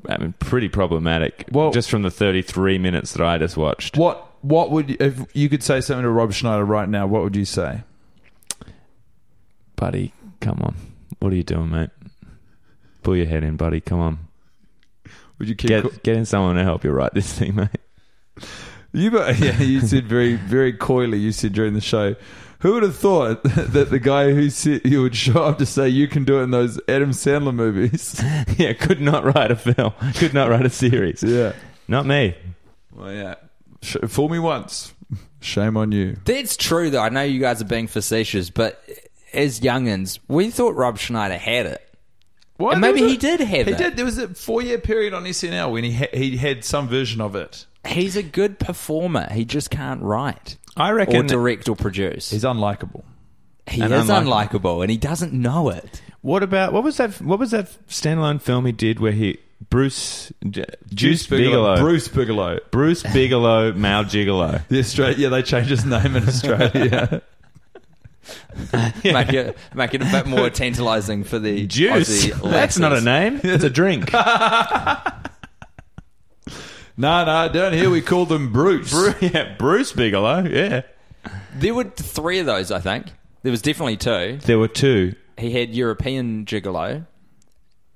I 0.08 0.18
mean, 0.18 0.34
pretty 0.40 0.68
problematic. 0.68 1.46
Well- 1.52 1.70
just 1.70 1.88
from 1.90 2.02
the 2.02 2.10
33 2.10 2.78
minutes 2.78 3.12
that 3.12 3.24
I 3.24 3.38
just 3.38 3.56
watched. 3.56 3.96
what 3.96 4.22
what 4.42 4.70
would 4.70 4.90
you, 4.90 4.96
if 5.00 5.20
you 5.34 5.48
could 5.48 5.62
say 5.62 5.80
something 5.80 6.02
to 6.02 6.10
Rob 6.10 6.32
Schneider 6.32 6.64
right 6.64 6.88
now? 6.88 7.06
What 7.06 7.22
would 7.22 7.34
you 7.36 7.44
say? 7.44 7.82
Buddy, 9.76 10.12
come 10.40 10.60
on. 10.62 10.74
What 11.20 11.32
are 11.32 11.36
you 11.36 11.42
doing, 11.42 11.70
mate? 11.70 11.90
Pull 13.02 13.16
your 13.16 13.26
head 13.26 13.44
in, 13.44 13.56
buddy. 13.56 13.80
Come 13.80 14.00
on. 14.00 14.18
Would 15.38 15.48
you 15.48 15.54
keep 15.54 15.68
Get, 15.68 16.02
get 16.02 16.16
in 16.16 16.24
someone 16.24 16.56
to 16.56 16.64
help 16.64 16.82
you 16.84 16.90
write 16.90 17.14
this 17.14 17.32
thing, 17.32 17.54
mate. 17.56 17.68
You, 18.92 19.10
but- 19.10 19.38
yeah, 19.38 19.60
you 19.60 19.80
said 19.80 20.06
very, 20.06 20.34
very 20.34 20.72
coyly. 20.72 21.18
You 21.18 21.32
said 21.32 21.52
during 21.52 21.74
the 21.74 21.80
show, 21.80 22.16
who 22.60 22.72
would 22.72 22.82
have 22.82 22.96
thought 22.96 23.42
that 23.44 23.90
the 23.90 23.98
guy 23.98 24.32
who 24.32 24.48
said 24.50 24.80
you 24.84 25.02
would 25.02 25.14
show 25.14 25.42
up 25.44 25.58
to 25.58 25.66
say 25.66 25.88
you 25.88 26.08
can 26.08 26.24
do 26.24 26.40
it 26.40 26.44
in 26.44 26.50
those 26.50 26.80
Adam 26.88 27.10
Sandler 27.10 27.54
movies? 27.54 28.20
yeah, 28.56 28.72
could 28.72 29.00
not 29.00 29.24
write 29.24 29.50
a 29.50 29.56
film. 29.56 29.92
Could 30.14 30.32
not 30.34 30.48
write 30.48 30.64
a 30.66 30.70
series. 30.70 31.22
yeah. 31.22 31.52
Not 31.88 32.06
me. 32.06 32.34
Well, 32.94 33.12
yeah. 33.12 33.34
Sh- 33.82 33.96
fool 34.08 34.28
me 34.30 34.38
once, 34.38 34.94
shame 35.40 35.76
on 35.76 35.92
you. 35.92 36.16
That's 36.24 36.56
true, 36.56 36.88
though. 36.90 37.02
I 37.02 37.10
know 37.10 37.22
you 37.22 37.38
guys 37.38 37.60
are 37.60 37.66
being 37.66 37.86
facetious, 37.86 38.48
but 38.50 38.82
as 39.36 39.60
youngins, 39.60 40.18
we 40.28 40.50
thought 40.50 40.74
Rob 40.74 40.98
Schneider 40.98 41.36
had 41.38 41.66
it. 41.66 41.82
What? 42.56 42.72
And 42.72 42.80
maybe 42.80 43.00
There 43.00 43.04
was 43.04 43.12
he 43.12 43.18
did 43.18 43.40
have 43.40 43.48
He 43.66 43.72
it. 43.72 43.76
He 43.78 43.84
did. 43.84 43.96
There 43.96 44.04
was 44.04 44.18
a 44.18 44.28
four-year 44.28 44.78
period 44.78 45.12
on 45.14 45.24
SNL 45.24 45.72
when 45.72 45.84
he 45.84 45.92
ha- 45.92 46.06
he 46.14 46.36
had 46.38 46.64
some 46.64 46.88
version 46.88 47.20
of 47.20 47.36
it. 47.36 47.66
He's 47.86 48.16
a 48.16 48.22
good 48.22 48.58
performer. 48.58 49.28
He 49.32 49.44
just 49.44 49.70
can't 49.70 50.02
write 50.02 50.56
I 50.76 50.90
reckon. 50.90 51.14
or 51.16 51.18
reckon. 51.20 51.26
direct 51.36 51.68
or 51.68 51.76
produce. 51.76 52.30
He's 52.30 52.44
unlikable. 52.44 53.04
he 53.68 53.80
and 53.82 53.92
is 53.92 54.06
unlikable. 54.08 54.48
unlikable, 54.48 54.80
and 54.82 54.90
he 54.90 54.96
doesn't 54.96 55.32
know 55.32 55.68
it. 55.68 56.00
What 56.22 56.42
about 56.42 56.72
what 56.72 56.82
was 56.82 56.96
that? 56.96 57.20
What 57.20 57.38
was 57.38 57.50
that 57.52 57.66
standalone 57.88 58.40
film 58.40 58.64
he 58.66 58.72
did 58.72 58.98
where 59.00 59.12
he 59.12 59.38
Bruce 59.70 60.32
J- 60.50 60.64
Juice 60.92 61.26
Bigalow, 61.26 61.76
Bruce 61.78 62.08
Bigalow. 62.08 62.58
Bruce 62.70 63.02
Bigalow, 63.02 63.72
Mal 63.76 64.04
Gigolo. 64.04 64.62
The 64.68 64.80
Australia, 64.80 65.16
yeah, 65.18 65.28
they 65.28 65.42
changed 65.42 65.70
his 65.70 65.84
name 65.84 66.16
in 66.16 66.26
Australia. 66.26 67.22
Make 69.04 69.32
it 69.32 69.56
make 69.74 69.94
it 69.94 70.02
a 70.02 70.06
bit 70.06 70.26
more 70.26 70.50
tantalising 70.50 71.24
for 71.24 71.38
the 71.38 71.66
Juice. 71.66 72.32
That's 72.42 72.78
not 72.78 72.92
a 72.92 73.00
name. 73.00 73.40
It's 73.44 73.64
a 73.64 73.70
drink. 73.70 74.12
no, 74.16 74.98
no, 77.24 77.48
down 77.52 77.72
here 77.72 77.90
we 77.90 78.00
call 78.00 78.26
them 78.26 78.52
Bruce. 78.52 78.92
yeah, 79.20 79.54
Bruce 79.58 79.92
Bigalow. 79.92 80.50
Yeah, 80.50 80.82
There 81.54 81.74
were 81.74 81.84
three 81.84 82.38
of 82.38 82.46
those, 82.46 82.70
I 82.70 82.80
think. 82.80 83.06
There 83.42 83.50
was 83.50 83.62
definitely 83.62 83.96
two. 83.96 84.38
there 84.44 84.58
were 84.58 84.68
two. 84.68 85.14
He 85.38 85.52
had 85.52 85.74
European 85.74 86.44
Gigolo. 86.46 87.06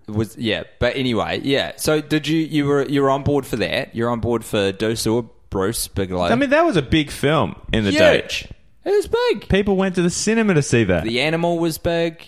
It 0.09 0.15
was 0.15 0.37
yeah, 0.37 0.65
but 0.79 0.97
anyway, 0.97 1.41
yeah. 1.43 1.73
So 1.77 2.01
did 2.01 2.29
you 2.29 2.39
you 2.39 2.67
were 2.67 2.87
you 2.87 3.03
were 3.03 3.11
on 3.11 3.23
board 3.23 3.47
for 3.47 3.57
that? 3.57 3.95
You're 3.95 4.11
on 4.11 4.21
board 4.21 4.45
for 4.45 4.73
Deuce 4.73 5.07
or 5.07 5.31
Bruce 5.49 5.89
Bigalow? 5.89 6.31
I 6.31 6.35
mean, 6.35 6.51
that 6.51 6.65
was 6.65 6.77
a 6.77 6.83
big 6.83 7.11
film 7.11 7.55
in 7.73 7.85
the 7.85 7.93
day. 7.93 8.29
Huge. 8.85 8.93
It 8.95 8.97
was 8.97 9.07
big. 9.09 9.49
People 9.49 9.77
went 9.77 9.95
to 9.97 10.03
the 10.03 10.11
cinema 10.11 10.55
to 10.55 10.63
see 10.63 10.85
that. 10.85 11.05
The 11.05 11.21
animal 11.21 11.59
was 11.59 11.79
big, 11.79 12.23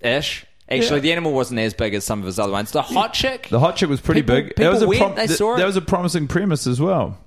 ish. 0.00 0.46
Actually, 0.70 0.96
Yeah. 0.96 1.02
the 1.02 1.12
animal 1.12 1.32
wasn't 1.32 1.60
as 1.60 1.74
big 1.74 1.92
as 1.94 2.04
some 2.04 2.20
of 2.20 2.26
his 2.26 2.38
other 2.38 2.52
ones. 2.52 2.70
The 2.72 2.80
hot 2.82 3.12
chick. 3.12 3.48
The 3.50 3.60
hot 3.60 3.76
chick 3.76 3.88
was 3.90 4.00
pretty 4.00 4.22
People- 4.22 4.36
big. 4.36 4.46
people 4.56 4.64
that 4.64 4.70
was 4.72 4.82
a 4.82 4.86
went, 4.88 5.16
they 5.16 5.26
th- 5.26 5.38
saw 5.38 5.54
it. 5.54 5.58
That 5.58 5.66
was 5.66 5.76
a 5.76 5.82
promising 5.82 6.26
premise 6.26 6.66
as 6.66 6.80
well. 6.80 7.18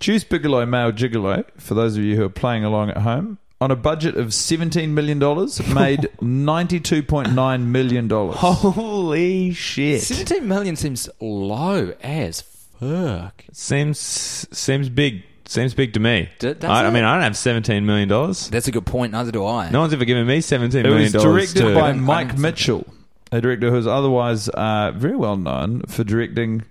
Juice 0.00 0.24
Bigalow, 0.24 0.66
male 0.68 0.92
gigolo, 0.92 1.44
for 1.56 1.74
those 1.74 1.96
of 1.96 2.02
you 2.02 2.16
who 2.16 2.24
are 2.24 2.28
playing 2.28 2.64
along 2.64 2.90
at 2.90 2.98
home, 2.98 3.38
on 3.60 3.70
a 3.70 3.76
budget 3.76 4.16
of 4.16 4.28
$17 4.34 4.88
million, 4.90 5.18
made 5.18 6.08
$92.9 6.20 7.66
million. 7.66 8.10
Holy 8.10 9.52
shit! 9.52 10.02
Seventeen 10.02 10.48
million 10.48 10.76
seems 10.76 11.08
low 11.20 11.94
as 12.02 12.40
fuck. 12.42 13.44
Seems 13.52 13.98
seems 13.98 14.88
big. 14.88 15.22
Seems 15.52 15.74
big 15.74 15.92
to 15.94 16.00
me. 16.00 16.28
D- 16.38 16.54
does 16.54 16.64
I, 16.70 16.82
I 16.84 16.88
it? 16.88 16.90
mean, 16.92 17.04
I 17.04 17.14
don't 17.14 17.22
have 17.24 17.36
seventeen 17.36 17.84
million 17.86 18.08
dollars. 18.08 18.48
That's 18.48 18.68
a 18.68 18.72
good 18.72 18.86
point. 18.86 19.12
Neither 19.12 19.30
do 19.32 19.44
I. 19.44 19.68
No 19.70 19.80
one's 19.80 19.92
ever 19.92 20.04
given 20.04 20.26
me 20.26 20.40
seventeen 20.40 20.80
It 20.80 20.88
million 20.88 21.12
was 21.12 21.12
dollars. 21.12 21.52
directed 21.52 21.68
to- 21.68 21.74
by 21.74 21.88
I 21.88 21.92
didn't- 21.92 22.02
I 22.08 22.24
Mike 22.24 22.38
Mitchell, 22.38 22.86
a 23.30 23.40
director 23.40 23.70
who 23.70 23.76
is 23.76 23.86
otherwise 23.86 24.48
uh, 24.48 24.92
very 24.96 25.16
well 25.16 25.36
known 25.36 25.82
for 25.88 26.04
directing 26.04 26.62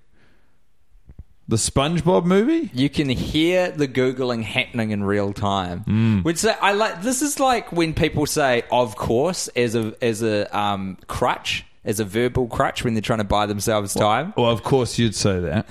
the 1.47 1.57
SpongeBob 1.57 2.23
movie. 2.25 2.71
You 2.73 2.89
can 2.89 3.09
hear 3.09 3.71
the 3.71 3.87
googling 3.87 4.41
happening 4.43 4.91
in 4.91 5.03
real 5.03 5.33
time. 5.33 5.83
Mm. 5.85 6.23
Which 6.23 6.37
say, 6.37 6.55
I 6.61 6.71
like. 6.73 7.01
This 7.01 7.21
is 7.21 7.39
like 7.39 7.71
when 7.71 7.93
people 7.93 8.25
say 8.25 8.63
"of 8.71 8.95
course" 8.95 9.47
as 9.49 9.75
a 9.75 9.93
as 10.01 10.23
a 10.23 10.57
um, 10.57 10.97
crutch, 11.07 11.65
as 11.83 11.99
a 11.99 12.05
verbal 12.05 12.47
crutch 12.47 12.83
when 12.83 12.93
they're 12.93 13.01
trying 13.01 13.19
to 13.19 13.25
buy 13.25 13.45
themselves 13.47 13.93
time. 13.93 14.33
Well, 14.37 14.49
of 14.49 14.63
course 14.63 14.97
you'd 14.97 15.13
say 15.15 15.39
that. 15.41 15.67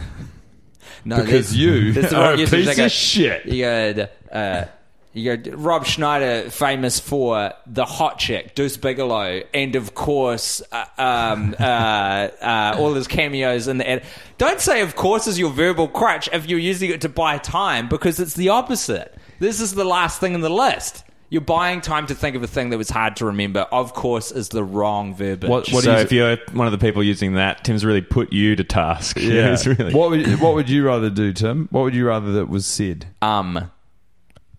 No, 1.05 1.17
because 1.23 1.57
you 1.57 1.93
that's 1.95 2.11
the 2.11 2.17
are 2.21 2.35
a 2.35 2.47
piece 2.47 2.77
go- 2.77 2.85
of 2.85 2.91
shit. 2.93 3.47
You 3.47 3.63
go, 3.65 4.09
uh, 4.33 4.65
you 5.13 5.37
go. 5.37 5.51
Rob 5.53 5.87
Schneider, 5.87 6.51
famous 6.51 7.01
for 7.01 7.53
the 7.67 7.85
hot 7.85 8.19
chick, 8.19 8.55
Deuce 8.55 8.77
Bigalow, 8.77 9.43
and 9.53 9.75
of 9.77 9.95
course, 9.95 10.63
uh, 10.71 10.85
um, 10.99 11.55
uh, 11.59 11.63
uh, 11.63 12.77
all 12.79 12.95
his 12.95 13.09
cameos 13.09 13.67
in 13.67 13.79
the. 13.79 13.91
Ad- 13.91 14.03
Don't 14.39 14.61
say, 14.61 14.83
of 14.83 14.95
course, 14.95 15.27
is 15.27 15.39
your 15.39 15.51
verbal 15.51 15.89
crutch 15.89 16.29
if 16.33 16.47
you're 16.49 16.59
using 16.59 16.91
it 16.91 17.01
to 17.01 17.09
buy 17.09 17.39
time, 17.39 17.89
because 17.89 18.21
it's 18.21 18.35
the 18.35 18.51
opposite. 18.51 19.15
This 19.41 19.61
is 19.61 19.75
the 19.75 19.85
last 19.85 20.21
thing 20.21 20.35
in 20.35 20.43
the 20.43 20.51
list. 20.51 21.03
You're 21.31 21.41
buying 21.41 21.81
time 21.81 22.09
to 22.09 22.15
think 22.15 22.35
of 22.35 22.43
a 22.43 22.49
thing 22.49 22.71
that 22.71 22.77
was 22.79 22.91
hard 22.91 23.15
to 23.17 23.27
remember. 23.27 23.61
Of 23.61 23.95
course, 23.95 24.33
is 24.33 24.49
the 24.49 24.65
wrong 24.65 25.15
verbiage. 25.15 25.49
What- 25.49 25.69
what 25.71 25.85
so 25.85 25.93
you- 25.93 25.99
if 26.03 26.11
you're 26.13 26.37
one 26.53 26.67
of 26.67 26.73
the 26.73 26.79
people 26.79 27.05
using 27.05 27.35
that, 27.35 27.63
Tim's 27.63 27.85
really 27.85 28.01
put 28.03 28.33
you 28.33 28.57
to 28.57 28.65
task. 28.65 29.17
Yeah, 29.17 29.53
it's 29.53 29.65
really. 29.67 29.95
What 29.95 30.11
would 30.11 30.41
what 30.41 30.55
would 30.55 30.69
you 30.69 30.85
rather 30.85 31.09
do, 31.09 31.33
Tim? 31.33 31.69
What 31.71 31.83
would 31.83 31.95
you 31.95 32.07
rather 32.07 32.33
that 32.33 32.49
was 32.49 32.67
said? 32.67 33.07
Um, 33.23 33.71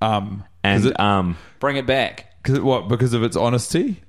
Um, 0.02 0.46
and 0.64 0.86
it, 0.86 1.00
um, 1.00 1.38
bring 1.60 1.76
it 1.76 1.86
back. 1.86 2.42
cause 2.44 2.60
what 2.60 2.88
because 2.88 3.14
of 3.14 3.22
its 3.24 3.36
honesty? 3.36 4.02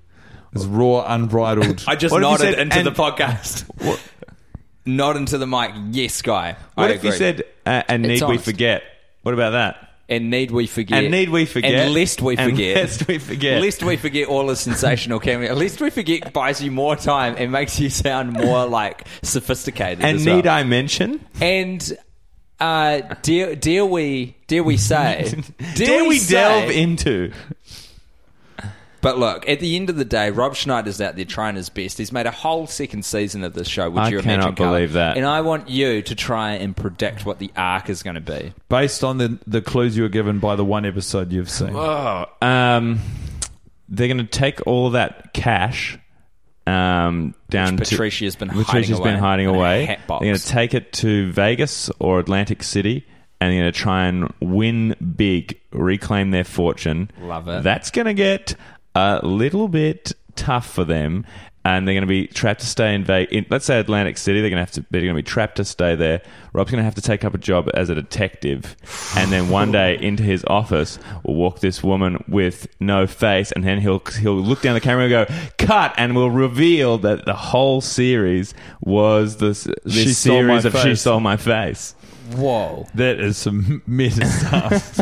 It's 0.55 0.65
raw, 0.65 1.05
unbridled. 1.07 1.83
I 1.89 1.97
just 1.97 2.13
What 2.13 2.21
nodded 2.21 2.41
said, 2.55 2.59
into 2.61 2.77
and- 2.79 2.87
the 2.87 2.93
podcast. 2.93 3.65
Nod 4.87 5.17
into 5.17 5.39
the 5.39 5.47
mic. 5.47 5.71
Yes, 5.91 6.23
guy. 6.23 6.57
what 6.75 6.91
I 6.91 6.95
if 6.95 7.05
you 7.05 7.13
said, 7.13 7.45
uh, 7.67 7.83
"And 7.89 8.05
It's 8.05 8.21
need 8.21 8.29
we 8.29 8.37
forget"? 8.39 8.83
What 9.23 9.33
about 9.33 9.51
that? 9.51 9.91
And 10.09 10.31
need 10.31 10.51
we 10.51 10.67
forget? 10.67 11.05
And 11.05 11.11
need 11.13 11.31
we 11.31 11.47
forget? 11.47 11.73
And 11.73 11.95
lest 11.95 12.21
we 12.21 12.37
forget. 12.37 12.77
lest 12.77 13.07
we 13.09 13.19
forget. 13.19 13.63
Lest 13.63 13.83
we 13.83 13.97
forget 13.97 14.29
all 14.29 14.47
the 14.49 14.57
sensational 14.57 15.21
cameo. 15.21 15.55
Lest 15.55 15.81
we 15.81 15.91
forget 15.91 16.33
buys 16.33 16.63
you 16.63 16.71
more 16.71 16.97
time 16.97 17.35
and 17.39 17.53
makes 17.53 17.79
you 17.81 17.89
sound 17.89 18.33
more 18.33 18.67
like 18.67 19.07
sophisticated. 19.23 20.05
And 20.05 20.25
need 20.25 20.45
well. 20.45 20.55
I 20.55 20.65
mention? 20.65 21.25
And 21.41 21.97
uh, 22.61 23.01
dare, 23.23 23.57
dare 23.57 23.87
we? 23.87 24.37
Dare 24.47 24.63
we 24.63 24.77
say? 24.77 25.33
Dare, 25.75 26.05
we, 26.05 26.19
say- 26.19 26.35
delve 26.35 26.71
into? 26.71 27.33
But 29.03 29.19
look, 29.19 29.49
at 29.49 29.59
the 29.59 29.75
end 29.75 29.91
of 29.91 29.97
the 29.97 30.05
day, 30.05 30.31
Rob 30.31 30.55
Schneider's 30.55 31.01
out 31.01 31.17
there 31.17 31.25
trying 31.25 31.57
his 31.57 31.69
best. 31.69 31.99
He's 31.99 32.13
made 32.13 32.27
a 32.27 32.31
whole 32.31 32.69
second 32.69 33.05
season 33.05 33.43
of 33.43 33.53
this 33.53 33.67
show. 33.67 33.91
Would 33.91 34.01
I 34.01 34.09
you 34.11 34.21
cannot 34.21 34.35
imagine? 34.35 34.55
Carl? 34.55 34.73
believe 34.73 34.93
that. 34.93 35.17
And 35.17 35.27
I 35.27 35.41
want 35.41 35.69
you 35.69 36.03
to 36.03 36.15
try 36.15 36.53
and 36.53 36.77
predict 36.77 37.27
what 37.27 37.41
the 37.41 37.51
arc 37.57 37.91
is 37.91 38.05
going 38.05 38.15
to 38.15 38.21
be. 38.21 38.55
based 38.69 39.03
on 39.03 39.19
the 39.19 39.39
the 39.47 39.61
clues 39.61 39.97
you 39.97 40.05
were 40.05 40.09
given 40.09 40.39
by 40.39 40.55
the 40.55 40.65
one 40.65 40.87
episode 40.87 41.33
you've 41.33 41.51
seen. 41.51 41.75
Oh, 41.75 42.27
um, 42.41 43.01
they're 43.89 44.07
going 44.07 44.19
to 44.19 44.25
take 44.25 44.65
all 44.69 44.87
of 44.87 44.93
that 44.93 45.35
cash 45.35 45.99
um, 46.69 47.35
down 47.51 47.77
Which 47.77 47.89
to 47.89 47.97
Patricia's 47.97 48.37
been 48.37 48.49
which 48.51 48.69
hiding 48.69 48.83
Patricia's 48.83 48.99
away 49.01 49.11
been 49.11 49.19
hiding 49.19 49.47
away. 49.49 49.87
They're 49.87 50.19
going 50.21 50.37
to 50.37 50.47
take 50.47 50.75
it 50.75 50.93
to 50.95 51.33
Vegas 51.33 51.91
or 51.99 52.21
Atlantic 52.21 52.63
City, 52.63 53.05
and 53.41 53.53
they're 53.53 53.63
going 53.63 53.73
to 53.73 53.79
try 53.79 54.07
and 54.07 54.33
win 54.41 54.95
big, 55.17 55.61
reclaim 55.73 56.31
their 56.31 56.45
fortune. 56.45 57.11
Love 57.21 57.49
it. 57.49 57.65
That's 57.65 57.91
going 57.91 58.07
to 58.07 58.15
get 58.15 58.55
a 58.95 59.21
little 59.23 59.69
bit 59.69 60.13
tough 60.37 60.69
for 60.69 60.85
them. 60.85 61.27
And 61.65 61.87
they're 61.87 61.95
going 61.95 62.03
to 62.03 62.09
be 62.09 62.27
trapped 62.27 62.59
to 62.63 62.67
stay 62.67 62.93
in 62.93 63.05
Vegas. 63.05 63.47
Let's 63.49 63.67
say 63.67 63.79
Atlantic 63.79 64.19
City. 64.19 64.41
They're 64.41 64.51
going 64.51 64.57
to 64.57 64.65
have 64.65 64.73
to. 64.73 64.87
They're 64.91 65.03
going 65.03 65.15
to 65.15 65.23
be 65.23 65.23
trapped 65.23 65.59
to 65.59 65.65
stay 65.65 65.95
there. 65.95 66.21
Rob's 66.53 66.73
going 66.73 66.81
to 66.81 66.85
have 66.85 66.97
to 66.97 67.01
take 67.01 67.25
up 67.25 67.35
a 67.35 67.39
job 67.39 67.71
as 67.73 67.89
a 67.89 67.95
detective, 67.95 68.77
and 69.17 69.31
then 69.31 69.49
one 69.49 69.71
day 69.71 69.97
into 70.03 70.25
his 70.25 70.45
office 70.49 70.99
will 71.23 71.37
walk 71.37 71.61
this 71.61 71.81
woman 71.81 72.25
with 72.27 72.67
no 72.81 73.07
face, 73.07 73.53
and 73.53 73.63
then 73.63 73.81
he'll 73.81 74.01
he'll 74.19 74.35
look 74.35 74.63
down 74.63 74.75
the 74.75 74.81
camera 74.81 75.05
and 75.05 75.11
go 75.29 75.35
cut, 75.65 75.95
and 75.97 76.17
will 76.17 76.33
reveal 76.33 76.99
that 76.99 77.27
the 77.27 77.35
whole 77.35 77.81
series 77.81 78.55
was 78.81 79.37
this 79.37 79.69
this 79.85 79.95
She 79.95 80.13
series 80.15 80.65
of 80.65 80.73
She 80.73 80.83
Face. 80.83 81.03
Stole 81.03 81.21
My 81.21 81.37
Face. 81.37 81.95
Whoa. 82.35 82.87
That 82.95 83.21
is 83.21 83.37
some 83.37 83.83
meta 83.87 84.27
stuff. 84.27 85.01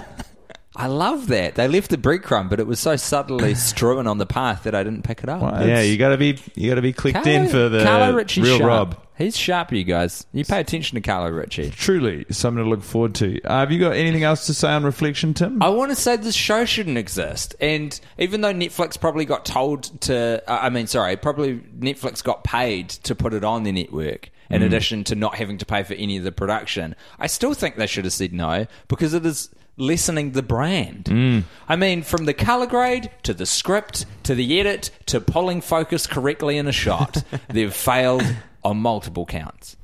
I 0.80 0.86
love 0.86 1.26
that. 1.26 1.56
They 1.56 1.68
left 1.68 1.90
the 1.90 1.98
breadcrumb, 1.98 2.48
but 2.48 2.58
it 2.58 2.66
was 2.66 2.80
so 2.80 2.96
subtly 2.96 3.54
strewn 3.54 4.06
on 4.06 4.16
the 4.16 4.24
path 4.24 4.62
that 4.62 4.74
I 4.74 4.82
didn't 4.82 5.02
pick 5.02 5.22
it 5.22 5.28
up. 5.28 5.42
Wow. 5.42 5.62
yeah, 5.62 5.82
you 5.82 5.98
got 5.98 6.08
to 6.08 6.16
be 6.16 6.38
you 6.54 6.70
got 6.70 6.76
to 6.76 6.82
be 6.82 6.94
clicked 6.94 7.26
in 7.26 7.48
for 7.48 7.68
the 7.68 7.84
Carlo 7.84 8.14
Ritchie's 8.14 8.44
real 8.44 8.58
sharp. 8.58 8.68
Rob. 8.94 9.06
He's 9.18 9.36
sharp, 9.36 9.72
you 9.72 9.84
guys. 9.84 10.24
You 10.32 10.46
pay 10.46 10.60
attention 10.60 10.94
to 10.94 11.02
Carlo 11.02 11.30
Ritchie. 11.30 11.68
Truly 11.72 12.24
something 12.30 12.64
to 12.64 12.70
look 12.70 12.82
forward 12.82 13.14
to. 13.16 13.42
Uh, 13.42 13.58
have 13.58 13.70
you 13.70 13.78
got 13.78 13.94
anything 13.94 14.24
else 14.24 14.46
to 14.46 14.54
say 14.54 14.70
on 14.70 14.82
reflection, 14.82 15.34
Tim? 15.34 15.62
I 15.62 15.68
want 15.68 15.90
to 15.90 15.94
say 15.96 16.16
this 16.16 16.34
show 16.34 16.64
shouldn't 16.64 16.96
exist. 16.96 17.54
And 17.60 18.00
even 18.16 18.40
though 18.40 18.54
Netflix 18.54 18.98
probably 18.98 19.26
got 19.26 19.44
told 19.44 20.00
to, 20.02 20.42
uh, 20.50 20.60
I 20.62 20.70
mean, 20.70 20.86
sorry, 20.86 21.16
probably 21.18 21.58
Netflix 21.58 22.24
got 22.24 22.44
paid 22.44 22.88
to 22.88 23.14
put 23.14 23.34
it 23.34 23.44
on 23.44 23.64
the 23.64 23.72
network 23.72 24.30
in 24.50 24.62
addition 24.62 25.04
to 25.04 25.14
not 25.14 25.36
having 25.36 25.58
to 25.58 25.66
pay 25.66 25.82
for 25.82 25.94
any 25.94 26.16
of 26.16 26.24
the 26.24 26.32
production, 26.32 26.96
I 27.18 27.28
still 27.28 27.54
think 27.54 27.76
they 27.76 27.86
should 27.86 28.04
have 28.04 28.12
said 28.12 28.32
no 28.32 28.66
because 28.88 29.14
it 29.14 29.24
is 29.24 29.48
lessening 29.80 30.32
the 30.32 30.42
brand. 30.42 31.44
I 31.68 31.76
mean, 31.76 32.02
from 32.02 32.26
the 32.26 32.34
color 32.34 32.66
grade 32.66 33.10
to 33.24 33.34
the 33.34 33.46
script 33.46 34.06
to 34.24 34.34
the 34.34 34.60
edit 34.60 34.90
to 35.06 35.20
pulling 35.20 35.60
focus 35.60 36.06
correctly 36.06 36.58
in 36.58 36.68
a 36.68 36.72
shot, 36.72 37.24
they've 37.48 37.74
failed 37.74 38.24
on 38.62 38.76
multiple 38.76 39.26
counts. 39.26 39.76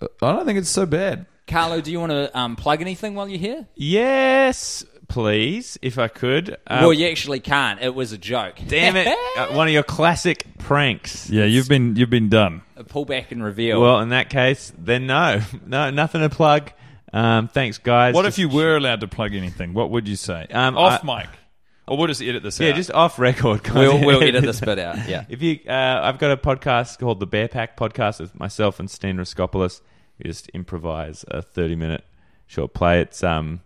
I 0.00 0.32
don't 0.32 0.46
think 0.46 0.58
it's 0.58 0.70
so 0.70 0.86
bad. 0.86 1.26
Carlo, 1.46 1.80
do 1.80 1.90
you 1.90 2.00
want 2.00 2.12
to 2.12 2.38
um, 2.38 2.56
plug 2.56 2.80
anything 2.80 3.14
while 3.14 3.28
you're 3.28 3.38
here? 3.38 3.66
Yes, 3.74 4.84
please, 5.08 5.78
if 5.82 5.98
I 5.98 6.08
could. 6.08 6.50
Uh, 6.66 6.78
well, 6.82 6.92
you 6.92 7.08
actually 7.08 7.40
can't. 7.40 7.82
It 7.82 7.94
was 7.94 8.12
a 8.12 8.18
joke. 8.18 8.56
Damn 8.66 8.96
it! 8.96 9.08
uh, 9.36 9.48
one 9.48 9.66
of 9.66 9.74
your 9.74 9.82
classic 9.82 10.46
pranks. 10.58 11.28
Yeah, 11.28 11.44
you've 11.44 11.68
been 11.68 11.96
you've 11.96 12.08
been 12.08 12.28
done. 12.28 12.62
Pull 12.88 13.04
back 13.04 13.32
and 13.32 13.42
reveal. 13.42 13.80
Well, 13.80 14.00
in 14.00 14.10
that 14.10 14.30
case, 14.30 14.72
then 14.78 15.06
no, 15.06 15.42
no, 15.66 15.90
nothing 15.90 16.22
to 16.22 16.30
plug. 16.30 16.70
Um, 17.12 17.48
thanks, 17.48 17.78
guys. 17.78 18.14
What 18.14 18.24
Just- 18.24 18.38
if 18.38 18.42
you 18.42 18.48
were 18.48 18.76
allowed 18.76 19.00
to 19.00 19.08
plug 19.08 19.34
anything? 19.34 19.74
What 19.74 19.90
would 19.90 20.06
you 20.08 20.16
say? 20.16 20.46
Um, 20.52 20.76
Off 20.76 21.04
I- 21.08 21.20
mic, 21.22 21.28
or 21.88 21.96
we'll 21.98 22.06
just 22.06 22.22
edit 22.22 22.42
this 22.42 22.60
Yeah, 22.60 22.68
out. 22.68 22.70
Yeah, 22.70 22.76
just 22.76 22.90
off 22.92 23.18
record. 23.18 23.68
we'll, 23.70 23.98
we'll 24.04 24.22
edit 24.22 24.42
this 24.42 24.60
bit 24.60 24.78
out. 24.78 25.08
Yeah. 25.08 25.24
If 25.28 25.42
you, 25.42 25.58
uh, 25.68 26.00
I've 26.04 26.18
got 26.18 26.30
a 26.30 26.36
podcast 26.36 26.98
called 27.00 27.18
the 27.20 27.26
Bear 27.26 27.48
Pack 27.48 27.76
Podcast 27.76 28.20
with 28.20 28.38
myself 28.38 28.78
and 28.78 28.88
Steen 28.90 29.16
Raskopoulos. 29.16 29.80
We 30.18 30.28
just 30.30 30.48
improvise 30.50 31.24
a 31.28 31.42
thirty-minute 31.42 32.04
short 32.46 32.74
play. 32.74 33.00
It's 33.00 33.24
um, 33.24 33.62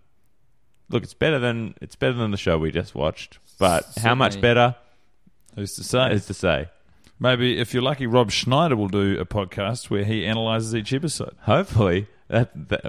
look, 0.89 1.03
it's 1.03 1.13
better 1.15 1.39
than 1.39 1.75
it's 1.83 1.97
better 1.97 2.15
than 2.15 2.31
the 2.31 2.37
show 2.39 2.57
we 2.59 2.71
just 2.71 2.95
watched. 2.95 3.39
But 3.59 3.85
how 4.01 4.15
much 4.15 4.41
better 4.41 4.75
Who's 5.55 5.75
to 5.77 5.85
say? 5.85 6.13
is 6.13 6.27
to 6.27 6.35
say. 6.35 6.69
Maybe 7.21 7.59
if 7.59 7.73
you're 7.75 7.83
lucky, 7.83 8.07
Rob 8.07 8.31
Schneider 8.33 8.75
will 8.77 8.89
do 8.89 9.19
a 9.21 9.25
podcast 9.25 9.89
where 9.91 10.05
he 10.05 10.27
analyzes 10.27 10.75
each 10.75 10.93
episode. 10.93 11.37
Hopefully, 11.43 12.09
that, 12.29 12.51
that 12.69 12.85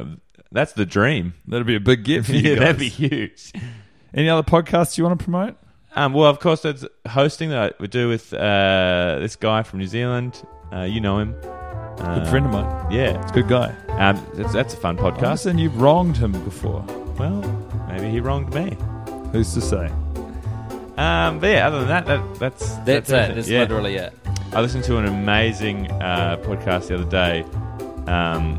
that's 0.56 0.74
the 0.74 0.86
dream. 0.86 1.34
That'd 1.48 1.68
be 1.68 1.76
a 1.76 1.80
big 1.80 2.04
get 2.04 2.26
for 2.26 2.32
you 2.34 2.40
yeah, 2.50 2.56
guys. 2.56 2.60
that'd 2.60 2.80
be 2.80 2.90
huge. 2.90 3.52
Any 4.14 4.30
other 4.30 4.42
podcasts 4.44 4.98
you 4.98 5.04
want 5.04 5.20
to 5.20 5.24
promote? 5.24 5.56
Um, 5.96 6.14
well, 6.14 6.30
of 6.30 6.40
course, 6.40 6.62
there's 6.62 6.86
hosting 7.08 7.52
that 7.52 7.80
we 7.80 7.88
do 7.88 8.10
with 8.10 8.34
uh, 8.34 9.18
this 9.20 9.36
guy 9.36 9.62
from 9.64 9.80
New 9.80 9.88
Zealand. 9.88 10.42
Uh, 10.74 10.82
you 10.82 11.00
know 11.00 11.20
him. 11.20 11.36
Uh, 12.00 12.20
Good 12.20 12.28
friend 12.28 12.46
of 12.48 12.52
mine. 12.52 12.92
Yeah, 12.92 13.22
It's 13.22 13.32
a 13.32 13.34
Good 13.36 13.48
guy. 13.48 13.74
um, 13.90 14.26
that's, 14.34 14.52
that's 14.52 14.74
a 14.74 14.78
fun 14.78 14.98
podcast. 14.98 15.20
Podcast, 15.20 15.46
and 15.46 15.60
you've 15.60 15.80
wronged 15.80 16.18
him 16.18 16.32
before. 16.44 16.82
Well, 17.18 17.42
maybe 17.88 18.10
he 18.10 18.20
wronged 18.20 18.54
me. 18.54 18.76
Who's 19.32 19.54
to 19.54 19.62
say? 19.62 19.90
Um, 20.98 21.40
but 21.40 21.48
yeah, 21.48 21.68
other 21.68 21.80
than 21.80 21.88
that, 21.90 22.06
that 22.06 22.36
that's 22.40 22.76
That's, 22.80 23.10
it. 23.10 23.14
everything. 23.14 23.36
That's 23.36 23.48
Yeah. 23.50 23.60
literally 23.62 23.96
it. 23.96 24.14
I 24.54 24.62
listened 24.62 24.84
to 24.86 24.98
an 24.98 25.06
amazing 25.06 25.92
uh, 25.92 26.38
podcast 26.38 26.88
the 26.88 26.96
other 26.96 27.10
day. 27.10 27.44
Um, 28.12 28.58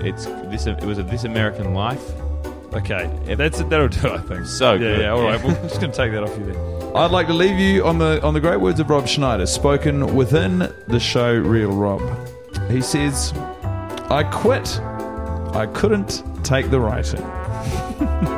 it's 0.00 0.26
this. 0.26 0.66
It 0.66 0.84
was 0.84 0.98
a 0.98 1.02
This 1.02 1.24
American 1.24 1.74
Life. 1.74 2.02
Okay, 2.72 3.10
yeah, 3.26 3.34
that's 3.34 3.60
it. 3.60 3.70
That'll 3.70 3.88
do. 3.88 4.10
I 4.10 4.18
think. 4.18 4.46
So 4.46 4.72
yeah, 4.72 4.78
good. 4.78 5.00
yeah. 5.00 5.08
All 5.10 5.22
right, 5.22 5.42
we're 5.44 5.54
just 5.62 5.80
going 5.80 5.90
to 5.92 5.96
take 5.96 6.12
that 6.12 6.22
off 6.22 6.36
you 6.38 6.44
then. 6.46 6.96
I'd 6.96 7.10
like 7.10 7.26
to 7.28 7.34
leave 7.34 7.58
you 7.58 7.84
on 7.84 7.98
the 7.98 8.22
on 8.22 8.34
the 8.34 8.40
great 8.40 8.60
words 8.60 8.80
of 8.80 8.90
Rob 8.90 9.06
Schneider, 9.08 9.46
spoken 9.46 10.14
within 10.14 10.72
the 10.86 11.00
show 11.00 11.34
Real 11.34 11.72
Rob. 11.72 12.00
He 12.70 12.80
says, 12.80 13.32
"I 14.10 14.28
quit. 14.30 14.80
I 15.54 15.66
couldn't 15.72 16.22
take 16.44 16.70
the 16.70 16.80
writing." 16.80 17.22